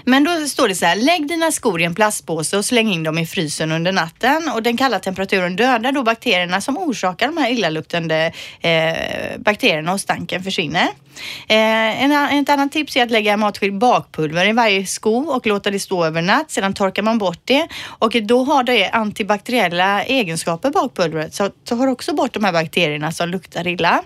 Men 0.06 0.24
då 0.24 0.48
står 0.48 0.68
det 0.68 0.76
så 0.76 0.86
här, 0.86 0.96
lägg 0.96 1.28
dina 1.28 1.52
skor 1.52 1.82
i 1.82 1.84
en 1.86 1.96
plastpåse 1.96 2.58
och 2.58 2.66
släng 2.66 2.94
in 2.94 3.04
dem 3.04 3.18
i 3.18 3.26
frysen 3.26 3.72
under 3.72 3.92
natten 3.92 4.50
och 4.56 4.64
den 4.64 4.78
kalla 4.78 5.00
temperaturen 5.00 5.56
dödar 5.56 5.92
då 5.92 6.04
bakterierna 6.04 6.62
som 6.62 6.78
orsakar 6.78 7.28
de 7.28 7.38
här 7.38 7.52
illaluktande 7.52 8.32
eh, 8.62 9.40
bakterierna 9.40 9.94
och 9.94 10.02
stanken 10.02 10.44
försvinner. 10.44 10.88
Eh, 11.48 12.04
en, 12.04 12.12
ett 12.12 12.50
annat 12.50 12.72
tips 12.72 12.96
är 12.98 13.04
att 13.04 13.12
lägga 13.12 13.38
matsked 13.38 13.78
bakpulver 13.78 14.50
i 14.50 14.52
varje 14.54 14.86
sko 14.86 15.18
och 15.18 15.48
låta 15.48 15.72
det 15.72 15.80
stå 15.80 16.06
över 16.06 16.22
natt. 16.22 16.52
Sedan 16.52 16.74
torkar 16.74 17.04
man 17.04 17.18
bort 17.18 17.42
det 17.46 17.68
och 17.86 18.12
då 18.24 18.44
har 18.44 18.64
det 18.64 18.90
antibakteriella 18.90 20.04
egenskaper 20.04 20.70
bakpulvret 20.82 21.34
så 21.34 21.50
tar 21.50 21.88
också 21.88 22.14
bort 22.14 22.34
de 22.34 22.44
här 22.44 22.54
bakterierna 22.54 23.12
som 23.12 23.30
luktar 23.30 23.68
illa. 23.68 24.04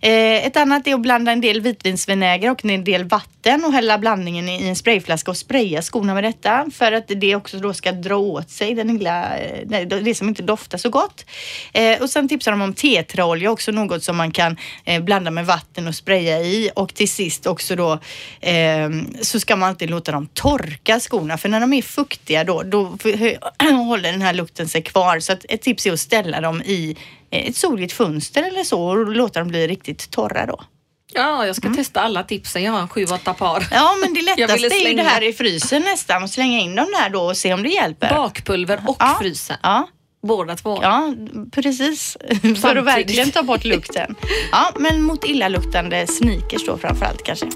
Eh, 0.00 0.46
ett 0.46 0.56
annat 0.56 0.86
är 0.86 0.94
att 0.94 1.00
blanda 1.00 1.32
en 1.32 1.40
del 1.40 1.60
vitvinsvinäger 1.60 2.50
och 2.50 2.64
en 2.64 2.84
del 2.84 3.04
vatten 3.04 3.35
och 3.54 3.72
hälla 3.72 3.98
blandningen 3.98 4.48
i 4.48 4.68
en 4.68 4.76
sprayflaska 4.76 5.30
och 5.30 5.36
spraya 5.36 5.82
skorna 5.82 6.14
med 6.14 6.24
detta 6.24 6.66
för 6.72 6.92
att 6.92 7.04
det 7.08 7.36
också 7.36 7.58
då 7.58 7.74
ska 7.74 7.92
dra 7.92 8.16
åt 8.16 8.50
sig 8.50 8.74
den 8.74 8.88
lilla, 8.98 9.38
eh, 9.38 9.86
det- 9.86 10.14
som 10.14 10.28
inte 10.28 10.42
doftar 10.42 10.78
så 10.78 10.90
gott. 10.90 11.24
Eh, 11.72 12.02
och 12.02 12.10
sen 12.10 12.28
tipsar 12.28 12.50
de 12.50 12.62
om 12.62 12.74
tetraolja 12.74 13.50
också 13.50 13.72
något 13.72 14.02
som 14.02 14.16
man 14.16 14.30
kan 14.30 14.56
eh, 14.84 15.02
blanda 15.02 15.30
med 15.30 15.46
vatten 15.46 15.88
och 15.88 15.94
spraya 15.94 16.40
i 16.40 16.70
och 16.76 16.94
till 16.94 17.08
sist 17.08 17.46
också 17.46 17.76
då 17.76 17.92
eh, 18.40 18.90
så 19.22 19.40
ska 19.40 19.56
man 19.56 19.68
alltid 19.68 19.90
låta 19.90 20.12
dem 20.12 20.26
torka 20.34 21.00
skorna 21.00 21.38
för 21.38 21.48
när 21.48 21.60
de 21.60 21.72
är 21.72 21.82
fuktiga 21.82 22.44
då, 22.44 22.62
då 22.62 22.82
håller 23.86 24.12
den 24.12 24.22
här 24.22 24.32
lukten 24.34 24.68
sig 24.68 24.82
kvar 24.82 25.20
så 25.20 25.32
ett 25.48 25.62
tips 25.62 25.86
är 25.86 25.92
att 25.92 26.00
ställa 26.00 26.40
dem 26.40 26.62
i 26.62 26.96
eh, 27.30 27.48
ett 27.48 27.56
soligt 27.56 27.92
fönster 27.92 28.42
eller 28.42 28.64
så 28.64 28.82
och 28.82 29.06
låta 29.16 29.38
dem 29.38 29.48
bli 29.48 29.66
riktigt 29.66 30.10
torra 30.10 30.46
då. 30.46 30.60
Ja, 31.16 31.46
jag 31.46 31.56
ska 31.56 31.74
testa 31.74 32.00
alla 32.00 32.22
tipsen. 32.22 32.62
Jag 32.62 32.72
har 32.72 32.86
sju, 32.86 33.04
åtta 33.04 33.34
par. 33.34 33.66
Ja, 33.70 33.94
men 34.00 34.14
det 34.14 34.20
Jag 34.20 34.38
lättaste 34.38 34.68
ville 34.68 34.74
är 34.86 34.90
ju 34.90 34.96
det 34.96 35.02
här 35.02 35.22
i 35.28 35.32
frysen 35.32 35.82
nästan 35.82 36.22
och 36.22 36.30
slänga 36.30 36.60
in 36.60 36.74
dem 36.74 36.86
där 37.02 37.10
då 37.10 37.22
och 37.22 37.36
se 37.36 37.54
om 37.54 37.62
det 37.62 37.68
hjälper. 37.68 38.08
Bakpulver 38.10 38.80
och 38.86 38.96
Ja. 38.98 39.16
frysen. 39.20 39.56
Ja, 39.62 39.88
Båda 40.26 40.56
två. 40.56 40.78
ja 40.82 41.14
precis. 41.52 42.16
För 42.30 42.34
att 42.48 42.58
Samtidigt. 42.58 42.84
verkligen 42.86 43.30
ta 43.30 43.42
bort 43.42 43.64
lukten. 43.64 44.14
Ja, 44.52 44.70
men 44.78 45.02
mot 45.02 45.24
illaluktande 45.24 46.06
sneakers 46.06 46.66
då 46.66 46.78
framförallt 46.78 47.22
kanske. 47.24 47.46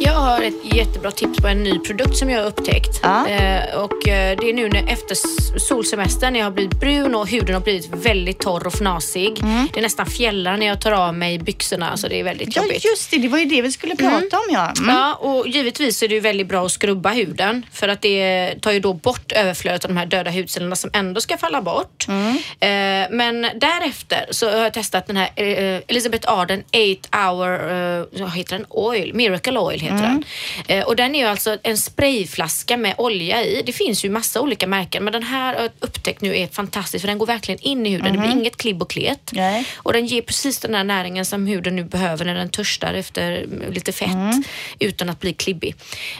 Jag 0.00 0.12
har 0.12 0.42
ett 0.42 0.74
jättebra 0.74 1.10
tips 1.10 1.38
på 1.38 1.48
en 1.48 1.62
ny 1.62 1.78
produkt 1.78 2.16
som 2.16 2.30
jag 2.30 2.40
har 2.40 2.46
upptäckt. 2.48 3.00
Ja. 3.02 3.28
Eh, 3.28 3.74
och 3.78 4.08
eh, 4.08 4.36
det 4.40 4.50
är 4.50 4.52
nu 4.52 4.68
när 4.68 4.88
efter 4.92 5.16
solsemestern 5.58 6.32
när 6.32 6.40
jag 6.40 6.46
har 6.46 6.50
blivit 6.50 6.80
brun 6.80 7.14
och 7.14 7.28
huden 7.28 7.54
har 7.54 7.62
blivit 7.62 7.88
väldigt 7.92 8.38
torr 8.40 8.66
och 8.66 8.72
fnasig. 8.74 9.34
Det 9.72 9.78
är 9.78 9.82
nästan 9.82 10.06
fjällar 10.06 10.56
när 10.56 10.66
jag 10.66 10.80
tar 10.80 10.92
av 10.92 11.14
mig 11.14 11.38
byxorna 11.38 11.96
så 11.96 12.08
det 12.08 12.20
är 12.20 12.24
väldigt 12.24 12.56
Ja, 12.56 12.62
jobbigt. 12.62 12.84
just 12.84 13.10
det. 13.10 13.18
Det 13.18 13.28
var 13.28 13.38
ju 13.38 13.44
det 13.44 13.62
vi 13.62 13.72
skulle 13.72 13.96
prata 13.96 14.36
om 14.36 14.44
ja. 14.50 14.72
Mm. 14.78 14.94
Ja, 14.96 15.14
och 15.14 15.48
givetvis 15.48 16.02
är 16.02 16.08
det 16.08 16.14
ju 16.14 16.20
väldigt 16.20 16.46
bra 16.46 16.66
att 16.66 16.72
skrubba 16.72 17.10
huden 17.10 17.66
för 17.72 17.88
att 17.88 18.02
det 18.02 18.54
tar 18.60 18.72
ju 18.72 18.80
då 18.80 18.92
bort 18.92 19.32
överflödet 19.32 19.84
av 19.84 19.90
de 19.90 19.96
här 19.96 20.06
döda 20.06 20.30
hudcellerna 20.30 20.76
som 20.76 20.90
ändå 20.92 21.20
ska 21.20 21.36
falla 21.36 21.62
bort. 21.62 22.06
Eh, 22.08 22.66
men 23.10 23.42
därefter 23.42 24.26
så 24.30 24.50
har 24.50 24.62
jag 24.62 24.72
testat 24.74 25.06
den 25.06 25.16
här 25.16 25.30
eh, 25.36 25.80
Elizabeth 25.88 26.32
Arden 26.32 26.62
8 27.10 27.18
hour, 27.18 27.72
eh, 27.72 28.04
vad 28.22 28.32
heter 28.32 28.56
den? 28.58 28.66
Oil, 28.68 29.14
Miracle 29.14 29.58
Oil 29.58 29.80
heter 29.92 30.02
den. 30.02 30.24
Eh, 30.68 30.84
och 30.84 30.96
den 30.96 31.14
är 31.14 31.18
ju 31.18 31.26
alltså 31.26 31.58
en 31.62 31.78
sprayflaska 31.78 32.76
med 32.76 32.94
olja 32.98 33.44
i. 33.44 33.62
Det 33.66 33.72
finns 33.72 34.04
ju 34.04 34.10
massa 34.10 34.40
olika 34.40 34.66
märken 34.66 35.04
men 35.04 35.12
den 35.12 35.22
här 35.22 35.54
har 35.54 35.62
jag 35.62 35.70
upptäckt 35.80 36.20
nu 36.20 36.36
är 36.36 36.46
fantastisk 36.46 37.02
för 37.02 37.08
den 37.08 37.18
går 37.18 37.26
verkligen 37.26 37.60
in 37.60 37.86
i 37.86 37.90
huden. 37.90 38.12
Det 38.12 38.18
blir 38.18 38.30
inget 38.30 38.56
klibb 38.56 38.82
och 38.82 38.90
klet. 38.90 39.30
Nej. 39.32 39.66
Och 39.76 39.92
den 39.92 40.06
ger 40.06 40.22
precis 40.22 40.58
den 40.58 40.74
här 40.74 40.84
näringen 40.84 41.24
som 41.24 41.46
huden 41.46 41.76
nu 41.76 41.84
behöver 41.84 42.24
när 42.24 42.34
den 42.34 42.48
törstar 42.48 42.94
efter 42.94 43.32
mm, 43.32 43.72
lite 43.72 43.92
fett 43.92 44.46
utan 44.78 45.08
att 45.08 45.20
bli 45.20 45.32
klibbig. 45.32 45.74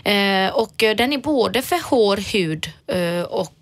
Eh, 0.04 0.48
och 0.48 0.82
eh, 0.82 0.96
den 0.96 1.12
är 1.12 1.18
både 1.18 1.62
för 1.62 1.90
hår, 1.90 2.16
hud 2.16 2.72
eh, 2.86 3.22
och 3.22 3.52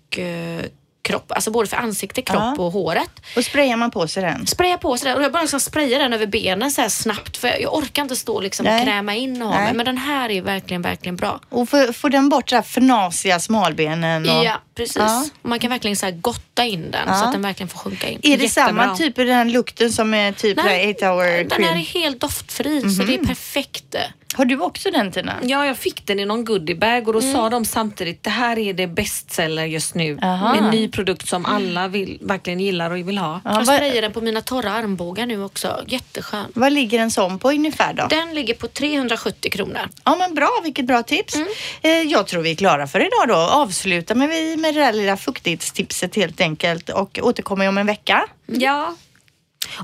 kropp, 1.05 1.31
alltså 1.31 1.51
både 1.51 1.67
för 1.69 1.77
ansikte, 1.77 2.21
kropp 2.21 2.53
Ja. 2.57 2.63
och 2.63 2.71
håret. 2.71 3.09
Och 3.35 3.43
sprayar 3.45 3.77
man 3.77 3.91
på 3.91 4.07
sig 4.07 4.23
den? 4.23 4.47
Spraya 4.47 4.77
på 4.77 4.97
sig 4.97 5.07
den 5.09 5.17
och 5.17 5.23
jag 5.23 5.31
bara 5.31 5.41
liksom 5.41 5.59
sprayar 5.59 5.99
den 5.99 6.13
över 6.13 6.25
benen 6.25 6.71
så 6.71 6.89
snabbt 6.89 7.37
för 7.37 7.47
jag 7.61 7.73
orkar 7.73 8.01
inte 8.01 8.15
stå 8.15 8.41
liksom 8.41 8.65
och 8.67 8.83
kräma 8.83 9.15
in 9.15 9.41
och 9.41 9.47
ha 9.53 9.59
mig. 9.61 9.73
Men 9.73 9.85
den 9.85 9.97
här 9.97 10.29
är 10.29 10.41
verkligen, 10.41 10.81
verkligen 10.81 11.15
bra. 11.15 11.39
Och 11.49 11.69
får, 11.69 12.09
den 12.09 12.29
bort 12.29 12.49
så 12.49 12.55
här 12.55 12.63
fnasiga 12.63 13.39
smalbenen? 13.39 14.29
Och... 14.29 14.45
Ja, 14.45 14.61
precis. 14.75 14.95
Ja. 14.97 15.25
Och 15.41 15.49
Man 15.49 15.59
kan 15.59 15.69
verkligen 15.69 15.95
så 15.97 16.05
här 16.05 16.13
gotta 16.13 16.65
in 16.65 16.91
den 16.91 17.01
Ja. 17.07 17.13
så 17.19 17.25
att 17.25 17.31
den 17.31 17.41
verkligen 17.41 17.69
får 17.69 17.79
sjunka 17.79 18.07
in. 18.09 18.19
Är 18.23 18.37
det 18.37 18.43
Jättebra. 18.43 18.49
samma 18.67 18.95
typ 18.95 19.17
av 19.19 19.25
den 19.25 19.51
lukten 19.51 19.91
som 19.91 20.13
är 20.13 20.31
typ 20.31 20.57
Nej, 20.57 20.95
8 20.97 21.07
hour 21.09 21.43
den 21.43 21.63
här 21.63 21.71
är 21.71 21.83
cream? 21.85 22.03
helt 22.03 22.19
doftfri 22.21 22.81
så 22.81 23.03
det 23.03 23.13
är 23.15 23.25
perfekt. 23.25 23.95
Har 24.35 24.45
du 24.45 24.59
också 24.59 24.91
den 24.91 25.11
Tina? 25.11 25.35
Ja, 25.43 25.65
jag 25.65 25.77
fick 25.77 26.05
den 26.07 26.19
i 26.19 26.25
någon 26.25 26.45
goodiebag 26.45 27.07
och 27.07 27.13
då 27.13 27.21
sa 27.21 27.49
de 27.49 27.65
samtidigt 27.65 28.23
det 28.23 28.29
här 28.29 28.59
är 28.59 28.73
det 28.73 28.87
bestseller 28.87 29.65
just 29.65 29.95
nu. 29.95 30.19
Aha. 30.21 30.55
En 30.55 30.69
ny 30.71 30.87
produkt 30.89 31.27
som 31.27 31.45
alla 31.45 31.87
vill, 31.87 32.17
verkligen 32.21 32.59
gillar 32.59 32.91
och 32.91 32.97
vill 32.97 33.17
ha. 33.17 33.41
Ja, 33.45 33.53
Jag 33.53 33.63
sprayar 33.63 34.01
den 34.01 34.13
på 34.13 34.21
mina 34.21 34.41
torra 34.41 34.71
armbågar 34.71 35.25
nu 35.25 35.43
också. 35.43 35.83
Jätteskön. 35.87 36.45
vad 36.53 36.71
ligger 36.73 36.99
en 36.99 37.11
sån 37.11 37.39
på 37.39 37.49
ungefär 37.49 37.93
då? 37.93 38.07
Den 38.09 38.33
ligger 38.35 38.53
på 38.53 38.67
370 38.67 39.51
kronor. 39.51 39.81
Ja 40.03 40.15
men 40.15 40.35
bra, 40.35 40.49
vilket 40.63 40.85
bra 40.85 41.03
tips. 41.03 41.35
Mm. 41.35 41.47
Eh, 41.81 41.91
jag 41.91 42.27
tror 42.27 42.41
vi 42.41 42.51
är 42.51 42.55
klara 42.55 42.87
för 42.87 42.99
idag 42.99 43.27
då. 43.27 43.35
Avslutar 43.35 44.15
med, 44.15 44.29
vi 44.29 44.57
med 44.57 44.73
det 44.75 44.79
där 44.79 44.93
lilla 44.93 45.17
fuktighetstipset 45.17 46.15
helt 46.15 46.41
enkelt 46.41 46.89
och 46.89 47.19
återkommer 47.21 47.67
om 47.67 47.77
en 47.77 47.85
vecka. 47.87 48.25
Ja, 48.45 48.95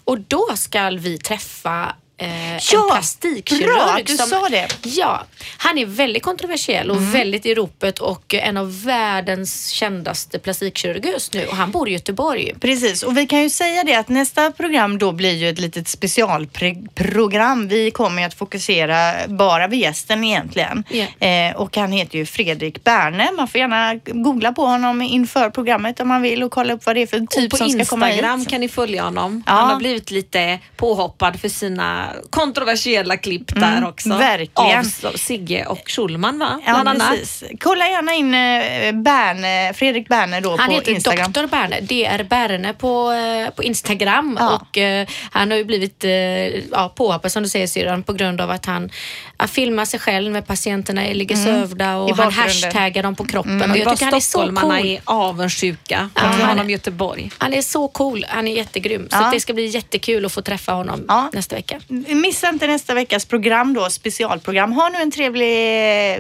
Och 0.03 0.19
då 0.19 0.47
ska 0.55 0.89
vi 0.89 1.17
träffa 1.17 1.95
eh, 2.21 2.53
en 2.53 2.59
Ja, 2.73 2.87
plastikkirurg. 2.91 3.65
bra 3.65 3.95
att 3.99 4.05
du 4.05 4.17
som, 4.17 4.27
sa 4.29 4.49
det. 4.49 4.67
Ja, 4.83 5.25
han 5.57 5.77
är 5.77 5.85
väldigt 5.85 6.23
kontroversiell 6.23 6.91
och 6.91 6.97
Mm. 6.97 7.11
väldigt 7.11 7.45
i 7.45 7.55
ropet 7.55 7.99
och 7.99 8.33
en 8.33 8.57
av 8.57 8.83
världens 8.83 9.67
kändaste 9.69 10.39
plastikkirurger 10.39 11.11
just 11.11 11.33
nu 11.33 11.45
och 11.47 11.55
han 11.55 11.71
bor 11.71 11.89
i 11.89 11.91
Göteborg. 11.93 12.53
Precis, 12.59 13.03
och 13.03 13.17
vi 13.17 13.25
kan 13.27 13.41
ju 13.41 13.49
säga 13.49 13.83
det 13.83 13.95
att 13.95 14.09
nästa 14.09 14.51
program 14.51 14.97
då 14.97 15.11
blir 15.11 15.31
ju 15.33 15.49
ett 15.49 15.59
litet 15.59 15.87
specialprogram. 15.87 17.67
Vi 17.67 17.91
kommer 17.91 18.25
att 18.25 18.33
fokusera 18.33 19.27
bara 19.27 19.67
vid 19.67 19.79
gästen 19.79 20.23
egentligen. 20.23 20.83
Ja. 20.89 21.27
Eh, 21.27 21.55
och 21.55 21.77
han 21.77 21.91
heter 21.91 22.17
ju 22.17 22.25
Fredrik 22.25 22.83
Berne. 22.83 23.29
Man 23.37 23.47
får 23.47 23.59
gärna 23.59 23.95
googla 24.05 24.51
på 24.51 24.65
honom 24.65 25.01
inför 25.01 25.49
programmet 25.49 25.99
om 25.99 26.07
man 26.07 26.21
vill 26.21 26.43
och 26.43 26.51
kolla 26.51 26.73
upp 26.73 26.85
vad 26.85 26.95
det 26.95 27.01
är 27.01 27.07
för 27.07 27.19
typ 27.19 27.51
på 27.51 27.57
som 27.57 27.69
ska 27.69 27.85
komma 27.85 28.09
Instagram 28.09 28.39
hit. 28.39 28.49
kan 28.49 28.61
ni 28.61 28.69
följa 28.69 29.03
honom. 29.03 29.43
Ja. 29.45 29.51
Han 29.53 29.69
har 29.69 29.77
blivit 29.77 30.11
lite 30.11 30.59
påhoppad 30.77 31.39
för 31.41 31.49
sina 31.49 32.10
kontroversiella 32.29 33.17
klipp 33.17 33.55
där 33.55 33.87
också. 33.87 34.07
Mm, 34.09 34.19
verkligen. 34.19 34.85
Av 35.05 35.17
Sigge 35.17 35.65
och 35.65 35.83
Schulman 35.85 36.39
va? 36.39 36.59
Ja, 36.65 36.71
Bland 36.73 36.89
annat. 37.01 37.09
precis. 37.19 37.43
Kolla 37.59 37.87
gärna 37.87 38.13
in 38.13 38.33
eh, 38.33 39.01
Berne, 39.03 39.73
Fredrik 39.73 40.07
Berne 40.07 40.39
då 40.39 40.49
Han 40.57 40.67
på 40.69 40.73
heter 40.75 40.91
Instagram. 40.91 41.31
Dr. 41.31 41.45
Berne, 41.45 41.79
DR 41.81 42.23
Berne 42.23 42.73
på, 42.73 43.11
eh, 43.11 43.49
på 43.53 43.63
Instagram 43.63 44.37
Ja. 44.39 44.55
och 44.55 44.77
eh, 44.77 45.07
han 45.31 45.51
har 45.51 45.57
ju 45.57 45.63
blivit 45.63 46.03
eh, 46.03 46.11
ja, 46.11 46.93
påhoppad 46.95 47.31
som 47.31 47.43
du 47.43 47.49
säger 47.49 47.67
syrran 47.67 48.03
på 48.03 48.13
grund 48.13 48.41
av 48.41 48.51
att 48.51 48.65
han 48.65 48.89
ja, 49.37 49.47
filmar 49.47 49.85
sig 49.85 49.99
själv 49.99 50.31
med 50.31 50.47
patienterna 50.47 51.01
ligger 51.13 51.35
sövda 51.35 51.85
Mm. 51.85 52.07
I 52.07 52.11
och 52.11 52.17
han 52.17 52.31
hashtaggar 52.33 53.03
dem 53.03 53.15
på 53.15 53.25
kroppen. 53.25 53.61
Och 53.61 53.69
Och 53.69 53.77
jag 53.77 53.89
tycker 53.89 54.05
han 54.05 54.13
är 54.13 54.19
så 54.19 54.55
cool. 54.55 54.85
är 54.85 55.01
avundsjuka 55.05 56.09
på 56.13 56.21
Ja, 56.25 56.27
han 56.29 56.41
honom 56.49 56.69
i 56.69 56.71
Göteborg. 56.73 57.31
Han 57.37 57.53
är 57.53 57.61
så 57.61 57.87
cool, 57.87 58.25
han 58.29 58.47
är 58.47 58.55
jättegrym. 58.55 59.07
Så 59.11 59.17
Ja. 59.17 59.25
att 59.25 59.31
det 59.33 59.39
ska 59.39 59.53
bli 59.53 59.65
jättekul 59.67 60.25
att 60.25 60.31
få 60.31 60.41
träffa 60.41 60.71
honom 60.73 61.05
Ja. 61.07 61.29
nästa 61.33 61.55
vecka. 61.55 61.79
Missa 62.15 62.49
inte 62.49 62.67
nästa 62.67 62.93
veckas 62.93 63.25
program 63.25 63.73
då, 63.73 63.89
specialprogram. 63.89 64.71
Ha 64.71 64.89
nu 64.89 64.97
en 64.97 65.11
trevlig 65.11 65.47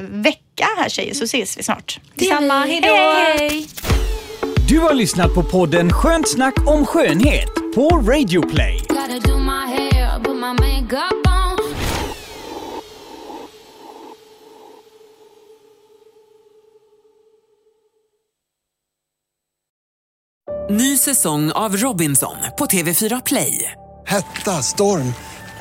vecka 0.09 0.67
här 0.77 0.89
tjejer 0.89 1.13
så 1.13 1.23
ses 1.23 1.57
vi 1.57 1.63
snart. 1.63 1.99
Detsamma, 2.15 2.59
hej 2.59 2.81
då! 2.81 2.87
Hej, 2.87 3.37
hej. 3.37 3.67
Du 4.69 4.79
har 4.79 4.93
lyssnat 4.93 5.33
på 5.33 5.43
podden 5.43 5.93
Skönt 5.93 6.29
snack 6.29 6.53
om 6.67 6.85
skönhet 6.85 7.55
på 7.75 7.89
Radio 7.89 8.49
Play. 8.49 8.85
Ny 20.69 20.97
säsong 20.97 21.51
av 21.51 21.77
Robinson 21.77 22.35
på 22.57 22.65
TV4 22.65 23.21
Play. 23.25 23.71
Hetta, 24.07 24.51
storm, 24.51 25.13